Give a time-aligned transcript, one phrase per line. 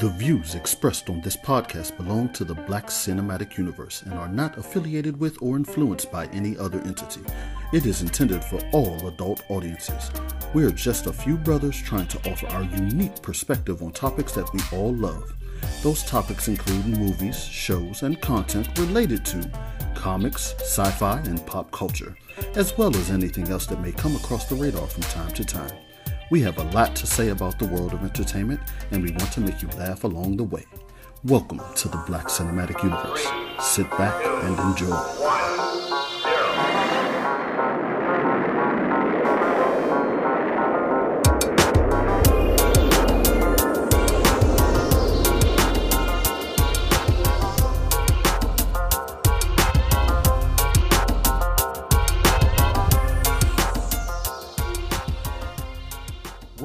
[0.00, 4.56] The views expressed on this podcast belong to the Black Cinematic Universe and are not
[4.56, 7.22] affiliated with or influenced by any other entity.
[7.72, 10.12] It is intended for all adult audiences.
[10.54, 14.52] We are just a few brothers trying to offer our unique perspective on topics that
[14.54, 15.34] we all love.
[15.82, 19.50] Those topics include movies, shows, and content related to
[19.96, 22.16] comics, sci fi, and pop culture,
[22.54, 25.72] as well as anything else that may come across the radar from time to time.
[26.30, 28.60] We have a lot to say about the world of entertainment,
[28.90, 30.66] and we want to make you laugh along the way.
[31.24, 33.26] Welcome to the Black Cinematic Universe.
[33.62, 35.67] Sit back and enjoy.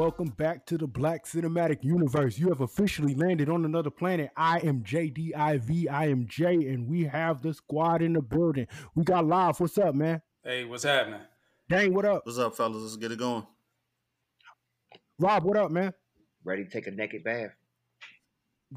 [0.03, 2.37] Welcome back to the Black Cinematic Universe.
[2.37, 4.31] You have officially landed on another planet.
[4.35, 5.89] I am JDIV.
[5.89, 8.67] I am Jay, and we have the squad in the building.
[8.95, 9.61] We got live.
[9.61, 10.21] What's up, man?
[10.43, 11.21] Hey, what's happening?
[11.69, 12.25] Dang, what up?
[12.25, 12.81] What's up, fellas?
[12.81, 13.47] Let's get it going.
[15.19, 15.93] Rob, what up, man?
[16.43, 17.51] ready to take a naked bath.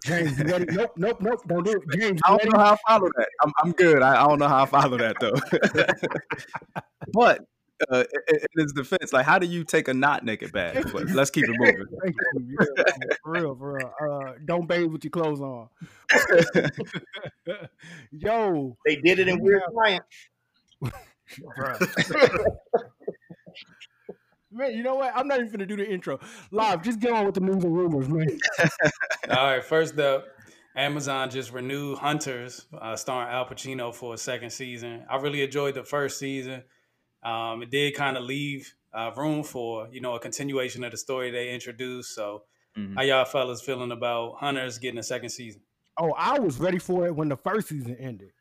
[0.04, 0.66] James, you ready?
[0.66, 1.40] nope, nope, nope.
[1.48, 1.82] Don't do it.
[1.98, 2.50] James, I don't ready?
[2.50, 3.28] know how I follow that.
[3.42, 4.00] I'm, I'm good.
[4.00, 6.80] I, I don't know how I follow that though.
[7.12, 7.40] but
[7.90, 10.84] uh, in in his defense, like, how do you take a not naked bath?
[10.92, 11.84] But let's keep it moving.
[12.02, 12.56] Thank you.
[12.58, 12.84] Yeah,
[13.22, 13.92] for real, for real.
[14.00, 15.68] Uh, don't bathe with your clothes on.
[18.10, 20.04] Yo, They did it in Weird Science.
[21.58, 22.56] bruh.
[24.50, 25.12] man, you know what?
[25.14, 26.18] I'm not even gonna do the intro
[26.50, 26.82] live.
[26.82, 28.38] Just get on with the news and rumors, man.
[29.30, 30.26] All right, first up,
[30.76, 35.04] Amazon just renewed Hunters, uh, starring Al Pacino for a second season.
[35.10, 36.62] I really enjoyed the first season.
[37.26, 40.96] Um, it did kind of leave uh, room for you know a continuation of the
[40.96, 42.14] story they introduced.
[42.14, 42.44] So,
[42.76, 42.94] Mhm.
[42.94, 45.62] how y'all fellas feeling about Hunters getting a second season?
[45.98, 48.32] Oh, I was ready for it when the first season ended.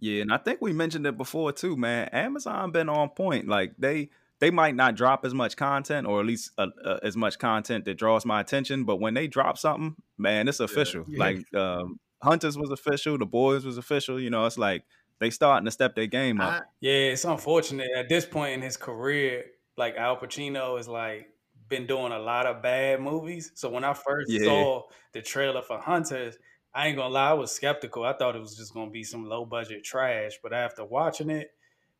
[0.00, 2.08] Yeah, and I think we mentioned it before too, man.
[2.12, 3.48] Amazon been on point.
[3.48, 7.16] Like they they might not drop as much content, or at least uh, uh, as
[7.16, 8.84] much content that draws my attention.
[8.84, 11.04] But when they drop something, man, it's official.
[11.08, 11.18] Yeah.
[11.18, 14.20] Like um, Hunters was official, The Boys was official.
[14.20, 14.84] You know, it's like
[15.20, 16.54] they starting to step their game up.
[16.54, 19.44] I, Yeah, it's unfortunate at this point in his career.
[19.76, 21.28] Like Al Pacino is like
[21.68, 23.52] been doing a lot of bad movies.
[23.54, 24.44] So when I first Yeah.
[24.44, 26.38] saw the trailer for Hunters,
[26.74, 28.04] I ain't gonna lie, I was skeptical.
[28.04, 30.38] I thought it was just gonna be some low budget trash.
[30.42, 31.50] But after watching it,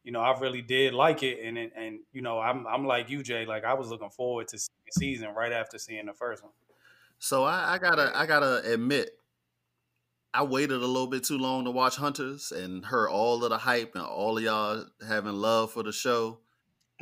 [0.04, 1.40] you know, I really did like it.
[1.44, 3.44] And and, and you know, I'm I'm like you, Jay.
[3.46, 4.58] Like I was looking forward to
[4.90, 6.52] season right after seeing the first one.
[7.18, 9.17] So I, I gotta I gotta admit,
[10.34, 13.58] I waited a little bit too long to watch Hunters and heard all of the
[13.58, 16.40] hype and all of y'all having love for the show.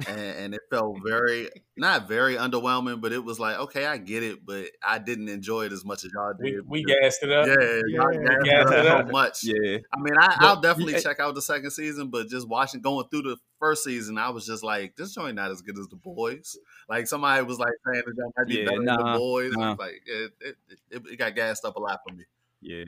[0.06, 1.48] And, and it felt very
[1.78, 5.64] not very underwhelming, but it was like, okay, I get it, but I didn't enjoy
[5.64, 6.68] it as much as y'all did.
[6.68, 7.46] we because- gassed it up.
[7.46, 9.06] yeah, y'all Yeah, gassed gassed it it up up.
[9.06, 9.44] so much.
[9.44, 12.46] Yeah, I mean, I, But I'll definitely you- check out the second season, but just
[12.46, 15.78] watching, going through the first season, I was just like, this joint not as good
[15.78, 16.58] as the boys.
[16.90, 19.52] Like somebody was like saying the joint might be Yeah, better than the boys.
[19.56, 19.70] I nah.
[19.70, 20.56] was like, it, it,
[20.90, 22.24] it, it got gassed up a lot for me.
[22.60, 22.84] yeah,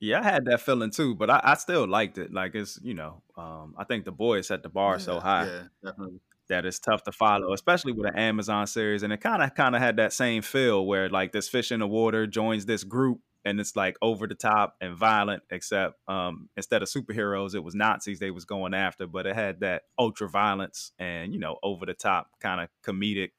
[0.00, 0.20] yeah.
[0.20, 2.32] I had that feeling too, but I, I still liked it.
[2.32, 5.46] Like it's you know, um, I think The Boys set the bar so high.
[5.46, 6.20] Yeah, definitely.
[6.48, 9.02] that it's tough to follow, especially with an Amazon series.
[9.02, 11.80] And it kind of kind of had that same feel where like this fish in
[11.80, 16.48] the water joins this group and it's like over the top and violent, except um,
[16.56, 20.28] instead of superheroes, it was Nazis they was going after, but it had that ultra
[20.28, 23.30] violence and you know over the top kind of comedic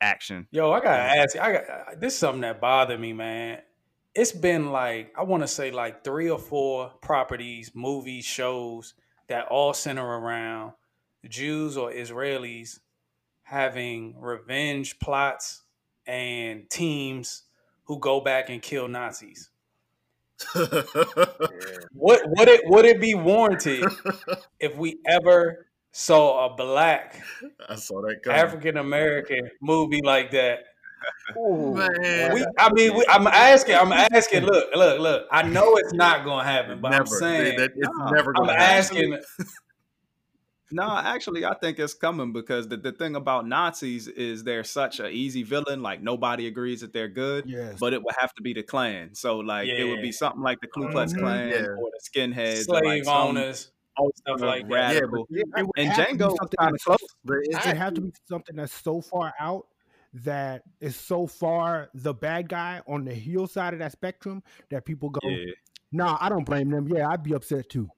[0.00, 0.46] action.
[0.52, 1.40] Yo, I gotta ask you.
[1.40, 3.60] I got this is something that bothered me, man.
[4.20, 8.92] It's been like I want to say like three or four properties, movies, shows
[9.28, 10.74] that all center around
[11.26, 12.80] Jews or Israelis
[13.44, 15.62] having revenge plots
[16.06, 17.44] and teams
[17.84, 19.48] who go back and kill Nazis.
[21.94, 23.86] What would it would it be warranted
[24.60, 27.22] if we ever saw a black
[27.70, 28.38] I saw that coming.
[28.38, 30.58] African American movie like that?
[31.36, 33.76] Man, We, I mean, we, I'm asking.
[33.76, 34.42] I'm asking.
[34.44, 35.26] Look, look, look.
[35.30, 37.02] I know it's not gonna happen, but never.
[37.02, 38.78] I'm saying That- it's Nah, never I'm going to happen.
[38.78, 39.18] asking.
[40.72, 45.00] No, actually, I think it's coming because the, the thing about Nazis is they're such
[45.00, 45.82] an easy villain.
[45.82, 47.76] Like nobody agrees that they're good, Yes.
[47.80, 49.12] but it would have to be the Klan.
[49.16, 51.18] So like it would be something like the Ku Klux Mhm.
[51.18, 51.56] Klan Yeah.
[51.56, 53.72] or the skinheads, Slave like some owners,
[54.14, 54.70] stuff like that.
[54.70, 55.26] Yeah, radical.
[55.28, 57.08] but It would and have Django was something kind of that's- close.
[57.24, 59.66] but it's, It had to be something that's so far out
[60.12, 64.84] that is so far the bad guy on the heel side of that spectrum that
[64.84, 65.52] people go, Yeah,
[65.92, 66.88] nah, I don't blame them.
[66.88, 67.88] Yeah, I'd be upset too.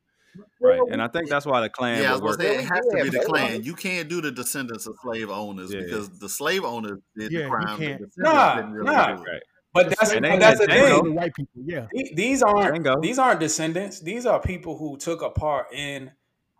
[0.60, 0.80] right.
[0.90, 2.02] And I think that's why the Klan.
[2.02, 3.62] yeah, I was gonna say it has to be the but- Klan.
[3.62, 5.80] You can't do the descendants of slave owners Yeah.
[5.82, 7.78] because the slave owners did Yeah, the crime.
[7.80, 8.02] The can't.
[8.02, 9.06] descendants Nah, really nah.
[9.22, 9.42] Right.
[9.74, 11.02] But that's And but that's the had Django.
[11.04, 11.14] thing.
[11.14, 11.62] white people.
[11.64, 13.00] Yeah, These aren't Django.
[13.00, 14.00] these aren't descendants.
[14.00, 16.10] These are people who took a part in,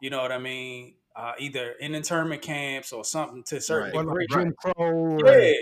[0.01, 3.94] you know what I mean, uh, either in internment camps or something to a certain
[3.94, 4.26] or degree.
[4.31, 4.73] like Jim Crow.
[4.76, 5.53] or- Yeah.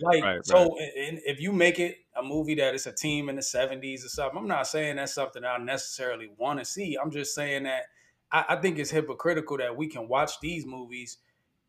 [0.00, 3.36] Like Right, so, and if you make it a movie that is a team in
[3.36, 6.96] the seventies or something, I'm not saying that's something I necessarily want to see.
[7.00, 7.82] I'm just saying that
[8.32, 11.18] I, I think it's hypocritical that we can watch these movies,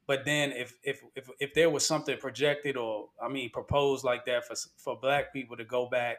[0.08, 4.26] but then if if if if there was something projected or I mean proposed like
[4.26, 6.18] that for for black people to go back.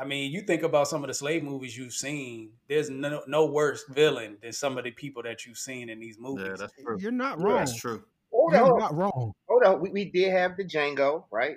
[0.00, 2.50] I mean, you think about some of the slave movies you've seen.
[2.68, 6.18] There's no, no worse villain than some of the people that you've seen in these
[6.18, 6.46] movies.
[6.50, 6.98] Yeah, that's true.
[7.00, 7.56] You're not Yeah, wrong.
[7.56, 8.02] That's true.
[8.32, 9.32] Hold You're on, not wrong.
[9.48, 9.80] hold on.
[9.80, 11.56] We, we did have the Django, right?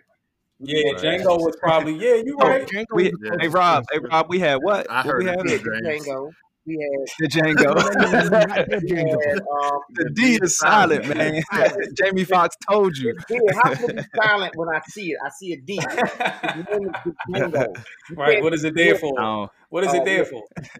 [0.59, 1.01] Yeah, Right.
[1.01, 2.15] Django was probably yeah.
[2.15, 2.67] You Oh, right.
[2.67, 3.37] Django We, was the Yeah.
[3.41, 4.89] hey Rob, hey Rob, we had what?
[4.89, 5.41] I What heard we had?
[5.43, 6.31] We had the Django.
[6.69, 7.75] We The Django.
[8.69, 9.73] The we Django.
[9.73, 11.41] um, the D is silent, man.
[11.97, 13.15] Jamie Foxx told you.
[13.29, 15.17] yeah, how can it be silent when I see it?
[15.25, 15.79] I see a D.
[15.81, 17.83] His name is Django.
[18.15, 18.43] Right.
[18.43, 19.19] What is it there for?
[19.19, 20.23] Oh, What is it Oh, there yeah.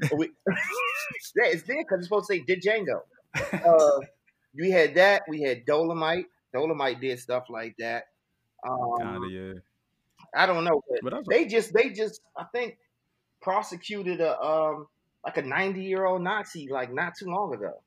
[0.10, 0.18] for?
[0.18, 3.02] we, yeah, it's there because it's supposed to say the Django.
[3.66, 4.00] Uh,
[4.56, 5.24] we had that.
[5.28, 6.26] We had Dolomite.
[6.54, 8.06] Dolomite did stuff like that.
[8.68, 9.54] Um, kind of yeah.
[10.36, 12.78] I don't know, but But they just they just I think
[13.42, 14.88] prosecuted a um
[15.26, 17.82] like a 90 year old Nazi like not too long ago.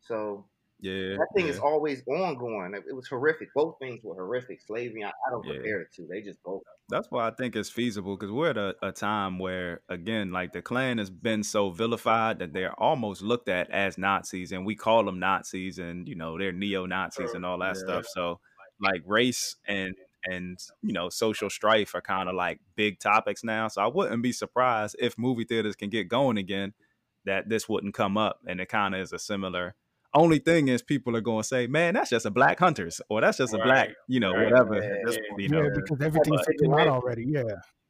[0.00, 0.46] So
[0.80, 1.16] yeah.
[1.16, 1.52] that thing yeah.
[1.52, 2.74] is always ongoing.
[2.74, 3.48] It, it was horrific.
[3.54, 4.60] Both things were horrific.
[4.60, 5.54] Slavery, I, I don't Yeah.
[5.54, 6.06] compare the two.
[6.08, 6.62] They just both.
[6.88, 10.52] That's why I think it's feasible because we're at a, a time where, again, like
[10.52, 14.76] the Klan has been so vilified that they're almost looked at as Nazis, and we
[14.76, 17.82] call them Nazis, and you know they're neo Nazis and all that Yeah.
[17.82, 18.06] stuff.
[18.06, 18.38] So,
[18.80, 23.68] like race and and you know social strife are kind of like big topics now.
[23.68, 26.72] So I wouldn't be surprised if movie theaters can get going again,
[27.24, 29.74] that this wouldn't come up, and it kind of is a similar.
[30.14, 33.20] Only thing is, people are going to say, "Man, that's just a black hunters," or
[33.20, 34.50] "That's just a black," you know, Right.
[34.50, 34.76] whatever.
[34.76, 35.16] Yeah, Yeah.
[35.36, 37.26] You know, Yeah, because everything's But- taken out already.
[37.28, 37.42] Yeah.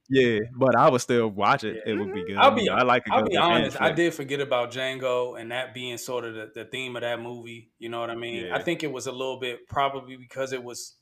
[0.09, 1.83] yeah, but I would still watch it.
[1.87, 2.27] It would be mm-hmm.
[2.29, 2.37] good.
[2.37, 3.81] I'll be- I like a I'll be honest.
[3.81, 7.21] I did forget about Django and that being sort of the, the theme of that
[7.21, 7.71] movie.
[7.79, 8.47] You know what I mean?
[8.47, 8.57] Yeah.
[8.57, 10.96] I think it was a little bit probably because it was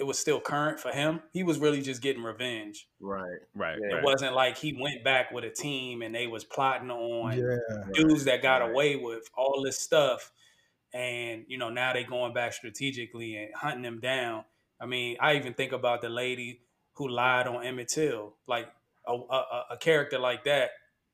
[0.00, 1.20] it was still current for him.
[1.32, 2.88] He was really just getting revenge.
[3.00, 3.38] Right.
[3.54, 3.90] Right, Yeah.
[3.90, 4.04] It right.
[4.04, 7.56] wasn't like he went back with a team and they was plotting on Yeah.
[7.92, 8.70] dudes that got Right.
[8.70, 10.32] away with all this stuff
[10.92, 14.44] and you know now they going back strategically and hunting them down
[14.80, 16.62] i mean i even think about the lady
[16.94, 18.66] who lied on emmett till like
[19.06, 20.70] a, a, a character like that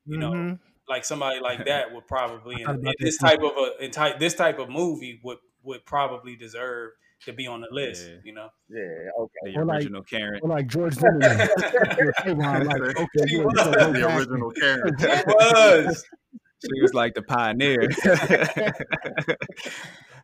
[0.07, 0.59] you know Mhm.
[0.89, 4.33] like somebody like that would probably in, in this type of a in type this
[4.33, 6.93] type of movie would would probably deserve
[7.25, 8.15] to be on the list Yeah.
[8.23, 9.53] you know Yeah, okay.
[9.53, 10.39] The Or like- original Karen.
[10.43, 11.37] Or like George Zimmerman.
[11.47, 14.95] Like, okay, yeah, He was gonna The original Karen.
[14.99, 16.05] it was
[16.63, 17.81] She was like the pioneer.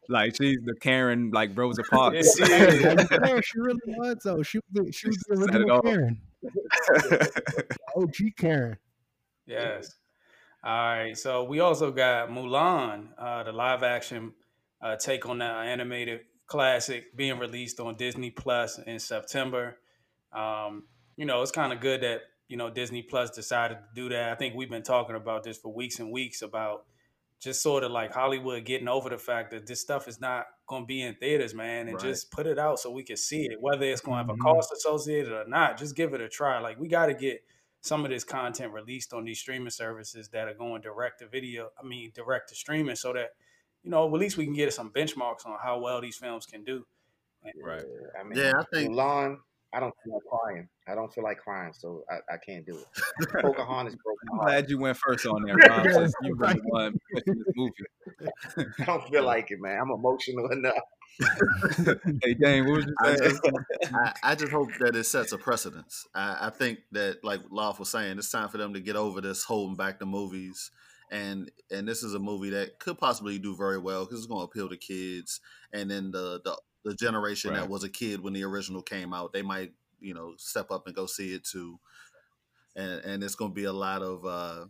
[0.10, 2.38] like she's the Karen, like Rosa Parks.
[2.40, 2.80] Yeah, she.
[2.82, 4.44] Yeah, yeah, she really was though.
[4.44, 5.82] She was the, she was the original.
[5.82, 6.22] Karen.
[7.96, 8.78] OG Karen.
[9.46, 9.94] Yes.
[10.64, 11.18] All right.
[11.18, 14.34] So we also got Mulan, uh, the live action
[14.82, 16.22] uh, take on that animated
[16.54, 19.76] classic being released on Disney Plus in September.
[20.32, 20.84] Um,
[21.16, 24.32] you know, it's kind of good that, you know, Disney Plus decided to do that.
[24.32, 26.86] I think we've been talking about this for weeks and weeks about
[27.42, 30.84] just sort of like Hollywood getting over the fact that this stuff is not going
[30.84, 32.04] to be in theaters, man, and Right.
[32.04, 34.38] just put it out so we can see it, whether it's going to have a
[34.38, 35.80] cost associated or not.
[35.80, 36.60] Just give it a try.
[36.60, 37.44] Like we got to get
[37.82, 41.70] some of this content released on these streaming services that are going direct to video.
[41.84, 43.32] I mean, direct to streaming, so that
[43.84, 46.64] you know at least we can get some benchmarks on how well these films can
[46.64, 46.86] do.
[47.62, 47.84] Right.
[47.84, 49.38] Yeah, I mean, Yeah, I think Mulan.
[49.76, 50.68] I don't feel like crying.
[50.88, 52.86] I don't feel like crying, so I, I can't do it.
[53.42, 56.56] Pocahontas broke I'm glad you went first on there, Rob, since you were right.
[56.56, 58.72] the one pushing this movie.
[58.80, 59.80] I don't feel like it, man.
[59.82, 60.76] I'm emotional enough.
[62.24, 63.32] Hey, Dane, what was you I saying?
[63.32, 66.06] just, I, I just hope that it sets a precedence.
[66.14, 69.22] I, I think that, like Lawf was saying, it's time for them to get over
[69.22, 70.70] this holding back the movies.
[71.12, 74.42] And and this is a movie that could possibly do very well because it's going
[74.42, 75.40] to appeal to kids.
[75.72, 77.60] And then the the, the generation Right.
[77.62, 80.88] that was a kid when the original came out, they might you know step up
[80.88, 81.80] and go see it too.
[82.76, 84.66] And and it's going to be a lot of uh,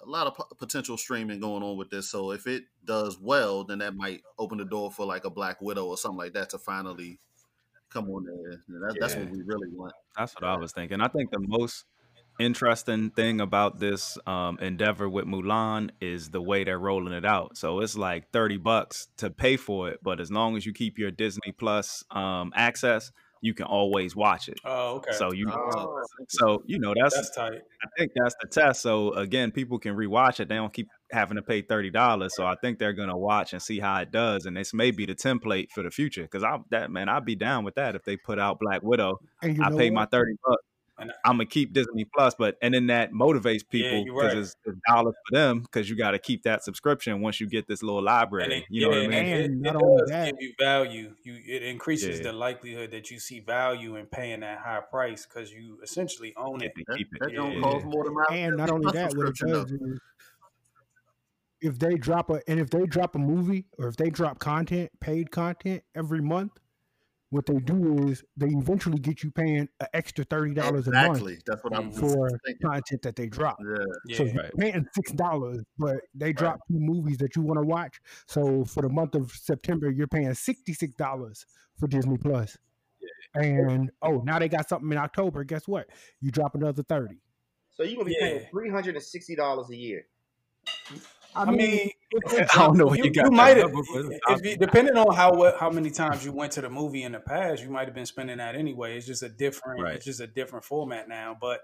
[0.00, 2.10] a lot of p- potential streaming going on with this.
[2.10, 5.60] So if it does well, then that might open the door for like a Black
[5.60, 7.20] Widow or something like that to finally
[7.90, 8.60] come on there.
[8.80, 9.92] That, That's what we really want.
[10.16, 11.00] That's what I was thinking.
[11.00, 11.84] I think the most
[12.38, 17.56] interesting thing about this um, endeavor with Mulan is the way they're rolling it out.
[17.56, 20.98] So it's like 30 bucks to pay for it, but as long as you keep
[20.98, 24.58] your Disney Plus um, access, you can always watch it.
[24.64, 25.12] Oh, okay.
[25.12, 26.00] So you Oh.
[26.30, 27.60] so you know that's, That's tight.
[27.82, 28.80] I think that's the test.
[28.80, 30.48] So again, people can rewatch it.
[30.48, 32.34] They don't keep having to pay thirty dollars.
[32.34, 34.46] So I think they're gonna watch and see how it does.
[34.46, 36.22] And this may be the template for the future.
[36.22, 39.20] Because I that man, I'd be down with that if they put out Black Widow.
[39.42, 39.94] And you I know pay what?
[39.94, 40.62] my thirty bucks.
[40.96, 44.42] And I'm gonna keep Disney Plus, but and then that motivates people you're because right.
[44.42, 47.66] it's, it's dollars for them because you got to keep that subscription once you get
[47.66, 48.58] this little and library.
[48.58, 49.18] it, you know yeah, what I mean?
[49.18, 51.14] and it, And it not only does that- give you value.
[51.24, 52.26] You it increases Yeah.
[52.26, 56.62] the likelihood that you see value in paying that high price because you essentially own
[56.62, 56.72] it.
[56.86, 57.18] That, keep it.
[57.22, 60.00] that don't cost more than my and not only that, what it does is
[61.60, 64.90] if they drop a and if they drop a movie or if they drop content,
[65.00, 66.52] paid content every month,
[67.34, 71.08] what they do is they eventually get you paying an extra thirty dollars a month
[71.08, 71.38] Exactly.
[71.44, 72.68] That's what I'm for thinking.
[72.70, 73.58] content that they drop.
[73.60, 73.84] Yeah.
[74.06, 77.66] Yeah, So you're paying six dollars, but they drop two movies that you want to
[77.66, 78.00] watch.
[78.26, 81.44] So for the month of September, you're paying sixty six dollars
[81.78, 82.56] for Disney Plus.
[83.34, 83.42] Yeah.
[83.42, 85.42] And oh, now they got something in October.
[85.42, 85.88] Guess what?
[86.20, 87.16] You drop another thirty.
[87.72, 88.28] So you're gonna be Yeah.
[88.28, 90.06] paying three hundred and sixty dollars a year.
[91.36, 91.90] I mean,
[92.28, 93.24] I don't know what you, you got.
[93.26, 94.12] you might have, number for.
[94.32, 97.12] if you, depending on how what, how many times you went to the movie in
[97.12, 98.96] the past, you might have been spending that anyway.
[98.96, 99.94] It's just a different, Right.
[99.96, 101.36] it's just a different format now.
[101.40, 101.60] But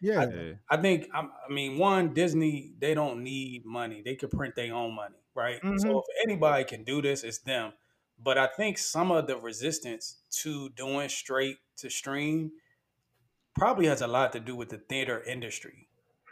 [0.00, 0.52] Yeah, Yeah.
[0.70, 4.74] I think, I'm- I mean, one Disney, they don't need money; they could print their
[4.74, 5.60] own money, right?
[5.62, 5.78] Mhm.
[5.80, 7.74] So if anybody can do this, it's them.
[8.18, 12.52] But I think some of the resistance to doing straight to stream
[13.54, 15.88] probably has a lot to do with the theater industry.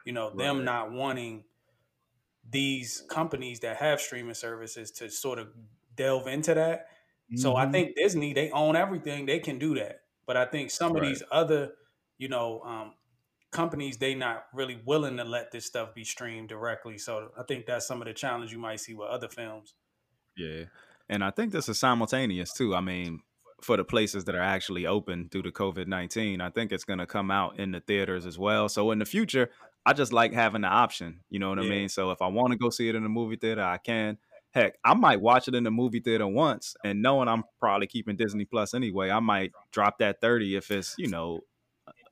[0.07, 1.45] You know, them not wanting
[2.49, 5.55] these companies that have streaming services to sort of
[5.95, 6.87] delve into that.
[7.35, 7.71] So I Mhm.
[7.71, 10.03] think Disney, they own everything; they can do that.
[10.27, 11.03] But I think some of Right.
[11.03, 11.75] these other,
[12.19, 12.95] you know, um,
[13.53, 16.99] companies, they not really willing to let this stuff be streamed directly.
[16.99, 19.75] So I think that's some of the challenge you might see with other films.
[20.37, 20.65] Yeah.
[21.09, 22.75] And I think this is simultaneous too.
[22.75, 23.21] I mean,
[23.63, 26.99] for the places that are actually open due to COVID 19, I think it's going
[27.01, 28.69] to come out in the theaters as well.
[28.69, 29.51] So in the future,
[29.89, 31.21] I just like having the option.
[31.31, 31.89] You know what I mean?
[31.89, 34.19] So if I want to go see it in the movie theater, I can.
[34.51, 38.17] Heck, I might watch it in the movie theater once and knowing I'm probably keeping
[38.17, 41.41] Disney Plus anyway, I might drop that 30 if it's, you know,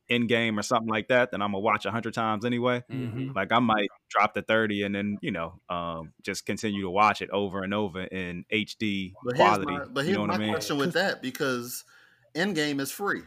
[0.08, 2.82] in game or something like that, then I'm gonna watch a hundred times anyway.
[2.90, 3.34] Mhm.
[3.34, 7.20] Like I might drop the 30 and then, you know, um, just continue to watch
[7.22, 9.72] it over and over in HD But quality.
[9.72, 10.50] my, but you here's know what my I mean?
[10.52, 11.84] question with that because
[12.34, 13.22] Endgame is free,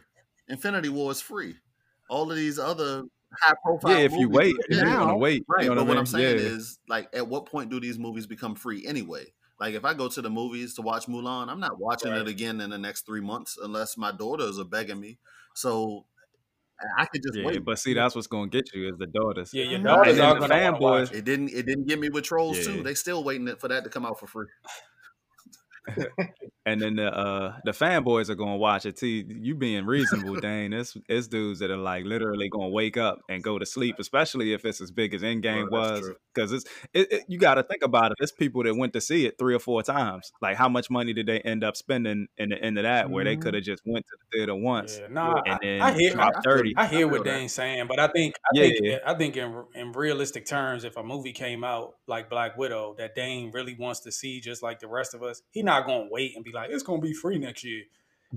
[0.47, 1.55] Infinity War is free.
[2.09, 3.03] All of these other
[3.41, 3.91] high profile.
[3.91, 5.87] Yeah, if you movies- wait, if you're now- gonna wait, Right, you know but what,
[5.89, 6.43] what I I'm saying yeah.
[6.45, 9.25] is, like, at what point do these movies become free anyway?
[9.59, 12.21] Like, if I go to the movies to watch Mulan, I'm not watching Right.
[12.21, 15.17] it again in the next three months unless my daughters are begging me.
[15.53, 16.05] So
[16.97, 17.65] I could just yeah, wait.
[17.65, 19.53] but see, that's what's gonna get you is the daughters.
[19.53, 21.17] Yeah, your daughters And are then the going to watch fanboys- it.
[21.17, 21.49] It didn't.
[21.49, 22.63] It didn't get me with Trolls Yeah.
[22.75, 22.83] too.
[22.83, 24.47] They still waiting for that to come out for free.
[26.65, 29.07] And then the uh the fanboys are gonna watch it too.
[29.07, 30.71] You being reasonable, Dane.
[30.73, 34.53] It's it's dudes that are like literally gonna wake up and go to sleep, especially
[34.53, 36.11] if it's as big as Endgame that's was.
[36.35, 38.17] Because it's it, it- you got to think about it.
[38.19, 40.31] It's people that went to see it three or four times.
[40.43, 43.23] Like how much money did they end up spending in the end of that, where
[43.23, 43.41] they Mhm.
[43.41, 46.13] could have just went to the theater once Yeah, nah, and I, then I hear,
[46.19, 46.73] I- thirty.
[46.77, 47.23] I hear what.
[47.23, 48.97] Dane's saying, but I think I Yeah, think yeah.
[49.05, 53.15] I think in in realistic terms, if a movie came out like Black Widow that
[53.15, 56.35] Dane really wants to see, just like the rest of us, he not gonna wait
[56.35, 57.83] and be like, it's gonna be free next year.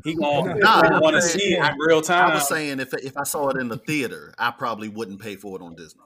[0.05, 2.31] He gonna, Nah, I'm want to see it in real time.
[2.31, 5.37] I was saying if if I saw it in the theater, I probably wouldn't pay
[5.37, 6.03] for it on Disney.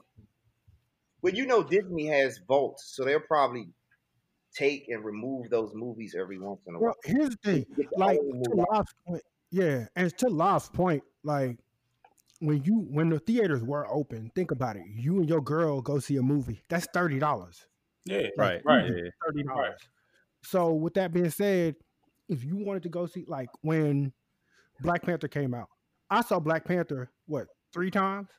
[1.21, 3.69] Well, you know, Disney has vaults, so they'll probably
[4.53, 6.93] take and remove those movies every once in a while.
[7.05, 7.65] Well, here's the thing.
[7.95, 8.65] Like to.
[8.71, 11.57] Lof's point, yeah, and to Lof's point, like
[12.39, 14.83] when you when the theaters were open, think about it.
[14.95, 16.61] You and your girl go see a movie.
[16.69, 17.65] That's thirty dollars.
[18.05, 18.89] yeah, Right, right.
[19.25, 19.79] Thirty dollars.
[20.49, 21.75] So with that being said,
[22.29, 24.13] if you wanted to go see like when
[24.81, 25.67] Black Panther came out,
[26.09, 28.29] I saw Black Panther what three times?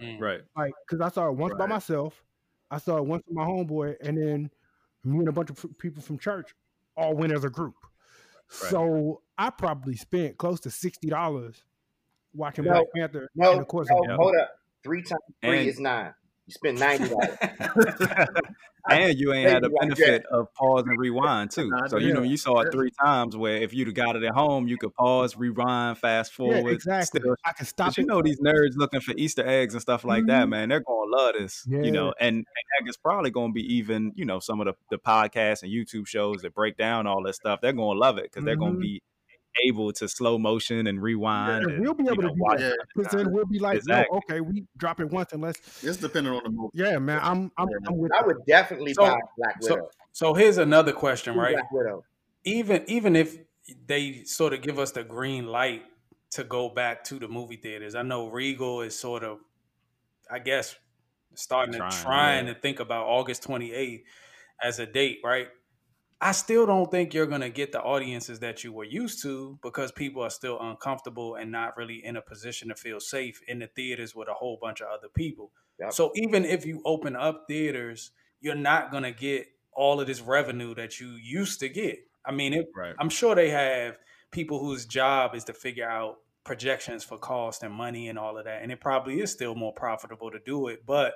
[0.00, 0.18] Mm.
[0.18, 0.40] Right.
[0.56, 2.22] Like because I saw it once by myself,
[2.70, 4.50] I saw it once with my homeboy, and then
[5.04, 6.54] me and a bunch of people from church
[6.96, 7.74] all went as a group.
[8.62, 8.70] Right.
[8.70, 11.62] So I probably spent close to sixty dollars
[12.34, 13.28] watching No, Black Panther.
[13.34, 14.16] No, and of course, no, Yeah.
[14.16, 14.52] hold up.
[14.82, 16.14] Three times three And- is nine.
[16.46, 17.36] You spend ninety dollars.
[18.90, 21.70] and you ain't had the Thank you, Black benefit of pause and rewind too.
[21.88, 23.36] So you know you saw it three times.
[23.36, 26.72] Where if you'd have got it at home, you could pause, rewind, fast yeah, forward.
[26.72, 27.20] exactly.
[27.20, 30.04] Still, I can stop but you know these nerds looking for Easter eggs and stuff
[30.04, 30.50] like that, Mhm.
[30.50, 30.68] man.
[30.70, 31.82] They're gonna love this, Yeah.
[31.82, 32.12] you know.
[32.18, 32.46] And, and
[32.78, 36.06] heck, it's probably gonna be even, you know, some of the, the podcasts and YouTube
[36.08, 37.60] shows that break down all this stuff.
[37.60, 38.80] They're gonna love it because they're gonna Mhm.
[38.80, 39.02] be
[39.64, 41.64] able to slow motion and rewind.
[41.64, 42.72] And and, we'll be you able know, to do watch that.
[42.72, 42.76] it.
[42.78, 44.08] Yeah, Because then we'll be like, Exactly.
[44.12, 45.60] yo, okay, we drop it once and let's.
[45.84, 46.70] it's depending on the movie.
[46.74, 47.76] Yeah, man, I'm I'm, Yeah.
[47.88, 48.12] I'm with.
[48.12, 48.26] I that.
[48.26, 49.90] would definitely So- buy Black so- Widow.
[50.12, 51.54] So here's another question, right?
[51.54, 52.04] Black Widow.
[52.44, 53.38] even even if
[53.86, 55.82] they sort of give us the green light
[56.32, 59.38] to go back to the movie theaters, I know Regal is sort of,
[60.30, 60.74] I guess,
[61.34, 62.54] starting Trying, to trying yeah.
[62.54, 64.02] to think about August 28th
[64.62, 65.48] as a date, right?
[66.24, 69.90] I still don't think you're gonna get the audiences that you were used to because
[69.90, 73.66] people are still uncomfortable and not really in a position to feel safe in the
[73.66, 75.50] theaters with a whole bunch of other people.
[75.80, 75.92] Yep.
[75.92, 80.76] So even if you open up theaters, you're not gonna get all of this revenue
[80.76, 82.06] that you used to get.
[82.24, 82.94] I mean, it, Right.
[83.00, 83.98] I'm sure they have
[84.30, 88.44] people whose job is to figure out projections for cost and money and all of
[88.44, 90.86] that, and it probably is still more profitable to do it.
[90.86, 91.14] But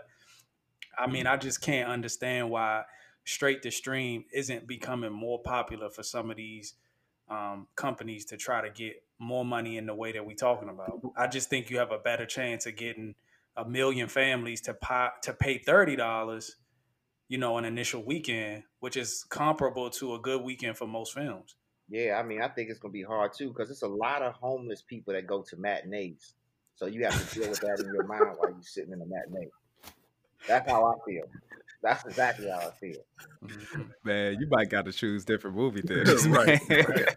[0.99, 1.35] I mean, mm-hmm.
[1.35, 2.83] I just can't understand why
[3.27, 6.75] straight to stream isn't becoming more popular for some of these
[7.29, 11.01] um, companies to try to get more money in the way that we're talking about.
[11.17, 13.17] I just think you have a better chance of getting
[13.57, 16.57] a million families to pay, to pay thirty dollars,
[17.29, 21.57] you know, an initial weekend, which is comparable to a good weekend for most films.
[21.89, 24.35] Yeah, I mean, I think it's gonna be hard too because it's a lot of
[24.35, 26.35] homeless people that go to matinees.
[26.77, 29.07] So you have to deal with that in your mind while you're sitting in a
[29.07, 29.49] matinee.
[30.47, 31.25] That's how I feel.
[31.83, 33.05] That's exactly how I feel.
[34.05, 36.27] Man, you might got to choose different movie theaters.
[36.29, 36.85] Right, man.
[36.89, 37.15] right.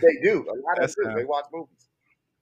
[0.00, 0.42] They do.
[0.48, 1.14] A lot of That's them do.
[1.16, 1.88] They watch movies.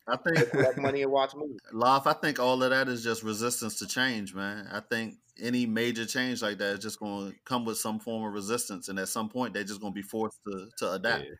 [0.06, 1.58] I They think collect money and watch movies.
[1.72, 4.68] Loft, I think all of that is just resistance to change, man.
[4.70, 8.24] I think any major change like that is just going to come with some form
[8.24, 11.24] of resistance, and at some point, they're just going to be forced to to adapt.
[11.24, 11.30] Yeah,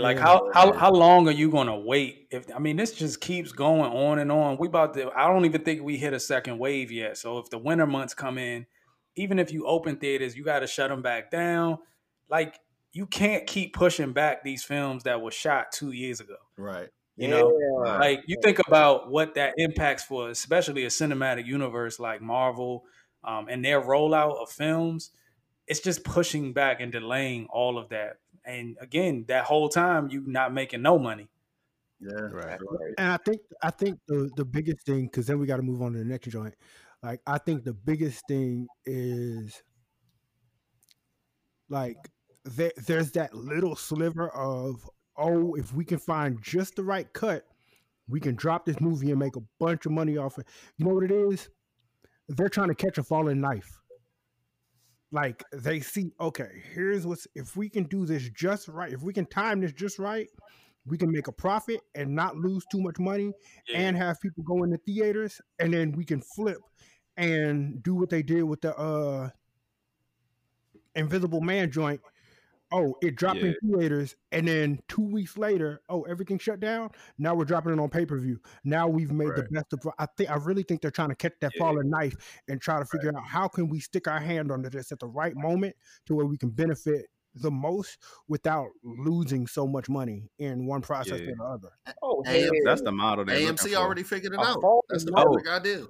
[0.00, 0.22] like Yeah.
[0.22, 2.26] how how how long are you gonna wait?
[2.30, 4.56] If I mean, this just keeps going on and on.
[4.58, 5.10] We about to.
[5.16, 7.16] I don't even think we hit a second wave yet.
[7.16, 8.66] So if the winter months come in,
[9.16, 11.78] even if you open theaters, you got to shut them back down.
[12.28, 12.58] Like
[12.92, 16.36] you can't keep pushing back these films that were shot two years ago.
[16.58, 16.90] Right.
[17.16, 17.52] You know,
[17.84, 17.98] Yeah.
[17.98, 22.84] like you think about what that impacts for, especially a cinematic universe like Marvel
[23.24, 25.10] um, and their rollout of films.
[25.66, 28.18] It's just pushing back and delaying all of that.
[28.44, 31.28] And again, that whole time you not making no money.
[32.00, 32.20] Yeah.
[32.20, 32.58] Right.
[32.60, 32.94] Right.
[32.98, 35.82] And I think I think the the biggest thing because then we got to move
[35.82, 36.54] on to the next joint.
[37.02, 39.62] Like I think the biggest thing is
[41.68, 41.96] like
[42.44, 47.44] there, there's that little sliver of oh if we can find just the right cut,
[48.08, 50.46] we can drop this movie and make a bunch of money off it.
[50.76, 51.48] You know what it is?
[52.28, 53.81] They're trying to catch a falling knife.
[55.12, 59.12] Like they see, okay, here's what's if we can do this just right, if we
[59.12, 60.28] can time this just right,
[60.86, 63.32] we can make a profit and not lose too much money
[63.74, 66.58] and have people go into theaters and then we can flip
[67.16, 69.28] and do what they did with the uh
[70.94, 72.00] invisible man joint
[72.72, 77.34] oh it dropped in theaters and then two weeks later oh everything shut down now
[77.34, 80.62] we're dropping it on pay-per-view now we've made the best of i think i really
[80.62, 81.58] think they're trying to catch that Yeah.
[81.60, 82.14] falling knife
[82.48, 85.06] and try to figure out how can we stick our hand under this at the
[85.08, 85.74] right moment
[86.06, 91.20] to where we can benefit the most without losing so much money in one process
[91.20, 91.30] Yeah.
[91.30, 91.68] or the other
[92.02, 92.48] Oh, Hey.
[92.64, 94.58] That's the model they're AMC already figured it out.
[94.90, 95.24] That's the knife.
[95.26, 95.86] perfect idea.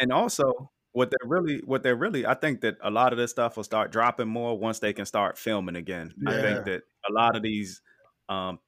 [0.00, 3.30] and also what they're really what they're really i think that a lot of this
[3.30, 7.12] stuff will start dropping more once they can start filming again i think that a
[7.12, 7.80] lot of these
[8.28, 8.58] um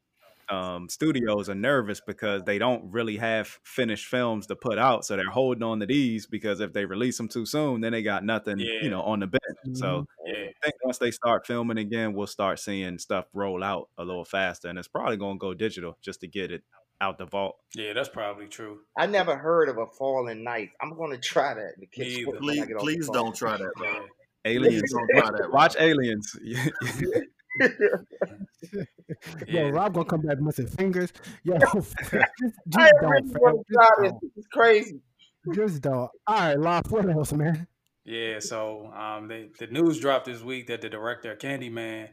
[0.48, 5.14] um, studios are nervous because they don't really have finished films to put out, so
[5.14, 8.24] they're holding on to these because if they release them too soon, then they got
[8.24, 8.80] nothing, Yeah.
[8.82, 9.76] you know, on the bench.
[9.78, 10.46] So Yeah.
[10.48, 14.24] I think once they start filming again, we'll start seeing stuff roll out a little
[14.24, 16.64] faster, and it's probably going to go digital just to get it
[17.00, 17.56] out the vault.
[17.74, 18.80] Yeah, that's probably true.
[18.98, 20.70] I never heard of a falling knife.
[20.80, 21.72] I'm gonna try that.
[21.78, 22.42] The kids Me quit either.
[22.42, 24.04] when I Please, the please don't try that, bro.
[24.44, 25.52] Aliens, don't try that.
[25.52, 26.36] watch Aliens.
[27.60, 27.66] Yo,
[29.46, 29.68] Yeah.
[29.70, 31.12] Rob gonna come back missing fingers.
[31.42, 32.14] Yo, just, just
[32.68, 33.32] don't, really fam.
[33.32, 33.66] Just
[34.00, 34.10] this.
[34.12, 34.32] don't.
[34.36, 35.00] It's crazy.
[35.54, 36.10] Just don't.
[36.26, 37.66] All right, Loft, what else, man?
[38.04, 42.08] Yeah, so um, they, the news dropped this week that the director of Candyman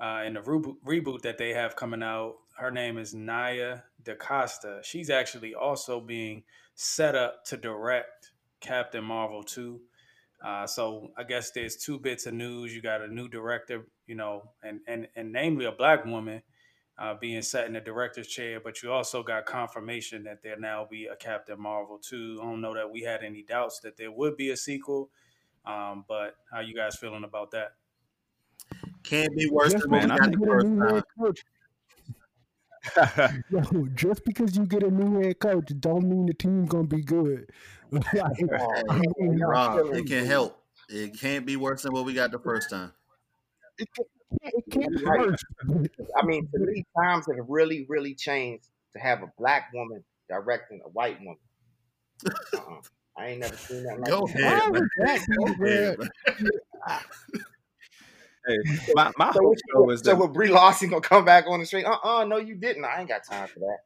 [0.00, 4.80] uh, in the reboot, reboot that they have coming out, her name is Nia DaCosta.
[4.82, 6.42] She's actually also being
[6.74, 9.80] set up to direct Captain Marvel 2.
[10.44, 12.74] Uh, so I guess there's two bits of news.
[12.74, 16.42] You got a new director, you know, and, and, and namely a black woman
[16.98, 20.84] uh, being set in the director's chair, but you also got confirmation that there now
[20.90, 22.40] be a Captain Marvel 2.
[22.40, 25.10] I don't know that we had any doubts that there would be a sequel.
[25.64, 27.72] Um, but how you guys feeling about that?
[29.04, 31.02] Can't be worse Just than what man, I got because the you first time.
[31.20, 31.44] coach.
[33.50, 37.02] Yo, just because you get a new head coach, don't mean the team's gonna be
[37.02, 37.50] good.
[37.90, 38.04] Like,
[38.60, 40.26] Oh, I mean, y'all Rob, it can me.
[40.26, 40.62] help.
[40.90, 42.92] It can't be worse than what we got the first time.
[43.78, 44.08] it can't,
[44.42, 45.40] it can't be worse.
[46.20, 50.82] I mean, to me, times have really, really changed to have a black woman directing
[50.84, 51.38] a white woman.
[52.54, 52.80] Uh-uh.
[53.16, 54.00] I ain't never seen that.
[54.00, 54.36] Like Go that.
[54.36, 54.72] ahead, Why man.
[54.72, 57.00] would that be Go ahead, man.
[58.48, 58.56] Hey,
[58.94, 61.60] my, my So, hope though is so that with Brie Larson gonna come back on
[61.60, 61.84] the street?
[61.84, 62.84] Uh uh no, you didn't.
[62.84, 63.78] I ain't got time for that.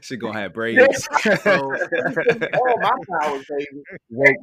[0.02, 1.08] she gonna have braids.
[1.42, 3.82] So, All my powers, baby.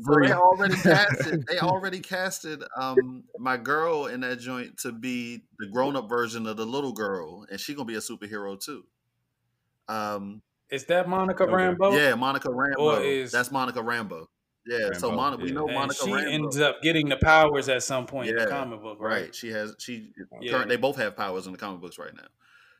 [0.04, 1.46] so they already casted.
[1.48, 6.48] They already casted um my girl in that joint to be the grown up version
[6.48, 8.84] of the little girl, and she gonna be a superhero too.
[9.88, 11.52] Um, Is that Monica Okay.
[11.54, 11.98] Rambeau?
[11.98, 12.78] yeah, Monica Rambeau.
[12.80, 14.28] Or is- That's Monica Rambeau.
[14.68, 15.56] Yeah, so Rambeau, Monica, we yeah.
[15.56, 16.32] know And Monica she Rambeau.
[16.34, 19.24] ends up getting the powers at some point in the comic book, right?
[19.24, 19.36] Right.
[19.36, 20.52] She has she Yeah.
[20.52, 22.28] current they both have powers in the comic books right now.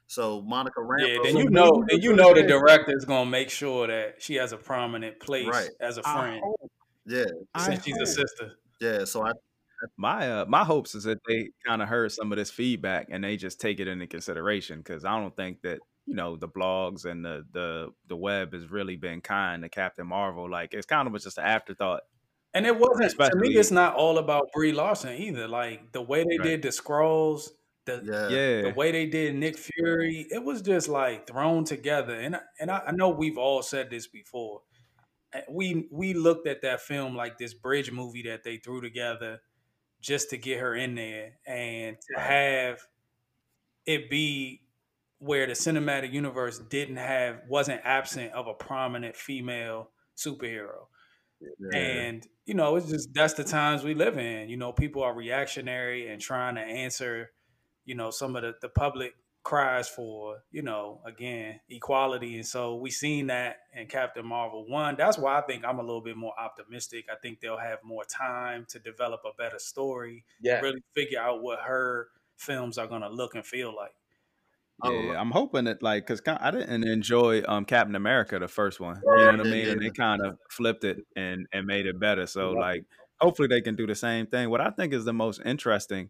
[0.08, 3.06] So Monica Rambeau Yeah, then you know, you then you know the that- director is
[3.06, 5.70] gonna make sure that she has a prominent place Right.
[5.80, 6.72] as a friend hope,
[7.06, 8.52] Yeah, I since she's a sister.
[8.82, 9.06] yeah.
[9.06, 9.32] So I
[9.98, 13.24] My uh, my hopes is that they kind of heard some of this feedback and
[13.24, 17.06] they just take it into consideration because I don't think that you know the blogs
[17.06, 20.50] and the the the web has really been kind to Captain Marvel.
[20.50, 22.02] Like it's kind of was just an afterthought.
[22.54, 23.50] And it wasn't to me.
[23.50, 25.48] It's not all about Brie Larson either.
[25.48, 26.48] Like the way they Right.
[26.48, 27.50] did the Skrulls,
[27.86, 28.28] the yeah.
[28.30, 32.16] Yeah, the way they did Nick Fury, it was just like thrown together.
[32.20, 34.64] And I- and I, I know we've all said this before.
[35.32, 39.42] Uh, We we looked at that film like this bridge movie that they threw together
[40.02, 42.80] just to get her in there and to have
[43.86, 44.64] it be
[45.20, 50.88] where the cinematic universe didn't have wasn't absent of a prominent female superhero.
[51.42, 51.78] yeah.
[51.78, 54.50] And you know, it's just that's the times we live in.
[54.50, 57.32] You know, people are reactionary and trying to answer,
[57.86, 62.36] you know, some of the, the public cries for, you know, again, equality.
[62.36, 64.96] And so we seen that in Captain Marvel one.
[64.98, 67.06] That's why I think I'm a little bit more optimistic.
[67.12, 70.60] I think they'll have more time to develop a better story, Yeah.
[70.60, 73.94] really figure out what her films are gonna look and feel like.
[74.84, 75.20] Oh, yeah.
[75.20, 79.02] I'm hoping that like because I didn't enjoy um Captain America the first one.
[79.18, 79.70] You know what I yeah, mean?
[79.70, 79.88] And yeah.
[79.88, 82.28] they kind of flipped it and and made it better.
[82.28, 82.60] So Yeah.
[82.60, 82.86] like
[83.20, 84.50] hopefully they can do the same thing.
[84.50, 86.10] What I think is the most interesting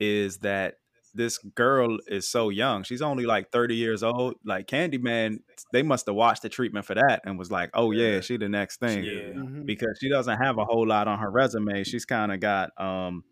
[0.00, 0.76] is that
[1.14, 2.82] this girl is so young.
[2.82, 4.34] She's only like 30 years old.
[4.44, 5.38] Like Candyman,
[5.72, 8.20] they must have watched the treatment for that and was like, "Oh yeah, Yeah.
[8.20, 9.32] she the next thing." Yeah.
[9.34, 9.64] Mhm.
[9.66, 11.84] Because she doesn't have a whole lot on her resume.
[11.84, 13.24] She's kind of got um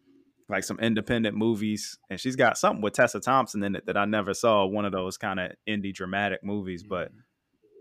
[0.48, 4.04] like some independent movies and she's got something with Tessa Thompson in it that I
[4.04, 7.10] never saw, one of those kind of indie dramatic movies, but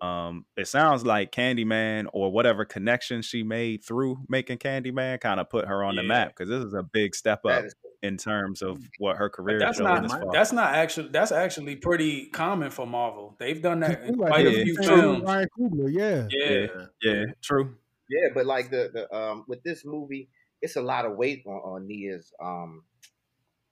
[0.02, 5.50] um it sounds like Candyman or whatever connection she made through making Candyman kind of
[5.50, 8.18] put her on the map because this is a big step up That is in
[8.18, 12.26] terms of what her career is that's not this that's not actually that's actually pretty
[12.28, 13.36] common for Marvel.
[13.38, 14.52] They've done that in quite Yeah.
[14.62, 15.24] a few films.
[15.24, 16.28] Ryan Coogler, yeah.
[16.32, 16.50] Yeah.
[16.50, 17.76] yeah, yeah, true.
[18.10, 20.30] Yeah, but like the the um with this movie,
[20.62, 22.84] it's a lot of weight on, on Nia's um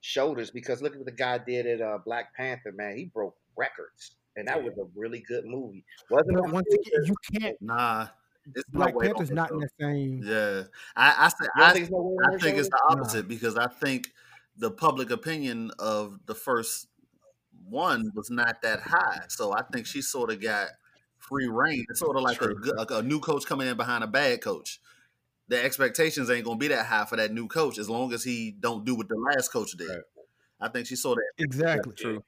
[0.02, 2.72] shoulders because look at what the guy did at uh, Black Panther.
[2.72, 5.86] Man, he broke records, and that was a really good movie.
[6.10, 6.52] Wasn't But it?
[6.54, 7.58] once again, you can't.
[7.62, 8.08] Nah,
[8.56, 10.24] it's no Black weight on Panther's not in the same.
[10.24, 10.64] Yeah,
[10.96, 12.70] I I, say, I, think it's no I think it's shoulders?
[12.70, 13.02] the Nah.
[13.02, 14.10] opposite because I think
[14.58, 16.88] the public opinion of the first
[17.66, 19.22] one was not that high.
[19.28, 20.70] So I think she sort of got
[21.18, 21.86] free reign.
[21.90, 22.74] It's sort of like a, True.
[22.76, 24.80] like a new coach coming in behind a bad coach.
[25.50, 28.52] The expectations ain't gonna be that high for that new coach as long as he
[28.52, 29.90] don't do what the last coach did.
[29.90, 30.00] Right.
[30.62, 31.94] I think she saw that Exactly.
[31.96, 32.24] True.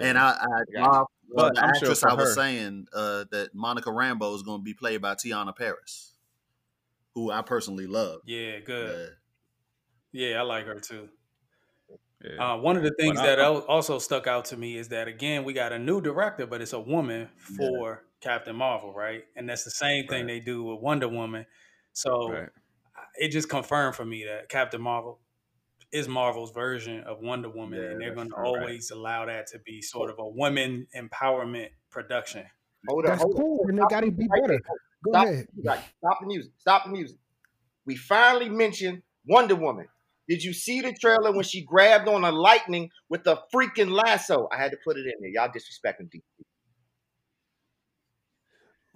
[0.00, 0.82] and I, I Yeah.
[0.82, 4.34] love, love But the I'm actress for I was her- saying uh, that Monica Rambeau
[4.34, 6.12] is going to be played by Teyonah Parris,
[7.14, 8.20] who I personally love.
[8.26, 9.10] Yeah, good.
[10.12, 10.28] Yeah.
[10.28, 11.08] Yeah, I like her too.
[12.24, 12.54] Yeah.
[12.54, 15.06] Uh, one of the things I- that al- also stuck out to me is that
[15.06, 19.24] again we got a new director, but it's a woman for Captain Marvel, right?
[19.36, 20.26] And that's the same thing Right.
[20.26, 21.46] they do with Wonder Woman.
[21.96, 22.48] So Right.
[23.18, 25.18] it just confirmed for me that Captain Marvel
[25.92, 28.62] is Marvel's version of Wonder Woman, Yeah, and they're going to true, right.
[28.62, 32.44] always allow that to be sort of a women empowerment production.
[32.86, 33.40] Hold on, That's hold on.
[33.40, 34.60] cool, and they Stop got to be right better.
[34.62, 34.76] there.
[35.04, 35.46] Go Stop, ahead.
[35.64, 36.52] right, stop the music.
[36.58, 37.16] Stop the music.
[37.86, 39.88] We finally mentioned Wonder Woman.
[40.28, 44.48] Did you see the trailer when she grabbed on a lightning with a freaking lasso?
[44.52, 45.30] I had to put it in there.
[45.30, 46.10] Y'all disrespecting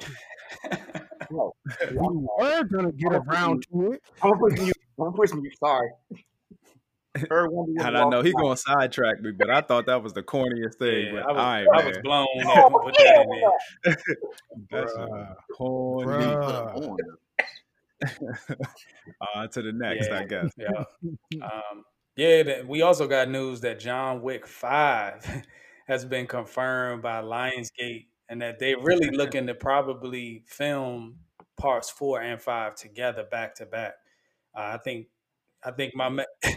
[0.01, 0.87] DC.
[1.31, 1.55] Bro,
[1.91, 4.03] We were gonna get around to it.
[4.23, 4.77] I'm gonna put mute.
[4.99, 5.55] I'm gonna put mute.
[5.59, 5.91] Sorry.
[7.29, 10.13] Her And I know walked he going to sidetrack me, but I thought that was
[10.13, 11.07] the corniest thing.
[11.07, 13.41] Yeah, but I was, all right, I was blown that we put that in
[13.85, 13.97] there.
[14.71, 15.35] That's Bruh.
[15.57, 16.25] corny.
[16.25, 16.99] Bruh.
[16.99, 17.07] it
[18.07, 19.37] on.
[19.43, 20.53] On to the next, I guess.
[20.57, 20.85] Yeah.
[21.43, 21.85] Um,
[22.17, 25.43] yeah, that- we also got news that John Wick 5
[25.89, 31.17] has been confirmed by Lionsgate and that they're really looking to probably film
[31.59, 33.95] parts 4 and 5 together back to back.
[34.57, 35.09] Uh, I think
[35.63, 36.23] I think my ma-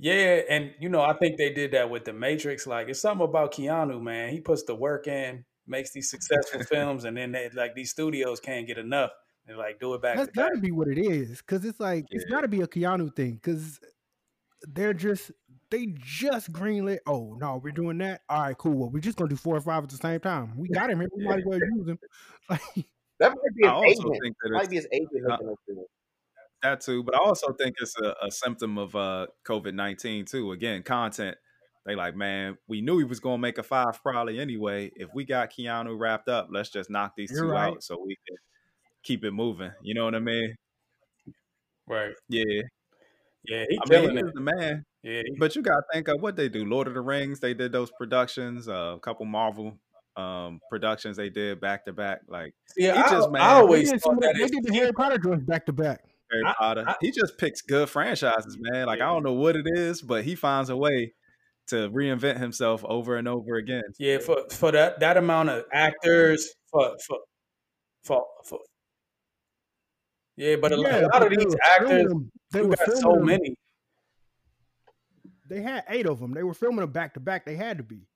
[0.00, 3.24] Yeah, and you know, I think they did that with the Matrix like it's something
[3.26, 4.30] about Keanu, man.
[4.30, 8.38] He puts the work in, makes these successful films and then they like these studios
[8.40, 9.10] can't get enough.
[9.46, 12.04] and like do it back That's got to be what it is, because it's like
[12.10, 13.34] it's got to be a Keanu thing.
[13.34, 13.80] Because
[14.62, 15.30] they're just
[15.70, 16.98] they just greenlit.
[17.06, 18.22] Oh no, we're doing that.
[18.28, 18.74] All right, cool.
[18.74, 20.52] Well, we're just gonna do four or five at the same time.
[20.56, 21.08] We got him here.
[21.16, 21.98] We might as well use him.
[23.20, 24.18] That might be I his agent.
[24.22, 25.86] think that Might be his agent uh, looking into it.
[26.62, 30.52] that too, but I also think it's a, a symptom of uh, COVID nineteen too.
[30.52, 31.36] Again, content.
[31.84, 34.92] They like, man, we knew he was gonna make a five probably anyway.
[34.94, 37.72] If we got Keanu wrapped up, let's just knock these You're two right.
[37.72, 38.36] out so we can
[39.02, 39.72] keep it moving.
[39.82, 40.54] You know what I mean?
[41.88, 42.14] Right.
[42.28, 42.44] Yeah.
[43.44, 44.26] Yeah, he I mean, killing he it.
[44.26, 44.84] is the man.
[45.02, 46.64] Yeah, But you gotta think of what they do.
[46.64, 48.68] Lord of the Rings, they did those productions.
[48.68, 49.78] Uh, a couple Marvel
[50.16, 52.20] um, productions they did back to back.
[52.28, 53.04] Like yeah.
[53.06, 54.74] I, just, I man, They always did, some thought of- that they his did the
[54.74, 56.02] Harry Potter joints back to back.
[56.32, 56.84] Harry Potter.
[56.86, 58.86] I- he just picks good franchises, man.
[58.86, 61.14] Like I don't know what it is, but he finds a way
[61.68, 63.82] to reinvent himself over and over again.
[63.98, 67.18] Yeah, for for that that amount of actors, for for
[68.02, 68.58] for, for
[70.36, 72.12] yeah, but a, lo- Yeah, a lot of these actors,
[72.52, 73.54] They you were got filming so them- many.
[75.48, 76.32] They had eight of them.
[76.32, 77.44] They were filming them back to back.
[77.44, 78.06] They had to be.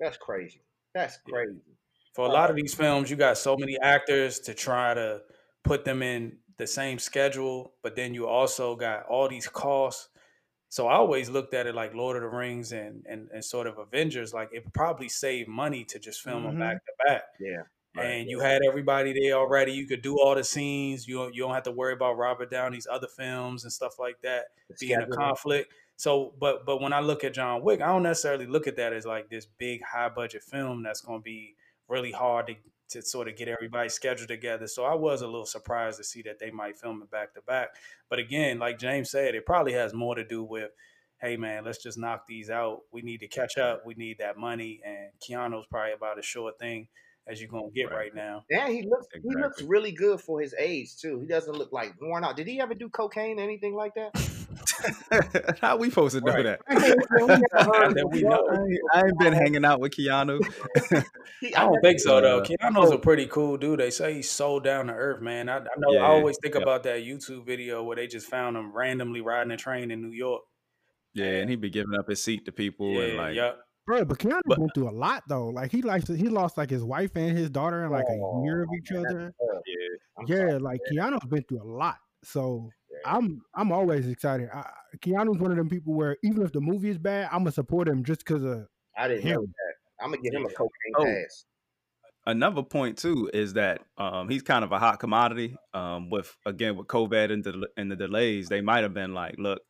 [0.00, 0.62] That's crazy.
[0.94, 1.32] That's Yeah.
[1.32, 1.60] crazy.
[2.14, 5.22] For a lot of these films, you got so many actors to try to
[5.62, 10.08] put them in the same schedule, but then you also got all these costs.
[10.70, 13.66] So I always looked at it like Lord of the Rings and and, and sort
[13.66, 16.60] of Avengers, like it probably saved money to just film them Mhm.
[16.60, 17.22] back to back.
[17.40, 17.62] Yeah.
[17.96, 19.72] and you had everybody there already.
[19.72, 21.08] You could do all the scenes.
[21.08, 24.20] You don't, you don't have to worry about Robert Downey's other films and stuff like
[24.22, 25.72] that The being a conflict.
[25.98, 28.92] So, but but when I look at John Wick, I don't necessarily look at that
[28.92, 31.56] as like this big high budget film that's going to be
[31.88, 32.54] really hard to
[32.90, 34.68] to sort of get everybody scheduled together.
[34.68, 37.42] So I was a little surprised to see that they might film it back to
[37.42, 37.70] back.
[38.08, 40.70] But again, like James said, it probably has more to do with.
[41.20, 42.82] Hey man, let's just knock these out.
[42.92, 43.84] We need to catch up.
[43.84, 46.86] We need that money, and Keanu's probably about as sure thing
[47.28, 47.96] as you're gonna get Right.
[47.96, 48.44] right now.
[48.50, 51.20] Yeah, he looks he looks really good for his age too.
[51.20, 52.36] He doesn't look like worn out.
[52.36, 55.58] Did he ever do cocaine or anything like that?
[55.60, 56.44] How we supposed to know Right.
[56.44, 56.60] that?
[56.68, 58.48] That we know.
[58.50, 60.40] I ain't, I ain't been hanging out with Keanu.
[61.40, 62.42] He- I don't think so though.
[62.42, 63.78] Keanu's a pretty cool dude.
[63.78, 65.48] They say he's so down to earth, man.
[65.48, 65.92] I, I know.
[65.92, 66.62] Yeah, I always think yeah.
[66.62, 70.10] about that YouTube video where they just found him randomly riding a train in New
[70.10, 70.42] York.
[71.14, 73.60] yeah, and he'd be giving up his seat to people Yeah, and like yup.
[73.88, 75.46] Bro, but Keanu But- went through a lot though.
[75.48, 78.44] Like he likes he lost like his wife and his daughter in like Oh, a
[78.44, 79.34] year of each man, other.
[79.40, 79.62] tough.
[79.66, 80.58] yeah, Yeah, sorry.
[80.58, 81.96] like Keanu's been through a lot.
[82.22, 82.98] So Yeah.
[83.16, 84.50] I'm I'm always excited.
[84.52, 87.52] I, Keanu's one of them people where even if the movie is bad, I'm gonna
[87.52, 89.46] support him just because of I didn't know him.
[89.56, 90.04] that.
[90.04, 91.04] I'm gonna give him a cocaine Oh.
[91.04, 91.46] pass.
[92.26, 95.56] another point too is that um, he's kind of a hot commodity.
[95.72, 99.36] Um, with again with COVID and the and the delays, they might have been like,
[99.38, 99.62] look,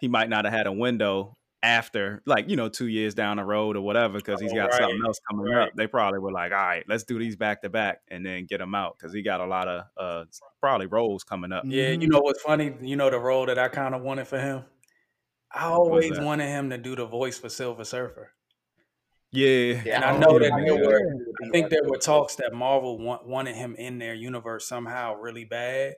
[0.00, 3.44] he might not have had a window after like you know two years down the
[3.44, 5.68] road or whatever because he's got Right, something else coming right.
[5.68, 5.74] up.
[5.74, 8.60] They probably were like, all right, let's do these back to back and then get
[8.60, 10.24] him out because he got a lot of uh,
[10.60, 11.64] probably roles coming up.
[11.66, 12.10] Yeah, you Mhm.
[12.12, 12.74] know what's funny?
[12.82, 14.64] You know the role that I kind of wanted for him.
[15.50, 18.32] I always wanted him to do the voice for Silver Surfer.
[19.30, 21.00] Yeah, Yeah, And I know know that there were-
[21.44, 25.44] I think there were talks that Marvel want, wanted him in their universe somehow really
[25.44, 25.94] bad.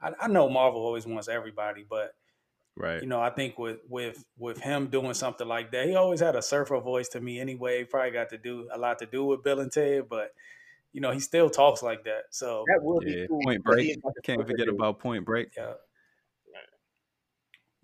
[0.00, 2.12] I, I know Marvel always wants everybody, but
[2.78, 3.02] right.
[3.02, 6.36] you know, I think with with with him doing something like that, he always had
[6.36, 7.84] a surfer voice to me anyway.
[7.84, 10.30] Probably got to do a lot to do with Bill and Ted, but
[10.92, 12.22] you know, he still talks like that.
[12.30, 13.40] So That would be Yeah, cool.
[13.42, 13.86] Point Break.
[13.86, 15.48] he's not the Can't forget about Point Break.
[15.56, 15.74] yeah.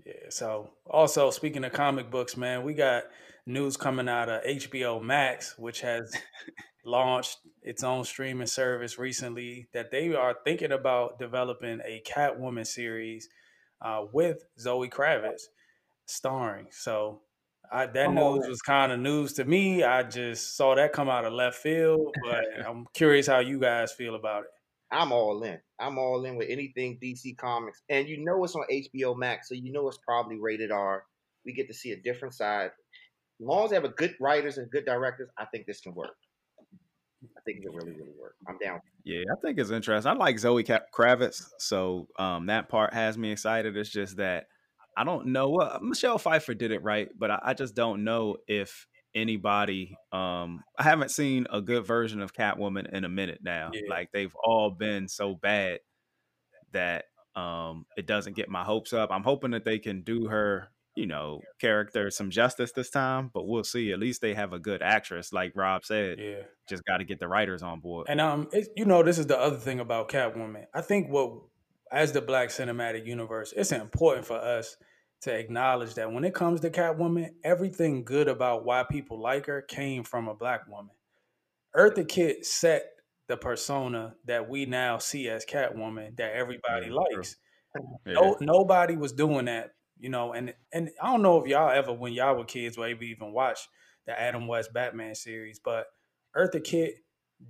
[0.04, 0.12] Yeah.
[0.30, 3.04] So also speaking of comic books, man, we got
[3.46, 6.14] news coming out of HBO Max, which has
[6.84, 13.28] launched its own streaming service recently that they are thinking about developing a Catwoman series
[13.82, 15.42] uh, with Zoe Kravitz
[16.06, 16.66] starring.
[16.70, 17.22] So
[17.72, 18.38] I, that Come on.
[18.38, 19.82] news was kind of news to me.
[19.82, 23.92] I just saw that come out of left field, but I'm curious how you guys
[23.92, 24.50] feel about it.
[24.90, 25.58] I'm all in.
[25.80, 29.54] I'm all in with anything DC Comics, and you know it's on HBO Max, so
[29.54, 31.04] you know it's probably rated R.
[31.44, 32.70] We get to see a different side.
[33.40, 35.94] As long as they have a good writers and good directors, I think this can
[35.94, 36.14] work.
[37.46, 38.36] I think it really, really work.
[38.48, 38.80] I'm down.
[39.04, 40.10] Yeah, I think it's interesting.
[40.10, 43.76] I like Zoe Kravitz, so um, that part has me excited.
[43.76, 44.46] It's just that
[44.96, 48.36] I don't know what Michelle Pfeiffer did it right, but I, I just don't know
[48.46, 49.96] if anybody.
[50.12, 53.70] Um, I haven't seen a good version of Catwoman in a minute now.
[53.72, 53.82] Yeah.
[53.88, 55.80] Like they've all been so bad
[56.72, 57.04] that
[57.36, 59.10] um, it doesn't get my hopes up.
[59.12, 63.46] I'm hoping that they can do her, you know, character some justice this time, but
[63.46, 63.92] we'll see.
[63.92, 66.18] At least they have a good actress, like Rob said.
[66.20, 66.42] Yeah.
[66.68, 68.06] Just got to get the writers on board.
[68.08, 70.66] And um, it, you know, this is the other thing about Catwoman.
[70.72, 71.32] I think what,
[71.90, 74.76] as the Black Cinematic Universe, it's important for us
[75.22, 79.62] to acknowledge that when it comes to Catwoman, everything good about why people like her
[79.62, 80.94] came from a black woman.
[81.74, 82.84] Eartha Kitt set
[83.26, 87.36] the persona that we now see as Catwoman that everybody Yeah, likes.
[88.06, 88.14] Yeah.
[88.14, 91.92] No, nobody was doing that you know, and and I don't know if y'all ever,
[91.92, 93.60] when y'all were kids, were able to even watch
[94.06, 95.86] the Adam West Batman series, but
[96.36, 96.96] Eartha Kitt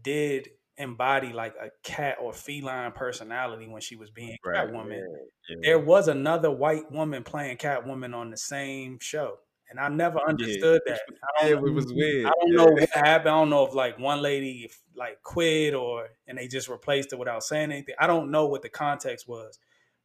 [0.03, 4.69] did embody like a cat or feline personality when she was being Right.
[4.69, 5.01] Catwoman.
[5.49, 5.57] Yeah.
[5.63, 9.39] There was another white woman playing Catwoman on the same show,
[9.71, 11.01] and I never understood that.
[11.41, 12.27] I Yeah, don't, it was weird.
[12.27, 12.57] I don't yeah.
[12.57, 13.29] know what happened.
[13.31, 17.19] I don't know if like one lady like quit or and they just replaced it
[17.19, 17.95] without saying anything.
[17.99, 19.59] I don't know what the context was,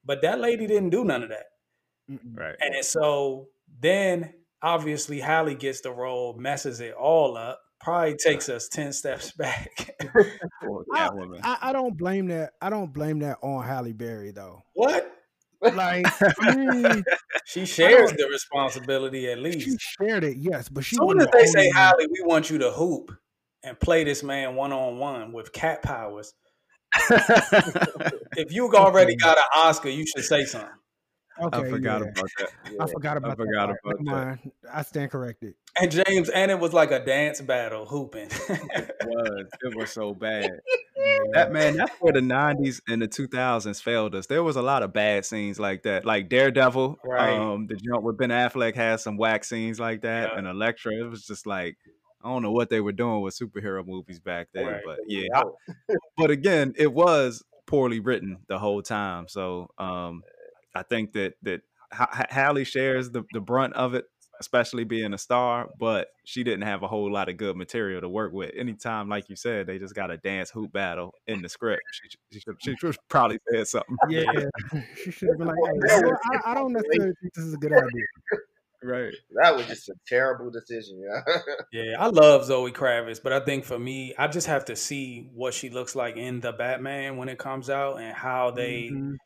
[0.06, 1.46] but that lady didn't do none of that.
[2.34, 2.56] Right.
[2.60, 3.48] And so
[3.80, 9.32] then obviously Halle gets the role, messes it all up, probably takes us 10 steps
[9.38, 9.96] back.
[10.94, 11.10] I-
[11.44, 12.54] I, I don't blame that.
[12.62, 14.62] I don't blame that on Halle Berry though.
[14.74, 15.16] what?
[15.62, 16.06] Like,
[16.42, 17.04] I
[17.46, 19.60] She shares the responsibility at least.
[19.62, 20.96] she shared it, yes, but she.
[20.96, 21.76] As soon as the they say, only one.
[21.76, 23.12] Halle, we want you to hoop
[23.64, 26.34] and play this man one on one with cat powers.
[28.38, 30.70] If you already got an Oscar, you should say something.
[31.42, 32.08] Okay, I forgot yeah.
[32.08, 32.50] about that.
[32.80, 33.84] I forgot about forgot that.
[33.84, 33.96] part.
[34.00, 34.26] about Never that.
[34.26, 34.52] mind.
[34.74, 35.54] I stand corrected.
[35.80, 38.30] And James, and it was like a dance battle hooping.
[38.50, 39.46] It was.
[39.64, 40.60] It was so bad.
[41.34, 44.28] That man, that's where the '90s and the 2000s failed us.
[44.28, 46.98] There was a lot of bad scenes like that, like Daredevil.
[47.04, 47.34] Right.
[47.34, 50.38] Um, the joint with Ben Affleck had some whack scenes like that, Yeah.
[50.38, 50.94] and Elektra.
[50.94, 51.78] It was just like
[52.24, 54.82] I don't know what they were doing with superhero movies back then, Right.
[54.86, 55.28] but yeah.
[55.34, 59.28] I- but again, it was poorly written the whole time.
[59.30, 60.22] So um,
[60.76, 64.06] I think that that Ha- Ha- Halle shares the the brunt of it,
[64.40, 65.70] especially being a star.
[65.80, 68.52] But she didn't have a whole lot of good material to work with.
[68.56, 71.82] Anytime, like you said, they just got a dance hoop battle in the script.
[71.94, 73.98] She she should, she should probably said something.
[74.08, 74.24] Yeah,
[75.04, 77.58] she should have been like, hey, well, I, I don't necessarily think this is a
[77.58, 78.06] good idea.
[78.82, 79.14] Right.
[79.42, 81.02] That was just a terrible decision.
[81.04, 81.34] Yeah.
[81.72, 85.30] Yeah, I love Zoe Kravitz, but I think for me, I just have to see
[85.34, 89.18] what she looks like in the Batman when it comes out and how they Mhm.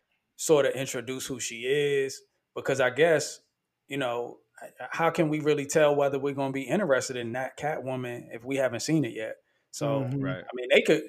[0.45, 2.21] Sort of introduce who she is.
[2.55, 3.41] Because I guess,
[3.87, 4.39] you know,
[4.79, 8.43] how can we really tell whether we're going to be interested in that Catwoman if
[8.45, 9.37] we haven't seen it yet?
[9.71, 10.21] So, Mhm.
[10.21, 10.45] Right.
[10.51, 11.03] I mean, they could,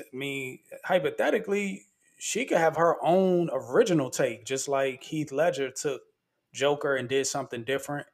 [0.00, 1.86] I mean, hypothetically,
[2.18, 6.02] she could have her own original take, just like Heath Ledger took
[6.52, 8.06] Joker and did something different.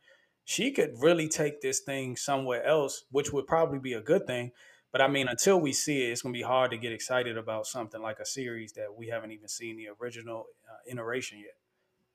[0.44, 4.52] She could really take this thing somewhere else, which would probably be a good thing.
[4.92, 7.38] But I mean, until we see it, it's going to be hard to get excited
[7.38, 11.56] about something like a series that we haven't even seen the original uh, iteration yet.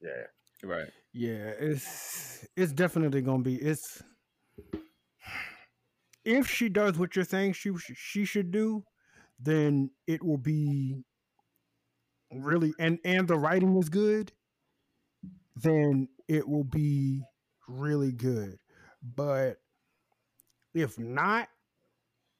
[0.01, 0.27] yeah.
[0.63, 0.89] Right.
[1.13, 4.01] Yeah, it's it's definitely gonna be it's
[6.25, 8.83] if she does what you're saying she she should do,
[9.39, 11.03] then it will be
[12.31, 14.31] really and and the writing is good,
[15.55, 17.21] then it will be
[17.67, 18.57] really good.
[19.01, 19.57] But
[20.73, 21.49] if not,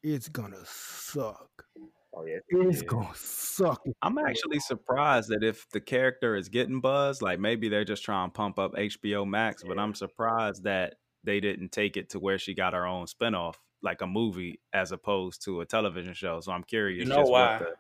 [0.04, 1.66] it's gonna suck.
[2.14, 2.38] Oh yeah.
[2.50, 2.88] It's Yeah.
[2.88, 3.82] gonna suck.
[4.02, 8.30] I'm actually surprised that if the character is getting buzz, like maybe they're just trying
[8.30, 12.38] to pump up HBO Max, but I'm surprised that they didn't take it to where
[12.38, 16.40] she got her own spinoff, like a movie, as opposed to a television show.
[16.40, 17.04] So I'm curious.
[17.04, 17.58] You know just why?
[17.58, 17.76] What the,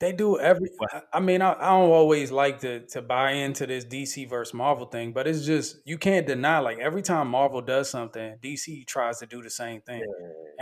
[0.00, 0.68] They do every.
[0.78, 0.94] What?
[0.94, 4.52] I- I mean, I, I don't always like to to buy into this DC versus
[4.54, 6.58] Marvel thing, but it's just you can't deny.
[6.58, 10.02] Like every time Marvel does something, DC tries to do the same thing,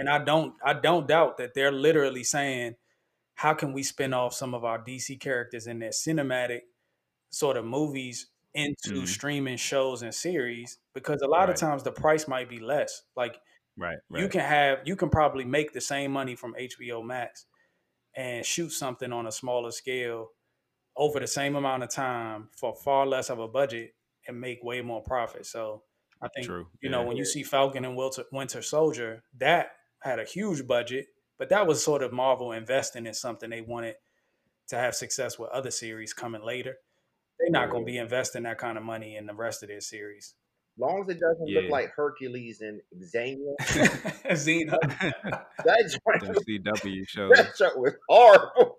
[0.01, 2.77] and I don't I don't doubt that they're literally saying,
[3.35, 6.63] how can we spin off some of our DC characters in their cinematic
[7.31, 9.07] sort of movies into Mhm.
[9.07, 10.79] streaming shows and series?
[10.95, 11.51] Because a lot Right.
[11.51, 13.03] of times the price might be less.
[13.17, 13.41] Like
[13.77, 13.99] right.
[14.09, 14.23] Right.
[14.23, 17.47] you can have you can probably make the same money from HBO Max
[18.15, 20.33] and shoot something on a smaller scale
[20.97, 23.95] over the same amount of time for far less of a budget
[24.29, 25.47] and make way more profit.
[25.47, 25.85] So
[26.23, 26.71] I think True.
[26.83, 31.07] you know when you see Falcon and Winter, Winter Soldier, that had a huge budget,
[31.39, 33.97] but that was sort of Marvel investing in something they wanted
[34.69, 36.77] to have success with other series coming later.
[37.39, 39.81] They're not going to be investing that kind of money in the rest of their
[39.81, 40.35] series.
[40.79, 44.79] Long as it doesn't look like Hercules and Xenia, Xena.
[45.65, 47.33] that joint, Them CW shows.
[47.35, 48.79] that joint was horrible.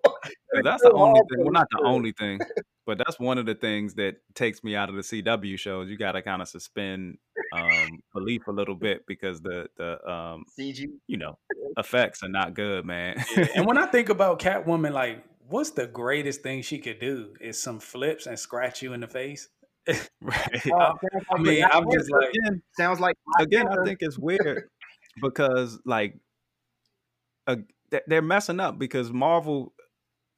[0.52, 1.44] 'Cause that's the only thing.
[1.44, 2.40] Well, not the only thing,
[2.86, 5.88] but that's one of the things that takes me out of the CW shows.
[5.88, 7.18] You got to kind of suspend
[7.52, 10.86] um, belief a little bit because the the um, CG.
[11.06, 11.38] you know
[11.78, 13.22] effects are not good, man.
[13.36, 17.34] Yeah, and when I think about Catwoman, like, what's the greatest thing she could do?
[17.40, 19.48] Is some flips and scratch you in the face?
[20.20, 20.62] right.
[20.72, 20.92] Oh,
[21.30, 24.68] I mean, I'm just like, again, sounds like again, I think it's weird
[25.20, 26.16] because like
[27.46, 27.56] uh,
[27.90, 29.81] th- they're messing up because Marvel, at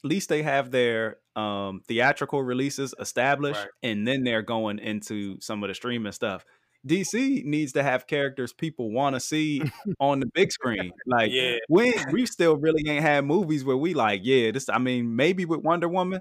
[0.05, 3.69] least they have their um, theatrical releases established, Right.
[3.83, 6.45] and then they're going into some of the streaming stuff.
[6.87, 9.63] DC needs to have characters people want to see
[10.01, 10.93] on the big screen.
[11.07, 14.69] Like yeah, we we still really ain't had movies where we like, yeah, this.
[14.69, 16.21] I mean, maybe with Wonder Woman,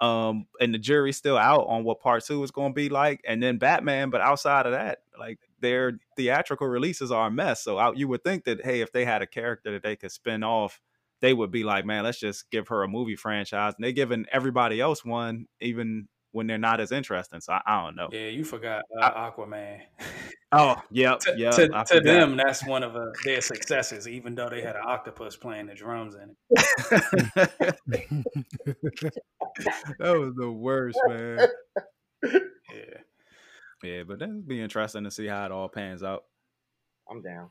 [0.00, 3.20] Um, and the jury's still out on what part two is going to be like,
[3.26, 4.10] and then Batman.
[4.10, 7.62] But outside of that, like their theatrical releases are a mess.
[7.62, 10.10] So I, you would think that hey, if they had a character that they could
[10.10, 10.80] spin off,
[11.20, 13.74] they would be like, man, let's just give her a movie franchise.
[13.76, 17.40] And they're giving everybody else one, even when they're not as interesting.
[17.40, 18.08] So I, I don't know.
[18.12, 19.80] Yeah, you forgot uh, Aquaman.
[20.52, 21.50] Oh, yep, to, yeah.
[21.50, 25.36] to, to them, that's one of uh, their successes, even though they had an octopus
[25.36, 26.36] playing the drums in it.
[29.98, 31.46] that was the worst, man.
[32.22, 33.00] Yeah.
[33.82, 36.24] Yeah, but that'd be interesting to see how it all pans out.
[37.10, 37.50] I'm down.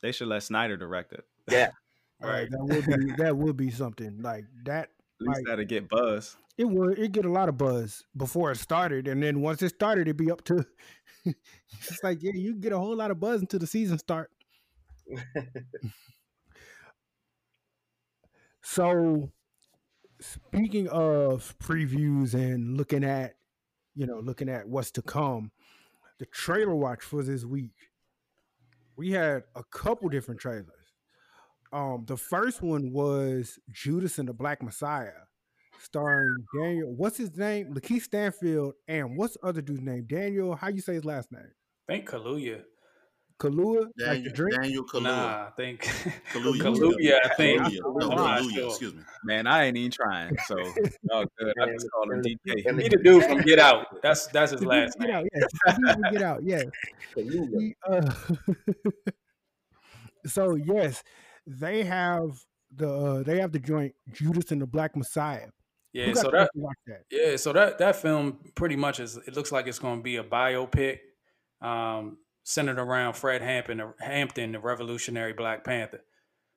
[0.00, 1.24] They should let Snyder direct it.
[1.50, 1.70] Yeah.
[2.22, 2.48] Right.
[2.50, 4.84] That would be that would be something like that.
[4.84, 6.36] At least Like- that'd get buzz.
[6.58, 9.70] It would it get a lot of buzz before it started, and then once it
[9.70, 10.64] started, it'd be up to.
[11.24, 14.30] it's like yeah, you get a whole lot of buzz until the season start.
[18.62, 19.30] So,
[20.20, 23.34] speaking of previews and looking at,
[23.94, 25.50] you know, looking at what's to come,
[26.18, 27.90] the trailer watch for this week,
[28.96, 30.81] we had a couple different trailers.
[31.72, 35.12] Um, the first one was Judas and the Black Messiah,
[35.80, 36.92] starring Daniel.
[36.94, 37.72] What's his name?
[37.74, 40.04] Lakeith Stanfield, and what's the other dude's name?
[40.08, 40.54] Daniel.
[40.54, 41.50] How you say his last name?
[41.88, 42.62] I think Kaluuya.
[43.40, 44.62] Kalua, like Daniel, drink.
[44.62, 45.02] Daniel Kaluuya.
[45.02, 45.80] Nah, I think
[46.32, 46.60] Kaluuya.
[46.62, 47.62] Kaluuya, I think.
[47.62, 47.78] Kaluuya.
[47.98, 49.02] No, Kaluuya, excuse me.
[49.24, 50.36] Man, I ain't even trying.
[50.46, 50.56] So,
[51.10, 51.54] oh, good.
[51.60, 52.66] I just call him And- DK.
[52.66, 54.00] and- He the dude from Get Out.
[54.02, 55.16] That's that's his last from Get name.
[55.16, 55.50] out, yes.
[55.64, 56.64] The dude from Get out, yes.
[57.16, 57.60] Kaluuya.
[57.60, 58.12] He, uh,
[60.26, 61.02] so yes,
[61.46, 62.38] they have
[62.74, 65.48] the uh, they have the joint Judas and the Black Messiah.
[65.92, 67.02] Yeah, so that watch that?
[67.10, 69.16] Yeah, so that that film pretty much is.
[69.26, 71.00] It looks like it's going to be a biopic,
[71.60, 76.00] um, centered around Fred Hampton, Hampton, the Revolutionary Black Panther.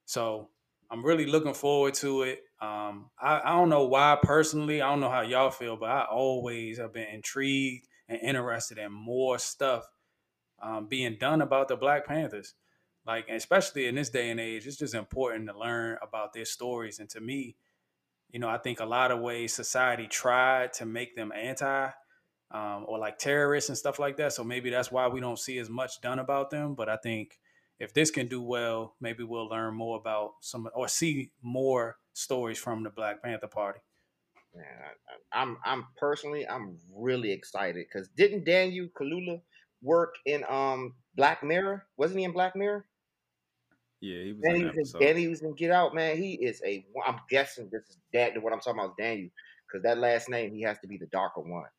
[0.06, 0.50] So
[0.90, 2.44] I'm really looking forward to it.
[2.62, 4.82] Um, I, I don't know why personally.
[4.82, 8.92] I don't know how y'all feel, but I always have been intrigued and interested in
[8.92, 9.86] more stuff
[10.62, 12.54] um, being done about the Black Panthers.
[13.06, 16.99] Like, especially in this day and age, it's just important to learn about their stories.
[16.99, 17.58] And to me,
[18.32, 21.89] you know, I think a lot of ways society tried to make them anti
[22.51, 24.34] um, or like terrorists and stuff like that.
[24.34, 26.76] So maybe that's why we don't see as much done about them.
[26.76, 27.39] But I think
[27.80, 32.58] if this can do well, maybe we'll learn more about some or see more stories
[32.60, 33.80] from the Black Panther Party.
[34.53, 34.88] Man, I,
[35.38, 39.41] I- I'm I'm personally I'm really excited because didn't Daniel Kalula
[39.82, 41.88] work in um Black Mirror?
[41.97, 42.86] Wasn't he in Black Mirror?
[44.02, 45.00] Yeah, he was And in was in, episode.
[45.00, 46.18] Danny was in Get Out, man.
[46.18, 46.86] He is a.
[47.06, 48.41] I'm guessing this is that.
[48.41, 49.30] What I'm talking about is Daniel,
[49.68, 51.70] because that last name he has to be the darker one.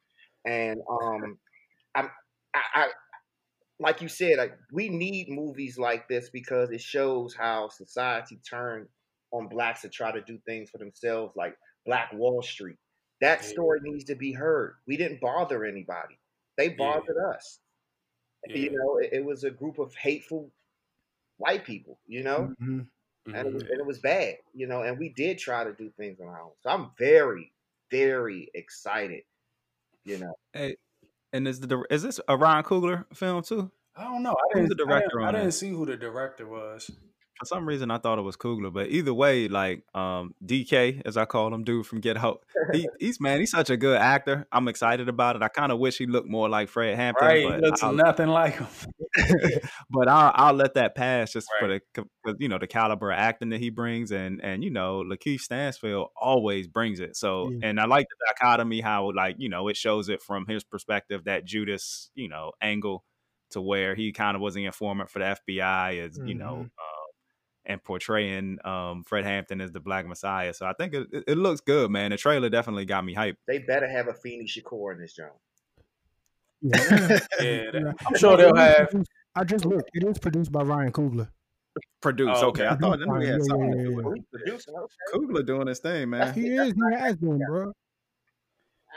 [0.45, 1.39] And um,
[1.95, 2.11] I'm
[2.55, 2.89] I, I
[3.79, 8.89] like you said, like we need movies like this because it shows how society turned
[9.33, 11.57] on blacks to try to do things for themselves, like
[11.87, 12.79] Black Wall Street.
[13.21, 13.45] That Yeah.
[13.45, 14.77] story needs to be heard.
[14.87, 16.19] We didn't bother anybody;
[16.57, 16.77] they Yeah.
[16.77, 17.61] bothered us.
[18.47, 18.55] Yeah.
[18.55, 20.53] You know, it, it was a group of hateful
[21.39, 22.01] white people.
[22.07, 22.89] You know Mhm.
[23.26, 23.70] and it, was, Mhm.
[23.70, 24.82] and it was bad, you know.
[24.82, 26.53] And we did try to do things on our own.
[26.61, 27.53] So I'm very,
[27.91, 29.24] very excited.
[30.05, 30.76] You know, Hey,
[31.32, 33.72] and is the is this a Ryan Coogler film too?
[33.97, 34.32] I don't know.
[34.32, 36.91] I Who's didn't, the I director didn't, I didn't see who the director was.
[37.39, 41.16] For some reason, I thought it was Coogler, but either way, like um, DK, as
[41.16, 44.47] I call him, dude from Get Out, he, he's man, he's such a good actor.
[44.53, 45.43] I'm excited about it.
[45.43, 48.28] I kind of wish he looked more like Fred Hampton, Right, but looks I'll, nothing
[48.28, 48.66] like him.
[49.91, 51.80] but I'll, I'll let that pass just for the
[52.39, 56.09] you know the caliber of acting that he brings, and and you know Lakeith Stanfield
[56.16, 57.16] always brings it.
[57.16, 57.68] So Yeah.
[57.68, 61.24] and I like the dichotomy how like you know it shows it from his perspective
[61.24, 63.05] that Judas you know angle
[63.51, 66.55] to where he kind of was the informant for the FBI as you know.
[66.57, 66.61] Mhm.
[66.62, 66.95] Um,
[67.67, 71.39] and portraying um, Fred Hampton as the Black Messiah, so I think it, it, it
[71.39, 72.11] looks good, man.
[72.11, 73.37] The trailer definitely got me hyped.
[73.47, 75.33] they better have Afeni Shakur in this joint.
[76.62, 77.19] Yeah.
[77.41, 77.93] Yeah.
[78.07, 78.89] I'm sure they'll have.
[79.35, 79.91] I just looked.
[79.95, 81.29] It is produced by Ryan Coogler.
[82.01, 82.64] Produced, Oh, okay.
[82.67, 82.81] I okay.
[82.81, 84.12] thought I knew he had Yeah, something yeah, to do yeah, with it.
[84.17, 84.75] he's producing.
[84.75, 84.95] Okay.
[85.14, 86.33] Coogler doing his thing, man.
[86.33, 86.73] He is.
[86.73, 87.73] He has been, bro.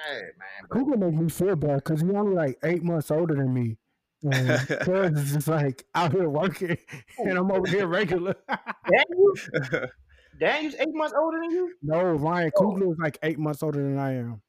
[0.07, 3.35] Hey man, but Coogler makes me feel bad because he's only like eight months older
[3.35, 3.77] than me.
[4.23, 6.77] And Cuz is just like out here working,
[7.17, 8.35] and I'm over here regular.
[8.47, 9.87] Daniel,
[10.39, 11.73] Daniel's eight months older than you.
[11.81, 12.61] no, Ryan oh.
[12.61, 14.41] Coogler is like eight months older than I am.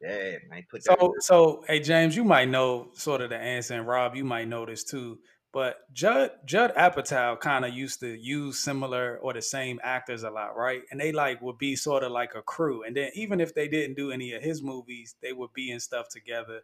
[0.00, 0.98] Yeah, man, put that.
[1.00, 4.48] So, so hey James, you might know sort of the answer, and Rob, you might
[4.48, 5.18] know this too.
[5.56, 10.28] But Judd Judd Apatow kind of used to use similar or the same actors a
[10.28, 10.82] lot, right?
[10.90, 12.82] And they like would be sort of like a crew.
[12.82, 15.80] And then even if they didn't do any of his movies, they would be in
[15.80, 16.60] stuff together.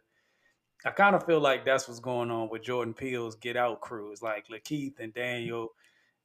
[0.85, 4.11] I kind of feel like that's what's going on with Jordan Peele's Get Out crew.
[4.11, 5.69] It's like Lakeith and Daniel.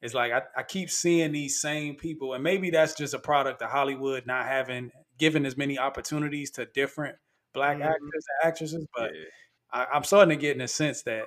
[0.01, 3.61] It's like I, I keep seeing these same people, and maybe that's just a product
[3.61, 7.17] of Hollywood not having given as many opportunities to different
[7.53, 7.85] black Mhm.
[7.85, 8.87] actors and actresses.
[8.95, 9.23] But Yeah.
[9.71, 11.25] I, I'm starting to get in a sense that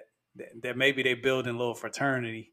[0.62, 2.50] that maybe they building a little fraternity.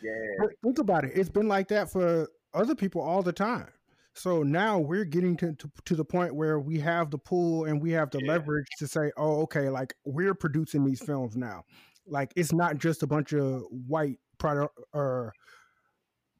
[0.00, 0.12] Yeah.
[0.38, 1.12] But think about it.
[1.16, 3.68] It's been like that for other people all the time.
[4.18, 7.80] So now we're getting to, to, to the point where we have the pool and
[7.80, 8.32] we have the Yeah.
[8.32, 11.62] leverage to say, oh, okay, like we're producing these films now.
[12.04, 15.32] Like it's not just a bunch of white product or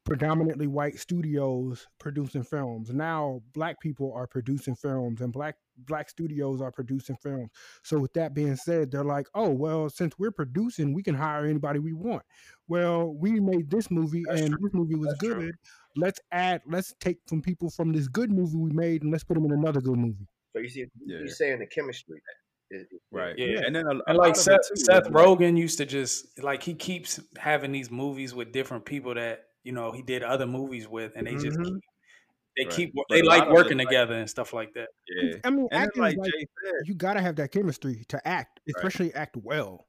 [0.03, 2.89] predominantly white studios producing films.
[2.89, 5.55] Now black people are producing films and black
[5.85, 7.49] black studios are producing films.
[7.83, 11.45] So with that being said, they're like, "Oh, well, since we're producing, we can hire
[11.45, 12.23] anybody we want."
[12.67, 14.59] Well, we made this movie That's and true.
[14.61, 15.45] this movie was That's true.
[15.47, 15.55] good.
[15.95, 19.33] Let's add let's take from people from this good movie we made and let's put
[19.35, 20.27] them in another good movie.
[20.53, 21.19] So you see, Yeah.
[21.19, 22.21] you're saying the chemistry.
[22.71, 23.35] is- is- Right.
[23.37, 23.61] Yeah.
[23.65, 26.61] And then a, a And like Seth, too, Seth is Rogen used to just like
[26.61, 30.87] he keeps having these movies with different people that you know he did other movies
[30.87, 31.65] with, and they just Mhm.
[31.65, 31.83] keep,
[32.59, 32.73] they Right.
[32.75, 34.89] keep they like of it, working like- together and stuff like that.
[35.07, 35.37] Yeah.
[35.43, 38.59] I mean, And acting like like Jay said, you gotta have that chemistry to act,
[38.75, 39.87] especially act well.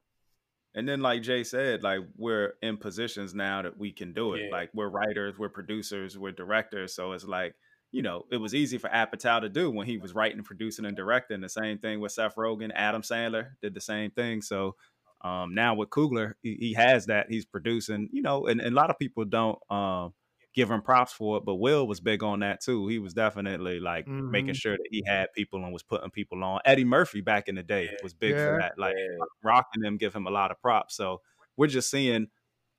[0.73, 4.43] And then, like Jay said, like we're in positions now that we can do it.
[4.45, 4.51] Yeah.
[4.51, 6.95] Like we're writers, we're producers, we're directors.
[6.95, 7.55] So it's like,
[7.91, 10.95] you know, it was easy for Apatow to do when he was writing, producing, and
[10.95, 11.41] directing.
[11.41, 14.41] The same thing with Seth Rogen, Adam Sandler did the same thing.
[14.41, 14.77] So
[15.25, 17.25] um, now with Coogler, he, he has that.
[17.29, 20.13] He's producing, you know, and, and a lot of people don't um,
[20.53, 22.87] give him props for it, but Will was big on that too.
[22.87, 24.55] He was definitely like making Mhm.
[24.61, 26.59] sure that he had people and was putting people on.
[26.65, 28.45] Eddie Murphy back in the day was big Yeah.
[28.55, 28.77] for that.
[28.77, 28.95] Like
[29.43, 30.95] Rock and them give him a lot of props.
[30.95, 31.21] So
[31.57, 32.27] we're just seeing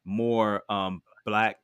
[0.05, 1.57] more um, black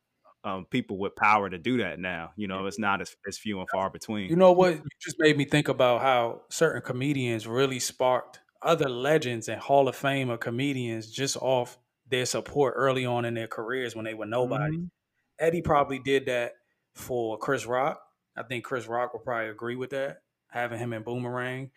[0.45, 2.33] um, people with power to do that now.
[2.37, 4.31] You know, it's not as, as few and far between.
[4.31, 4.77] You know what?
[4.77, 9.89] You just made me think about how certain comedians really sparked other legends and Hall
[9.89, 14.15] of Fame of comedians just off their support early on in their careers when they
[14.15, 14.79] were nobody.
[14.79, 14.91] Mhm.
[15.39, 16.55] Eddie probably did that
[16.95, 18.01] for Chris Rock.
[18.37, 21.71] I think Chris Rock would probably agree with that, having him in Boomerang.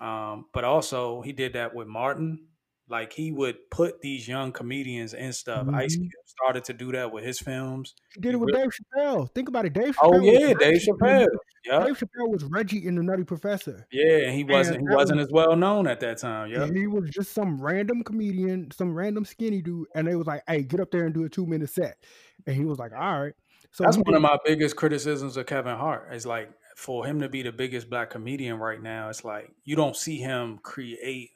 [0.00, 2.46] Um, but also, he did that with Martin.
[2.88, 5.66] Like he would put these young comedians in stuff.
[5.68, 6.00] Ice Mhm.
[6.00, 6.12] Cube
[6.42, 7.94] started to do that with his films.
[8.14, 9.32] He did it with Dave Chappelle.
[9.34, 9.96] Think about it, Dave.
[10.02, 11.26] Oh Chappelle was yeah, Dave Chappelle.
[11.64, 13.86] Yeah, Dave Chappelle was Reggie in the Nutty Professor.
[13.92, 14.30] yeah.
[14.30, 14.80] He wasn't.
[14.80, 16.50] He wasn't was- as well known at that time.
[16.50, 16.66] Yeah.
[16.66, 20.62] He was just some random comedian, some random skinny dude, and they was like, "Hey,
[20.62, 21.98] get up there and do a two minute set,"
[22.46, 23.34] and he was like, "All right."
[23.70, 26.12] So That's one of my biggest criticisms of Kevin Hart.
[26.14, 29.76] Is like for him to be the biggest black comedian right now, it's like you
[29.76, 31.30] don't see him create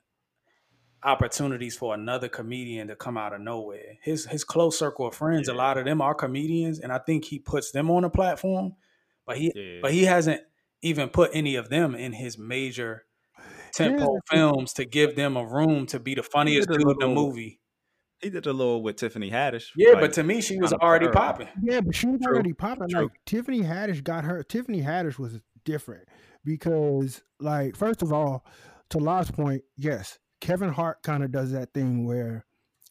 [1.05, 3.99] opportunities for another comedian to come out of nowhere.
[4.03, 7.25] His his close circle of friends, a lot of them are comedians, and I think
[7.25, 8.75] he puts them on a platform,
[9.27, 9.79] but he Yeah.
[9.83, 10.41] but he hasn't
[10.83, 13.05] even put any of them in his major
[13.77, 16.85] Here's tentpole the films to give them a room to be the funniest did a
[16.85, 17.61] dude in the movie.
[18.21, 19.67] he did a little with Tiffany Haddish.
[19.77, 21.13] Yeah, like, but to me, she was already her.
[21.13, 21.49] popping.
[21.63, 22.35] Yeah, but she was True.
[22.35, 22.89] already popping.
[22.89, 23.03] True.
[23.03, 24.43] Like Tiffany Haddish got her.
[24.45, 26.07] Tiffany Haddish was different
[26.45, 28.45] because, like, first of all,
[28.91, 32.45] to Law's point, yes, Kevin Hart kind of does that thing where,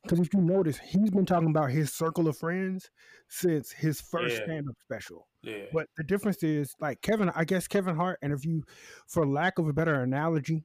[0.04, 2.90] because if you notice, he's been talking about his circle of friends
[3.28, 4.44] since his first Yeah.
[4.46, 5.28] stand-up special.
[5.44, 8.64] Yeah, But the difference is, like Kevin, I guess Kevin Hart, and if you,
[9.06, 10.64] for lack of a better analogy,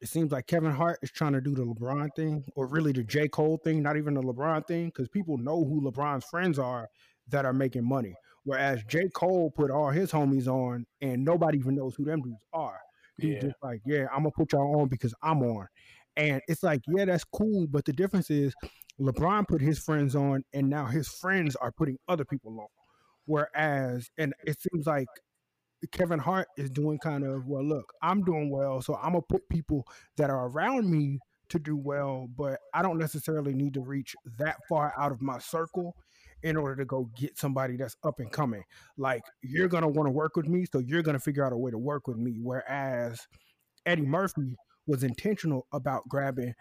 [0.00, 3.04] it seems like Kevin Hart is trying to do the LeBron thing, or really the
[3.04, 3.28] J.
[3.28, 6.88] Cole thing, not even the LeBron thing, because people know who LeBron's friends are
[7.28, 8.14] that are making money.
[8.44, 9.10] Whereas J.
[9.10, 12.80] Cole put all his homies on, and nobody even knows who them dudes are.
[13.18, 13.40] He's Yeah.
[13.40, 15.66] just like, yeah, I'm gonna put y'all on because I'm on.
[16.16, 18.54] And it's like, yeah, that's cool, but the difference is
[19.00, 22.68] LeBron put his friends on, and now his friends are putting other people on.
[23.26, 25.08] Whereas, and it seems like
[25.92, 29.48] Kevin Hart is doing kind of, well, look, I'm doing well, so I'm gonna put
[29.48, 29.86] people
[30.16, 34.56] that are around me to do well, but I don't necessarily need to reach that
[34.68, 35.94] far out of my circle
[36.42, 38.62] in order to go get somebody that's up and coming.
[38.96, 41.70] Like you're gonna want to work with me, so you're gonna figure out a way
[41.70, 42.38] to work with me.
[42.40, 43.20] Whereas
[43.84, 44.56] Eddie Murphy
[44.86, 46.54] was intentional about grabbing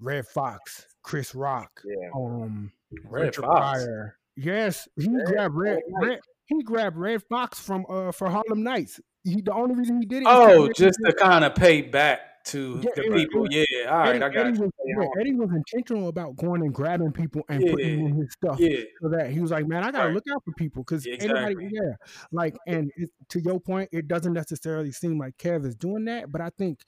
[0.00, 2.08] Redd Foxx, Chris Rock, Yeah.
[2.14, 2.72] um,
[3.04, 3.84] Red Richard Fox.
[3.84, 4.16] Pryor.
[4.36, 6.20] Yes, he Yeah, grabbed Red, Red Red.
[6.46, 9.00] He grabbed Redd Foxx from uh for Harlem Nights.
[9.22, 10.28] He the only reason he did it.
[10.28, 12.20] Oh, just to kind of pay back
[12.50, 13.46] to Yeah, the it was- people.
[13.50, 14.62] Yeah, all right, Eddie, I got Eddie you.
[14.64, 18.58] was, yeah, Eddie was intentional about going and grabbing people and putting in his stuff.
[18.60, 20.14] Yeah, So that he was like, man, I gotta Right.
[20.14, 21.92] look out for people because Yeah, anybody, yeah,
[22.32, 26.30] like, and it, to your point, it doesn't necessarily seem like Kev is doing that,
[26.30, 26.80] but I think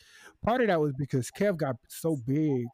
[0.44, 2.66] part of that was because Kev got so big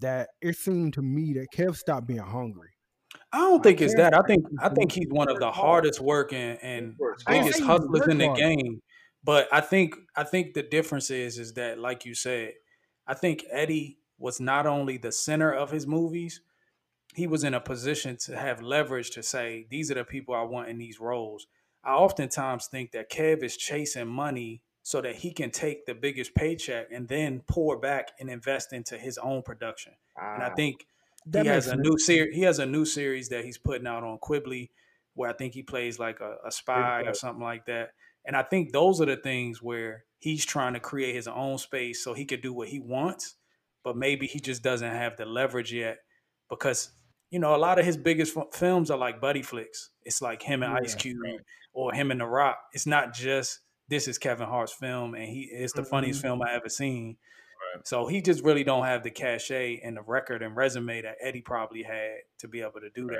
[0.00, 2.70] that it seemed to me that Kev stopped being hungry.
[3.32, 4.14] I don't think it's that.
[4.14, 7.62] I think I think he's one of the hardest working and works I ain't biggest
[7.62, 8.80] hustlers in the game.
[9.22, 12.54] But I think I think the difference is is that, like you said,
[13.06, 16.40] I think Eddie was not only the center of his movies,
[17.14, 20.42] he was in a position to have leverage to say, these are the people I
[20.42, 21.46] want in these roles.
[21.82, 26.34] I oftentimes think that Kev is chasing money so that he can take the biggest
[26.34, 29.94] paycheck and then pour back and invest into his own production.
[30.34, 30.86] And I think
[31.26, 31.80] That he has a sense.
[31.82, 32.34] new series.
[32.34, 34.70] He has a new series that he's putting out on Quibi,
[35.14, 37.90] where I think he plays like a, a spy or something like that.
[38.26, 42.04] And I think those are the things where he's trying to create his own space
[42.04, 43.36] so he could do what he wants,
[43.82, 45.98] but maybe he just doesn't have the leverage yet
[46.48, 46.90] because
[47.30, 49.90] you know a lot of his biggest f- films are like buddy flicks.
[50.02, 51.18] It's like him and Ice Yeah, Cube
[51.72, 52.58] or him and The Rock.
[52.72, 56.22] It's not just this is Kevin Hart's film and he it's the funniest Mhm.
[56.22, 57.16] film I ever seen.
[57.74, 57.86] Right.
[57.86, 61.40] So he just really don't have the cachet and the record and resume that Eddie
[61.42, 63.18] probably had to be able to do Right.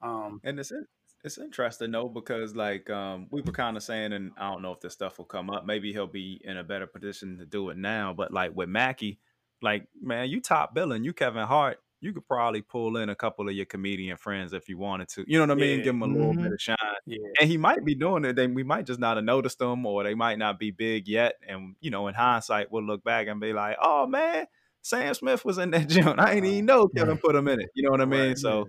[0.00, 0.06] that.
[0.06, 0.86] Um, And it's in-
[1.26, 4.72] it's interesting though because like um, we were kind of saying, and I don't know
[4.72, 5.66] if this stuff will come up.
[5.66, 8.14] Maybe he'll be in a better position to do it now.
[8.14, 9.18] But like with Mackie,
[9.60, 13.48] like man, you top billing, you Kevin Hart, you could probably pull in a couple
[13.48, 15.24] of your comedian friends if you wanted to.
[15.26, 15.78] You know what I mean?
[15.78, 15.84] Yeah.
[15.84, 16.42] Give him a little Mhm.
[16.44, 16.76] bit of shine.
[17.06, 18.36] yeah, And he might be doing it.
[18.36, 21.34] Then we might just not have noticed them, or they might not be big yet.
[21.46, 24.46] And you know, in hindsight, we'll look back and be like, "Oh man,
[24.82, 26.20] Sam Smith was in that joint.
[26.20, 27.20] I ain't even know Kevin Right.
[27.22, 28.28] put him in it." You know what I mean?
[28.28, 28.38] Right.
[28.38, 28.66] So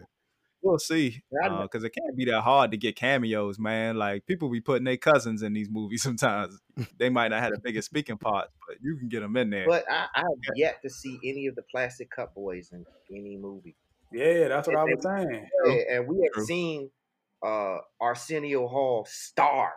[0.62, 1.22] we'll see.
[1.32, 3.98] Yeah, I Because it can't be that hard to get cameos, man.
[3.98, 6.58] Like people be putting their cousins in these movies sometimes.
[6.98, 9.66] they might not have the biggest speaking parts, but you can get them in there.
[9.66, 13.38] But I, I have yet to see any of the Plastic Cup Boyz in any
[13.38, 13.76] movie.
[14.12, 15.48] yeah, that's what I was saying.
[15.66, 16.46] Yeah, and we have True.
[16.46, 16.92] seen
[17.46, 19.74] uh, Arsenio Hall star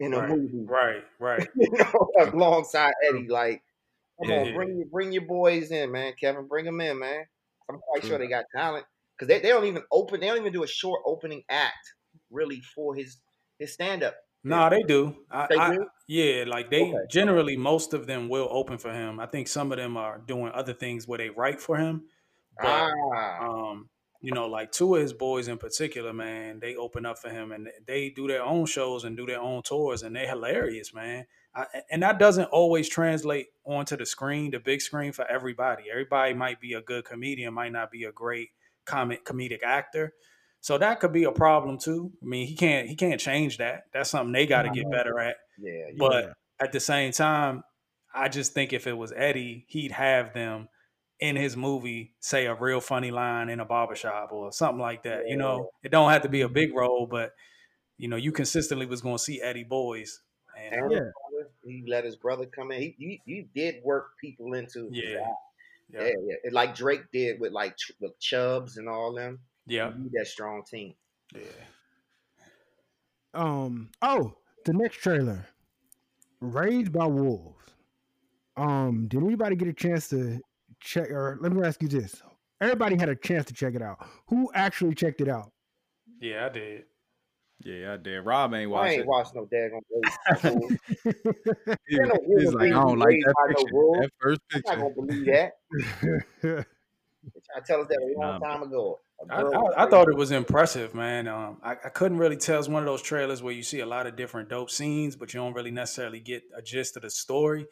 [0.00, 1.48] in a Right, movie, Right, right.
[1.56, 3.28] you know, alongside Eddie.
[3.28, 3.62] Like,
[4.20, 4.42] come Yeah.
[4.42, 6.14] on, bring your bring your boys in, man.
[6.20, 7.24] Kevin, bring them in, man.
[7.70, 8.84] I'm quite sure they got talent
[9.22, 10.20] because they, they don't even open.
[10.20, 11.94] They don't even do a short opening act
[12.30, 13.18] really for his
[13.58, 14.16] his stand up.
[14.44, 15.24] No, they do.
[15.30, 15.86] I, They I- do?
[16.08, 17.04] Yeah, like they Okay.
[17.08, 19.20] generally most of them will open for him.
[19.20, 22.08] I think some of them are doing other things where they write for him.
[22.60, 23.88] But Ah, um,
[24.20, 27.52] you know, like two of his boys in particular, man, they open up for him
[27.52, 31.26] and they do their own shows and do their own tours, and they're hilarious, man.
[31.54, 35.84] I, and that doesn't always translate onto the screen, the big screen for everybody.
[35.90, 38.50] Everybody might be a good comedian, might not be a great
[38.84, 40.12] comic comedic actor.
[40.60, 42.12] So that could be a problem too.
[42.22, 43.84] I mean, he can't he can't change that.
[43.92, 45.36] That's something they got to get better at.
[45.58, 45.96] yeah, yeah.
[45.98, 47.64] But at the same time,
[48.14, 50.68] I just think if it was Eddie, he'd have them
[51.18, 55.28] in his movie say a real funny line in a barbershop or something like that.
[55.28, 56.78] You know, it don't have to be a big mm-hmm.
[56.78, 57.30] role, but
[57.96, 60.20] you know, you consistently was going to see Eddie Boys.
[60.58, 61.10] And And Yeah.
[61.64, 62.80] he let his brother come in.
[62.80, 65.24] He, he, he did work people into Yeah.
[65.92, 66.50] Yeah, yeah, yeah.
[66.52, 69.38] Like Drake did with like with Chubbs and all them.
[69.66, 70.94] yeah, You need that strong team.
[71.34, 71.42] yeah.
[73.34, 73.90] Um.
[74.02, 74.34] Oh,
[74.64, 75.46] the next trailer,
[76.40, 77.56] Raised by Wolves.
[78.56, 79.06] Um.
[79.08, 80.38] Did anybody get a chance to
[80.80, 81.10] check?
[81.10, 82.22] Or let me ask you this:
[82.60, 84.06] Everybody had a chance to check it out.
[84.28, 85.50] Who actually checked it out?
[86.20, 86.84] Yeah, I did.
[87.64, 88.20] Yeah, I did.
[88.20, 88.90] Rob ain't watching.
[88.90, 90.74] I ain't watched no daggone Raised by Wolves.
[91.88, 94.00] He- Ain't no he's like, I don't like that by no picture.
[94.00, 95.52] That first I'm not gonna believe that.
[96.42, 98.98] They try to tell us that a long Nah, time ago.
[99.30, 101.28] I, I, I thought it was impressive, man.
[101.28, 102.58] Um, I, I couldn't really tell.
[102.58, 105.32] It's one of those trailers where you see a lot of different dope scenes, but
[105.32, 107.66] you don't really necessarily get a gist of the story.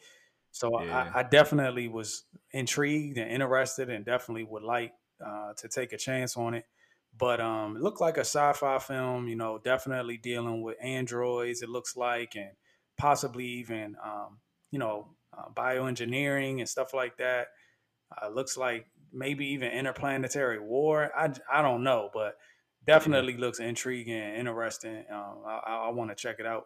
[0.51, 1.11] So Yeah.
[1.13, 4.93] I, I definitely was intrigued and interested, and definitely would like
[5.25, 6.65] uh, to take a chance on it.
[7.17, 9.27] But um, it looked like a sci-fi film.
[9.27, 11.61] You know, definitely dealing with androids.
[11.61, 12.51] It looks like, and
[12.97, 14.39] possibly even um,
[14.71, 17.47] you know uh, bioengineering and stuff like that.
[18.21, 21.11] Uh, looks like maybe even interplanetary war.
[21.15, 22.35] I, I don't know, but
[22.85, 25.05] definitely looks intriguing and interesting.
[25.11, 26.65] Um, I, I want to check it out.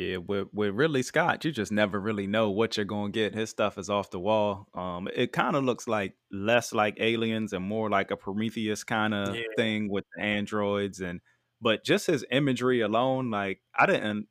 [0.00, 3.34] Yeah, with with Ridley Scott, you just never really know what you're gonna get.
[3.34, 4.68] His stuff is off the wall.
[4.72, 9.12] Um, it kind of looks like less like aliens and more like a Prometheus kind
[9.12, 9.54] of Yeah.
[9.56, 11.20] thing with the androids and
[11.60, 14.28] but just his imagery alone, like I didn't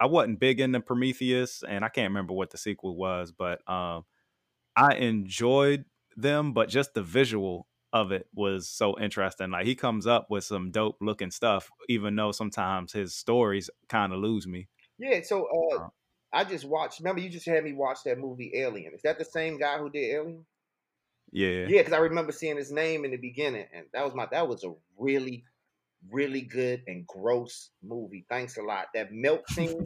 [0.00, 4.04] I wasn't big into Prometheus and I can't remember what the sequel was, but um
[4.76, 5.84] I enjoyed
[6.16, 9.50] them, but just the visual of it was so interesting.
[9.50, 14.12] Like he comes up with some dope looking stuff, even though sometimes his stories kind
[14.12, 14.68] of lose me.
[14.98, 15.88] Yeah, so uh, Uh.
[16.32, 17.00] I just watched.
[17.00, 18.92] Remember, you just had me watch that movie Alien.
[18.94, 20.44] Is that the same guy who did Alien?
[21.32, 21.66] Yeah.
[21.68, 24.26] Yeah, because I remember seeing his name in the beginning, and that was my.
[24.26, 25.44] That was a really,
[26.10, 28.24] really good and gross movie.
[28.28, 28.88] Thanks a lot.
[28.94, 29.84] That milk scene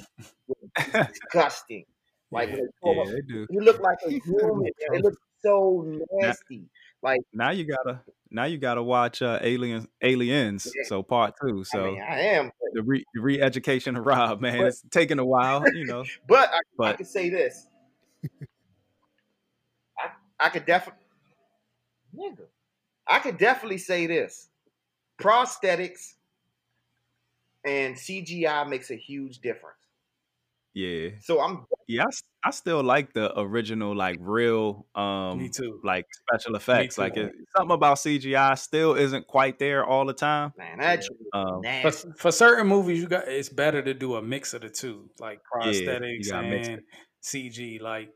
[0.48, 1.84] was disgusting.
[2.32, 2.56] Like Yeah.
[2.82, 3.46] Yeah, up, they do.
[3.50, 4.70] he looked like a human.
[4.78, 6.64] It looked so nasty.
[7.02, 8.00] Like Now you gotta
[8.32, 10.82] now you gotta watch uh Aliens Aliens, Yeah.
[10.88, 11.64] so part two.
[11.64, 14.58] So I mean, I am, the re re-education of Rob, man.
[14.58, 16.04] But- it's taking a while, you know.
[16.28, 17.66] but I, I But could say this.
[19.98, 20.10] I
[20.40, 21.04] I could definitely,
[22.16, 22.46] nigga,
[23.06, 24.48] I could definitely say this.
[25.20, 26.14] Prosthetics
[27.64, 29.76] and CGI makes a huge difference.
[30.74, 31.10] Yeah.
[31.20, 32.06] So I'm Yeah,
[32.44, 35.80] I still like the original, like real, um, Me too.
[35.84, 36.96] like special effects.
[36.96, 37.02] too.
[37.02, 40.52] Like it, something about CGI still isn't quite there all the time.
[40.56, 44.16] man, that shit was Um, For, for certain movies, you got it's better to do
[44.16, 46.80] a mix of the two, like prosthetics gotta and
[47.22, 47.80] CG.
[47.80, 48.08] Like,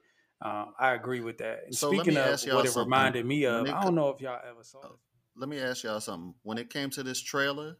[0.42, 1.64] uh, I agree with that.
[1.66, 2.84] And So let speaking me of ask y'all what it something.
[2.86, 4.92] reminded me of, it I don't know if y'all ever saw it.
[5.36, 6.34] Let me ask y'all something.
[6.42, 7.76] When it came to this trailer,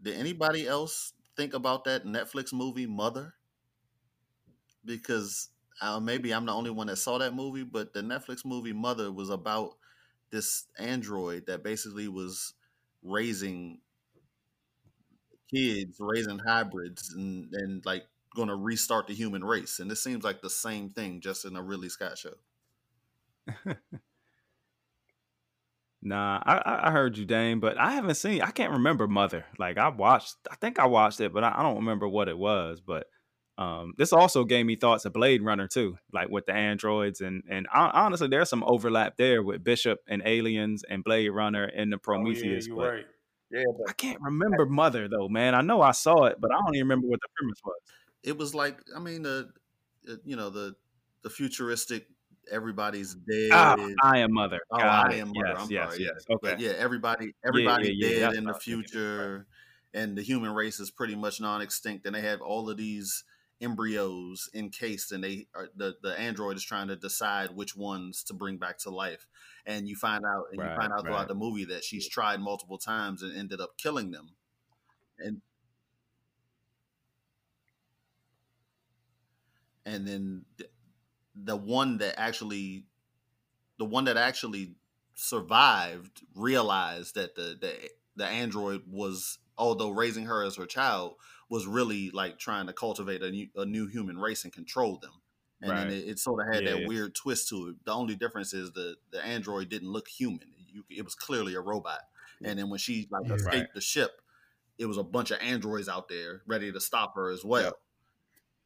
[0.00, 3.34] did anybody else think about that Netflix movie Mother?
[4.84, 5.48] Because
[5.80, 9.10] uh, maybe I'm the only one that saw that movie, but the Netflix movie Mother
[9.12, 9.76] was about
[10.30, 12.54] this android that basically was
[13.02, 13.80] raising
[15.50, 18.04] kids, raising hybrids, and, and like
[18.34, 19.78] going to restart the human race.
[19.78, 22.34] And this seems like the same thing, just in a Ridley Scott show.
[26.02, 28.42] Nah, I, I- heard you, Dane, but I haven't seen.
[28.42, 29.46] I can't remember Mother.
[29.58, 32.36] Like I watched, I think I watched it, but I, I don't remember what it
[32.36, 32.80] was.
[32.80, 33.06] But
[33.56, 37.42] um, this also gave me thoughts of Blade Runner too, like with the androids and
[37.48, 41.96] and honestly, there's some overlap there with Bishop and Aliens and Blade Runner and the
[41.96, 42.68] Oh, yeah, Prometheus.
[42.68, 43.06] but right.
[43.50, 45.54] Yeah, I can't remember Mother though, man.
[45.54, 47.76] I know I saw it, but I don't even remember what the premise was.
[48.24, 49.50] it was like I mean the
[50.10, 50.74] uh, you know the
[51.22, 52.06] the futuristic
[52.50, 53.50] everybody's dead.
[53.52, 54.60] Ah, I am Mother.
[54.70, 55.20] oh, Got I it.
[55.20, 55.48] am mother.
[55.48, 56.02] Yes, I'm yes, sorry.
[56.02, 56.24] yes.
[56.28, 56.34] Yeah.
[56.36, 56.50] Okay.
[56.50, 58.82] But yeah, everybody everybody yeah, yeah, dead that's in the I was thinking.
[58.84, 59.46] future,
[59.94, 63.24] and the human race is pretty much non-extinct, and they have all of these
[63.64, 68.34] embryos encased, and they are the the android is trying to decide which ones to
[68.34, 69.26] bring back to life.
[69.66, 71.28] And you find out, and you find out throughout right.
[71.28, 74.30] the movie that she's tried multiple times and ended up killing them.
[75.18, 75.40] And
[79.86, 80.70] and then th-
[81.34, 82.84] the one that actually
[83.78, 84.74] the one that actually
[85.14, 91.14] survived realized that the the, the android was although raising her as her child
[91.54, 95.12] was really like trying to cultivate a new, a new human race and control them
[95.62, 96.72] and then it, it sort of had Yeah.
[96.78, 100.48] that weird twist to it the only difference is the the android didn't look human
[100.72, 102.00] you, it was clearly a robot
[102.44, 103.34] and then when she like Yeah.
[103.36, 103.74] escaped Right.
[103.74, 104.12] the ship
[104.78, 107.74] it was a bunch of androids out there ready to stop her as well Yep.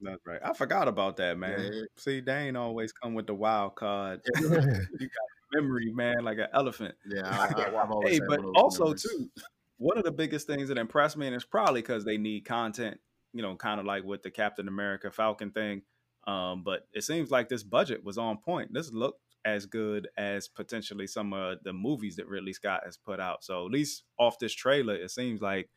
[0.00, 0.40] That's right.
[0.44, 1.72] I forgot about that, man.
[1.72, 1.80] Yeah.
[1.96, 4.20] See, Dane always come with the wild card.
[4.36, 6.94] You got memory, man, like an elephant.
[7.04, 9.02] yeah I, I, I've always Hey, had but one of those also memories.
[9.02, 9.30] too,
[9.78, 12.98] one of the biggest things that impressed me, and it's probably because they need content,
[13.32, 15.82] you know, kind of like with the Captain America Falcon thing.
[16.26, 18.74] Um, but it seems like this budget was on point.
[18.74, 23.20] This looked as good as potentially some of the movies that Ridley Scott has put
[23.20, 23.42] out.
[23.44, 25.70] So at least off this trailer, it seems like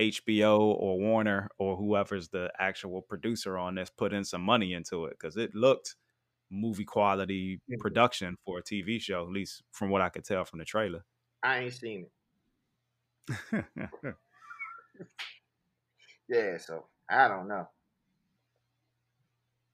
[0.00, 5.06] HBO or Warner or whoever's the actual producer on this put in some money into
[5.06, 5.94] it because it looked
[6.50, 10.58] movie quality production for a TV show, at least from what I could tell from
[10.58, 11.04] the trailer.
[11.42, 12.12] I ain't seen it.
[16.28, 17.68] Yeah, so I don't know.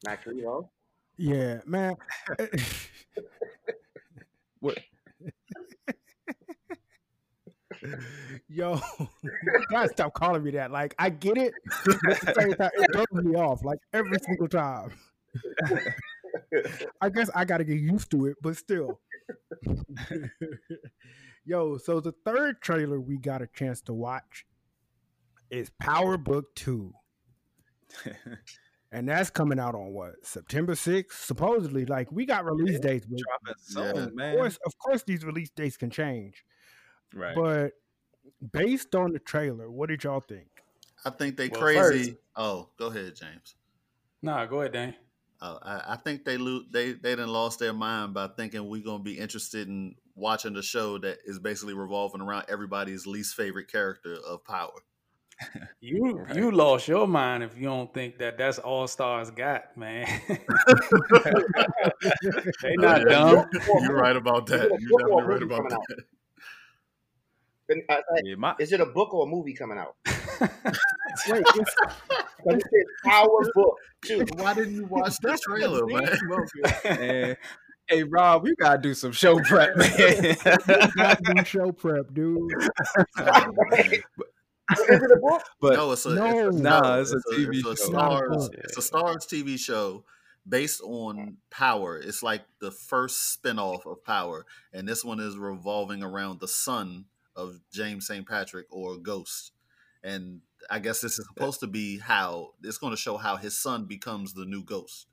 [0.05, 0.69] Mac, you?
[1.17, 1.97] Yeah, man.
[4.61, 4.79] What?
[8.49, 8.79] Yo,
[9.23, 9.41] you
[9.71, 10.71] gotta stop calling me that.
[10.71, 11.53] Like, I get it,
[11.85, 14.93] but at the same time, it throws me off like every single time.
[17.01, 19.01] I guess I gotta get used to it, but still.
[21.45, 24.47] Yo, so the third trailer we got a chance to watch
[25.51, 26.93] is Power Book 2.
[28.95, 31.13] And that's coming out on what September 6th?
[31.13, 33.93] Supposedly, like we got release dates, but Dropping Yeah.
[33.95, 34.37] soon, of man.
[34.37, 36.45] course, of course, these release dates can change.
[37.15, 37.35] Right.
[37.35, 37.73] But
[38.53, 40.49] based on the trailer, what did y'all think?
[41.07, 41.79] I think they Well, crazy.
[42.11, 43.55] first- oh, go ahead, James.
[44.21, 44.95] Nah, go ahead, Dan.
[45.41, 48.85] Uh, I, I think they lo- they they done lost their mind by thinking we're
[48.85, 53.71] gonna be interested in watching the show that is basically revolving around everybody's least favorite
[53.71, 54.73] character of Power.
[55.81, 56.37] You Right.
[56.37, 60.07] you lost your mind if you don't think that that's all Starz got, man.
[60.29, 60.39] they
[62.77, 63.47] not Yeah, dumb.
[63.53, 64.69] You're, you're right about that.
[64.81, 66.05] You're definitely right about coming that.
[67.69, 69.97] And uh, I- I- yeah, my, Is it a book or a movie coming out?
[71.29, 71.75] Wait, it's,
[72.45, 74.25] But it said Power Book two.
[74.37, 77.37] Why didn't you watch the trailer, man?
[77.91, 77.99] Man.
[77.99, 79.91] Hey Rob, we gotta do some show prep, man.
[80.25, 80.35] you
[80.97, 82.39] gotta do show prep, dude.
[84.73, 84.83] Oh.
[84.89, 85.43] Is it a book?
[85.61, 86.49] but no, it's a, No.
[86.49, 87.91] it's a, Nah, no, it's a TV it's show.
[87.93, 88.55] Not a Starz, book.
[88.59, 90.05] it's a Starz TV show
[90.49, 91.99] based on Power.
[91.99, 97.05] It's like the first spinoff of Power, and this one is revolving around the son
[97.37, 98.27] of James St.
[98.27, 99.53] Patrick or Ghost.
[100.03, 103.59] And I guess this is supposed to be how it's going to show how his
[103.59, 105.07] son becomes the new Ghost.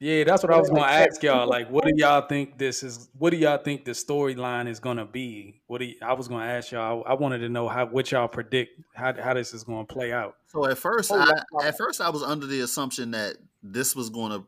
[0.00, 1.46] Yeah, that's what I was going to ask y'all.
[1.46, 3.10] Like, what do y'all think this is?
[3.18, 5.60] What do y'all think the storyline is going to be?
[5.66, 7.04] What do you, I was going to ask y'all?
[7.06, 9.92] I, I, wanted to know how what y'all predict how how this is going to
[9.92, 10.36] play out.
[10.46, 11.20] So at first, oh,
[11.60, 14.46] I, at first I was under the assumption that this was going to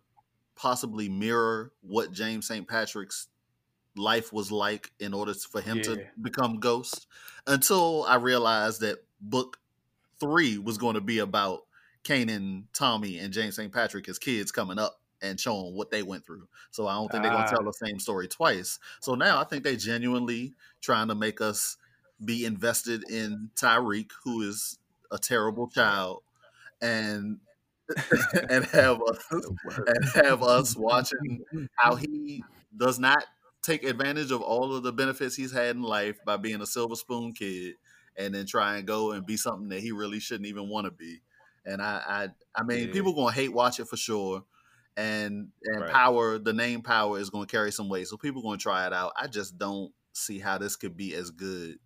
[0.57, 2.67] possibly mirror what James St.
[2.67, 3.29] Patrick's
[3.95, 5.83] life was like in order for him yeah.
[5.83, 7.07] to become Ghost.
[7.47, 9.59] Until I realized that book
[10.19, 11.65] three was going to be about
[12.05, 13.71] Kanan, Tommy, and James St.
[13.71, 16.49] Patrick as kids coming up and showing what they went through.
[16.71, 17.71] So I don't think they're gonna tell ah.
[17.71, 18.79] the same story twice.
[19.01, 21.77] So now I think they genuinely trying to make us
[22.23, 24.79] be invested in Tariq, who is
[25.11, 26.23] a terrible child,
[26.83, 27.39] and
[28.51, 31.45] and have us and have us watching
[31.77, 32.43] how he
[32.77, 33.25] does not
[33.63, 36.97] take advantage of all of the benefits he's had in life by being a silver
[36.97, 37.75] spoon kid
[38.17, 40.91] and then try and go and be something that he really shouldn't even want to
[40.91, 41.21] be.
[41.65, 42.29] And I, I,
[42.61, 42.93] I mean, yeah.
[42.93, 44.43] people gonna hate watch it for sure
[44.97, 45.91] and and right.
[45.91, 48.63] power the name power is going to carry some weight so people are going to
[48.63, 51.77] try it out i just don't see how this could be as good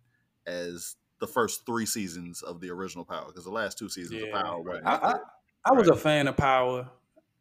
[0.45, 4.27] as the first three seasons of the original power because the last two seasons yeah,
[4.27, 4.81] of power right.
[4.85, 5.15] I, I,
[5.65, 5.97] I, was right.
[5.97, 6.89] a fan of power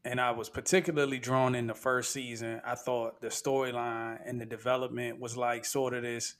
[0.04, 4.46] and i was particularly drawn in the first season i thought the storyline and the
[4.46, 6.36] development was like sort of this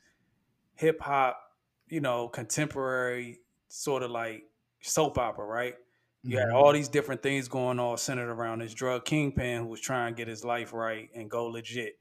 [0.77, 1.41] hip-hop
[1.89, 4.45] you know contemporary sort of like
[4.81, 5.74] soap opera right
[6.27, 9.81] you had all these different things going on centered around this drug kingpin who was
[9.81, 11.99] trying to get his life right and go legit.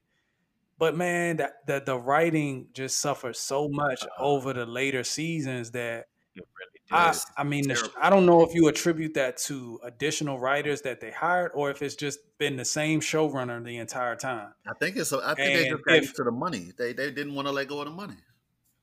[0.78, 5.71] But man, the the, the writing just suffered so much uh over the later seasons
[5.71, 10.39] that really I, I mean, the, I don't know if you attribute that to additional
[10.39, 14.49] writers that they hired, or if it's just been the same showrunner the entire time.
[14.67, 15.11] I think it's.
[15.11, 16.71] I think and they just got if, to the money.
[16.78, 18.17] They they didn't want to let go of the money.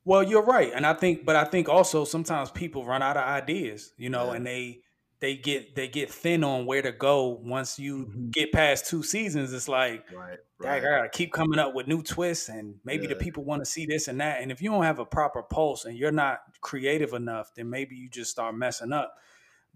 [0.05, 3.23] Well, you're right, and I think, but I think also sometimes people run out of
[3.23, 4.33] ideas, you know, yeah.
[4.35, 4.81] and they
[5.23, 8.31] they get they get thin on where to go once you mm-hmm.
[8.31, 9.53] get past two seasons.
[9.53, 10.73] It's like, right, right.
[10.73, 13.11] I gotta keep coming up with new twists, and maybe yeah.
[13.11, 14.43] the people want to see this and that.
[14.43, 17.95] And if you don't have a proper pulse and you're not creative enough, then maybe
[17.95, 19.15] you just start messing up.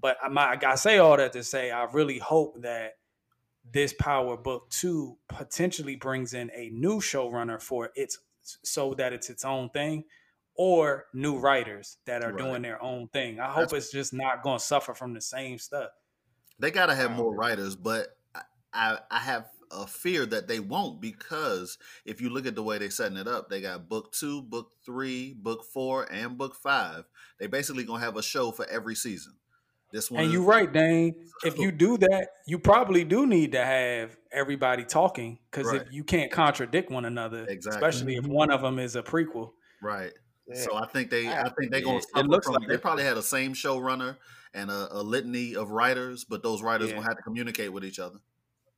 [0.00, 2.94] But I, I gotta say all that to say, I really hope that
[3.72, 9.30] this Power Book Two potentially brings in a new showrunner for its so that it's
[9.30, 10.02] its own thing
[10.56, 12.38] or new writers that are right.
[12.38, 13.40] doing their own thing.
[13.40, 15.90] I hope That's, it's just not going to suffer from the same stuff.
[16.58, 18.16] They got to have more writers, but
[18.72, 22.78] I, I have a fear that they won't because if you look at the way
[22.78, 27.04] they're setting it up, they got book two, book three, book four, and book five.
[27.38, 29.34] They basically gonna have a show for every season.
[29.92, 31.14] This one, and you're right, Dane.
[31.44, 35.82] If you do that, you probably do need to have everybody talking because right.
[35.82, 37.88] if you can't contradict one another, exactly.
[37.88, 39.52] especially if one of them is a prequel.
[39.80, 40.12] Right.
[40.54, 42.20] So I think they, I think they're going to.
[42.20, 44.16] It looks from, like they probably had the same showrunner
[44.54, 46.96] and a, a, litany of writers, but those writers yeah.
[46.96, 48.18] will have to communicate with each other.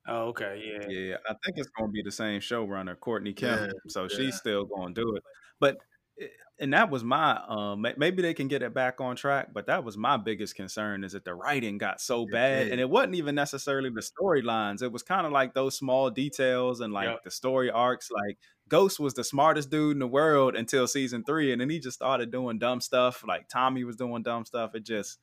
[0.07, 1.17] Oh, okay, yeah, yeah.
[1.29, 3.61] I think it's going to be the same showrunner, Courtney Kemp.
[3.61, 4.17] Yeah, so yeah.
[4.17, 5.23] she's still going to do it.
[5.61, 5.77] But
[6.21, 6.27] eh,
[6.61, 9.85] and that was my um maybe they can get it back on track, but that
[9.85, 13.35] was my biggest concern is that the writing got so bad, and it wasn't even
[13.35, 14.83] necessarily the storylines.
[14.83, 17.23] It was kind of like those small details and like yep.
[17.25, 18.39] the story arcs, like
[18.69, 21.97] Ghost was the smartest dude in the world until season three, and then he just
[21.97, 23.25] started doing dumb stuff.
[23.27, 24.75] Like Tommy was doing dumb stuff.
[24.75, 25.19] It just,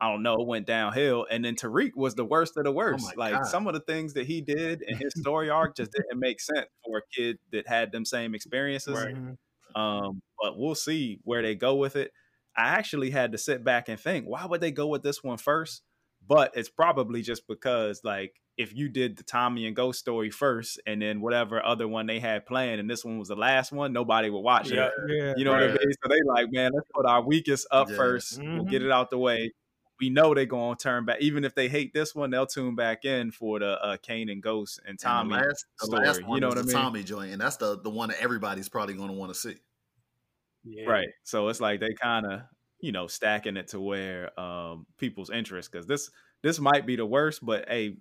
[0.00, 1.26] I don't know, went downhill.
[1.30, 3.06] And then Tariq was the worst of the oh worst.
[3.14, 3.46] Oh like God.
[3.46, 6.66] some of the things that he did in his story arc just didn't make sense
[6.84, 8.94] for a kid that had them same experiences.
[8.94, 9.16] Right.
[9.76, 12.12] Um, but we'll see where they go with it.
[12.56, 15.38] I actually had to sit back and think, why would they go with this one
[15.38, 15.82] first?
[16.26, 20.78] But it's probably just because like if you did the Tommy and Ghost story first,
[20.86, 23.92] and then whatever other one they had planned, and this one was the last one,
[23.94, 24.92] nobody would watch yeah, it.
[25.08, 25.70] Yeah, you know right.
[25.70, 25.92] what I mean?
[26.02, 27.96] So they like, man, let's put our weakest up yeah.
[27.96, 28.54] 1st mm-hmm.
[28.56, 28.90] We'll get mm-hmm.
[28.90, 29.52] it out the way.
[29.98, 31.20] We know they're gonna turn back.
[31.20, 34.42] Even if they hate this one, they'll tune back in for the uh, Kane and
[34.42, 36.06] Ghost and Tommy and the last, the story.
[36.06, 36.72] Last you know what I mean?
[36.72, 39.56] Tommy joint, and that's the the one that everybody's probably gonna want to see.
[40.64, 40.88] Yeah.
[40.88, 41.08] Right.
[41.24, 42.40] So it's like they kind of
[42.80, 46.10] you know stacking it to where um, people's interest because this
[46.42, 47.96] this might be the worst, but hey,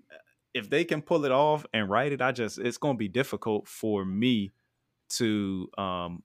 [0.54, 3.08] if they can pull it off and write it, I just it's going to be
[3.08, 4.52] difficult for me
[5.10, 6.24] to um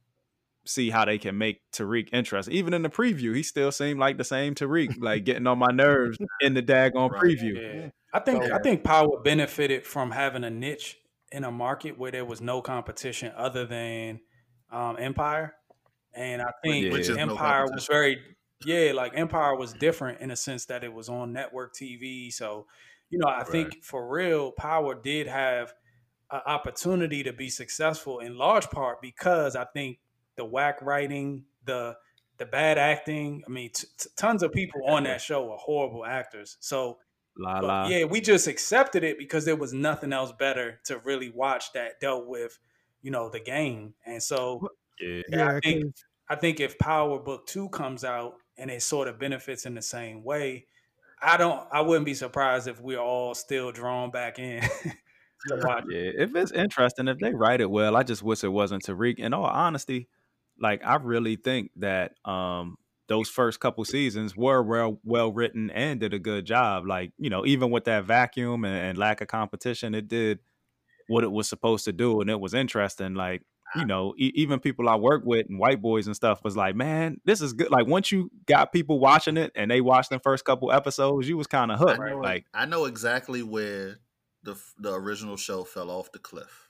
[0.66, 2.48] see how they can make Tariq interest.
[2.48, 5.70] Even in the preview, he still seemed like the same Tariq, like getting on my
[5.72, 7.22] nerves in the daggone right.
[7.22, 7.82] preview.
[7.82, 7.90] Yeah.
[8.12, 10.96] I think I think Power benefited from having a niche
[11.32, 14.20] in a market where there was no competition other than
[14.70, 15.54] um, Empire,
[16.14, 17.16] and I think yeah.
[17.16, 18.18] Empire no was very
[18.64, 22.66] yeah, like Empire was different in a sense that it was on network TV, so
[23.10, 23.48] you know, I right.
[23.48, 25.72] think for real, Power did have
[26.30, 29.98] an opportunity to be successful in large part because I think
[30.36, 31.96] the whack writing, the
[32.38, 33.42] the bad acting.
[33.46, 36.56] I mean, t- t- tons of people on that show are horrible actors.
[36.60, 36.98] So
[37.38, 37.86] La la.
[37.86, 42.00] yeah, we just accepted it because there was nothing else better to really watch that
[42.00, 42.58] dealt with,
[43.02, 43.94] you know, the game.
[44.04, 44.68] And so
[45.00, 45.22] Yeah.
[45.28, 49.08] Yeah, I think- 'cause- I think if Power Book Two comes out and it sort
[49.08, 50.66] of benefits in the same way,
[51.22, 51.66] I don't.
[51.72, 54.60] I wouldn't be surprised if we're all still drawn back in.
[55.86, 59.18] Yeah, if it's interesting, if they write it well, I just wish it wasn't Tariq.
[59.18, 60.08] In all honesty,
[60.58, 62.76] like I really think that um
[63.08, 66.86] those first couple seasons were well well written and did a good job.
[66.86, 70.38] Like you know, even with that vacuum and, and lack of competition, it did
[71.08, 73.14] what it was supposed to do, and it was interesting.
[73.14, 73.42] Like
[73.76, 76.74] you know, e- even people I work with and white boys and stuff was like,
[76.76, 77.70] man, this is good.
[77.70, 81.36] Like once you got people watching it and they watched the first couple episodes, you
[81.36, 82.00] was kind of I hooked.
[82.10, 83.98] know, Like I know exactly where
[84.42, 86.68] the the original show fell off the cliff.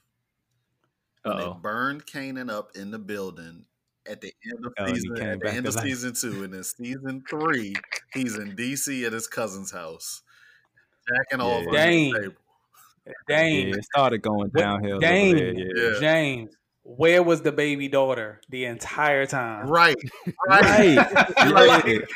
[1.23, 3.65] When they burned Kanan up in the building
[4.07, 5.85] at the end of Oh, season at the end of alive.
[5.85, 7.75] season two, and then season three,
[8.13, 10.21] he's in DC at his cousin's house,
[11.09, 11.69] jacking off Yeah.
[11.69, 12.13] under Dang.
[12.13, 12.35] the table.
[13.29, 14.97] Dane, yeah, it started going downhill.
[14.99, 15.65] a Dane, yeah.
[15.75, 16.01] Yeah.
[16.01, 16.55] James,
[16.87, 19.69] where was the baby daughter the entire time?
[19.69, 19.97] Right,
[20.49, 20.97] right.
[21.39, 21.87] Right.
[21.87, 22.09] Like-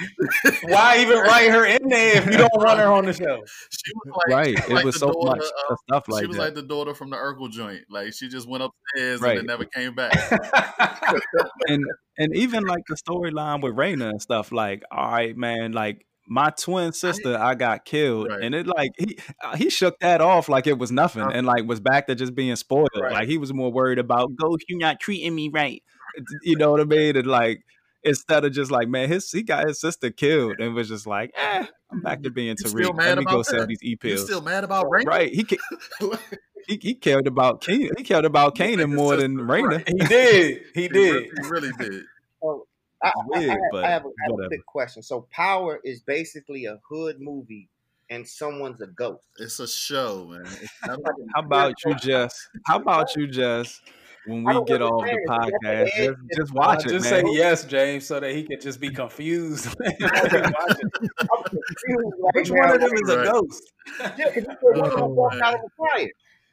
[0.62, 3.42] Why even write her in there if you don't want her on the show?
[3.70, 4.58] She was like, right.
[4.58, 6.42] It like was the so daughter much of- stuff like she was that.
[6.42, 7.82] like the daughter from the Urkel joint.
[7.90, 9.38] Like she just went upstairs Right.
[9.38, 10.12] and then never came back.
[11.68, 11.84] and
[12.18, 14.52] and even like the storyline with Raina and stuff.
[14.52, 18.42] Like, all right, man, like my twin sister, I got killed, Right.
[18.42, 21.32] and it like he uh, he shook that off like it was nothing, Uh-huh.
[21.34, 22.88] and like was back to just being spoiled.
[23.00, 23.12] Right.
[23.12, 25.82] Like he was more worried about Ghost, you not treating me right.
[26.42, 27.16] You know what I mean?
[27.16, 27.64] And like
[28.04, 31.32] instead of just like, man, his he got his sister killed, and was just like,
[31.36, 32.96] eh, I'm back to being You still Tariq.
[32.96, 33.68] mad Let me go about sell that?
[33.68, 34.24] these e You pills.
[34.24, 35.06] still mad about Raina?
[35.06, 35.32] Right?
[35.32, 35.56] He ca-
[36.68, 37.90] he, he cared about Kanan.
[37.96, 39.68] He cared about Yeah, Kanan more sister, than Raina.
[39.76, 39.88] right.
[39.88, 40.62] he did.
[40.74, 40.94] He He did.
[41.12, 42.02] really, he really did.
[43.04, 45.02] So I, I, I, have, but I have a, I have a quick question.
[45.02, 47.68] So Power is basically a hood movie,
[48.10, 49.26] and someone's a ghost.
[49.38, 50.42] It's a show, man.
[50.60, 52.48] It's not like How about you Jess?
[52.66, 53.80] How about you Jess?
[54.26, 57.24] When we get off the podcast, It's just, like- just Uh, watch it, just man.
[57.26, 59.68] say yes, James, so that he could just be confused.
[59.84, 60.52] I'm
[61.44, 62.58] confused right Which now.
[62.58, 63.72] one of them is a ghost?
[64.00, 65.44] Yeah, because you said one of them walked man.
[65.44, 66.10] out of the fire.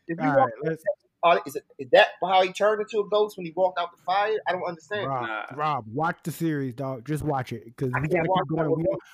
[0.07, 0.83] If you All walk, right, let's
[1.25, 3.89] uh, is, it, is that how he turned into a ghost when he walked out
[3.91, 4.37] the fire?
[4.47, 5.07] I don't understand.
[5.07, 5.45] Rob, Nah.
[5.55, 7.05] Rob, watch the series, dog.
[7.05, 8.75] Just watch it because we gotta keep going.
[8.77, 9.09] We, ghosts,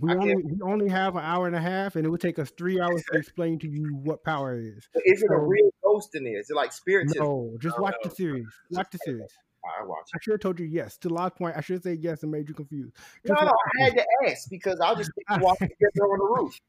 [0.00, 2.50] we only we only have an hour and a half, and it would take us
[2.58, 4.88] three hours to explain to you what power is.
[4.92, 6.40] But Is it a real ghost in there?
[6.40, 7.22] Is it like spiritism?
[7.22, 8.10] No, just watch no.
[8.10, 8.46] the series.
[8.72, 9.30] Watch the series.
[9.64, 10.96] I watch I should have told you yes.
[10.98, 12.96] To the last point, I should say yes and made you confused.
[13.24, 13.30] it.
[13.30, 16.60] No, no, I had to ask because I'll just think walking together on the roof.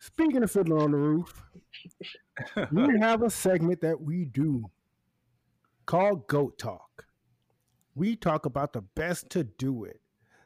[0.00, 1.42] Speaking of Fiddler on the Roof,
[2.70, 4.70] we have a segment that we do
[5.86, 7.06] called Goat Talk.
[7.94, 10.00] We talk about the best to do it.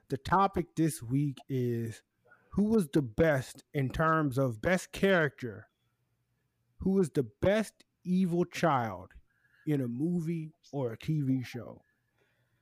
[0.08, 2.02] The topic this week is
[2.50, 5.68] who was the best in terms of best character?
[6.78, 9.12] Who was the best evil child
[9.66, 11.82] in a movie or a TV show?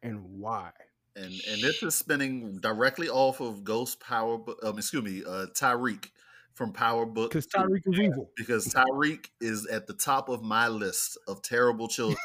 [0.02, 0.70] And why?
[1.16, 4.38] and and this is spinning directly off of Ghost Power.
[4.62, 6.10] Um, excuse me, uh, Tariq
[6.56, 7.30] from Power Book.
[7.30, 8.30] Because Tariq is evil.
[8.36, 12.18] because Tariq is at the top of my list of terrible children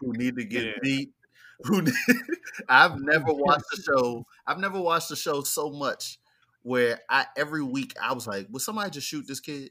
[0.00, 0.72] who need to get Yeah.
[0.82, 1.10] beat.
[1.64, 1.94] Who need,
[2.68, 4.24] I've never watched the show.
[4.46, 6.18] I've never watched the show so much
[6.62, 9.70] where I every week I was like, "Will somebody just shoot this kid?"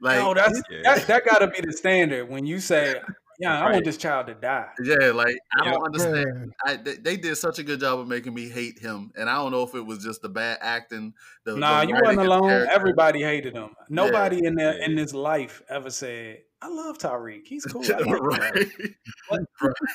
[0.00, 0.80] Like, no, that's Yeah.
[0.84, 2.94] that, that got to be the standard when you say,
[3.38, 5.70] "Yeah, I want this child to die." yeah, like I Yeah.
[5.72, 6.52] don't understand.
[6.64, 9.34] I, they, they did such a good job of making me hate him, and I
[9.36, 11.14] don't know if it was just the bad acting.
[11.44, 12.48] The, Nah, the you writing wasn't alone.
[12.48, 12.72] character.
[12.74, 13.70] Everybody hated him.
[13.88, 15.02] Nobody in there in Yeah.
[15.02, 17.46] this life ever said, "I love Tariq.
[17.46, 18.24] He's cool." I like him."
[19.30, 19.46] right?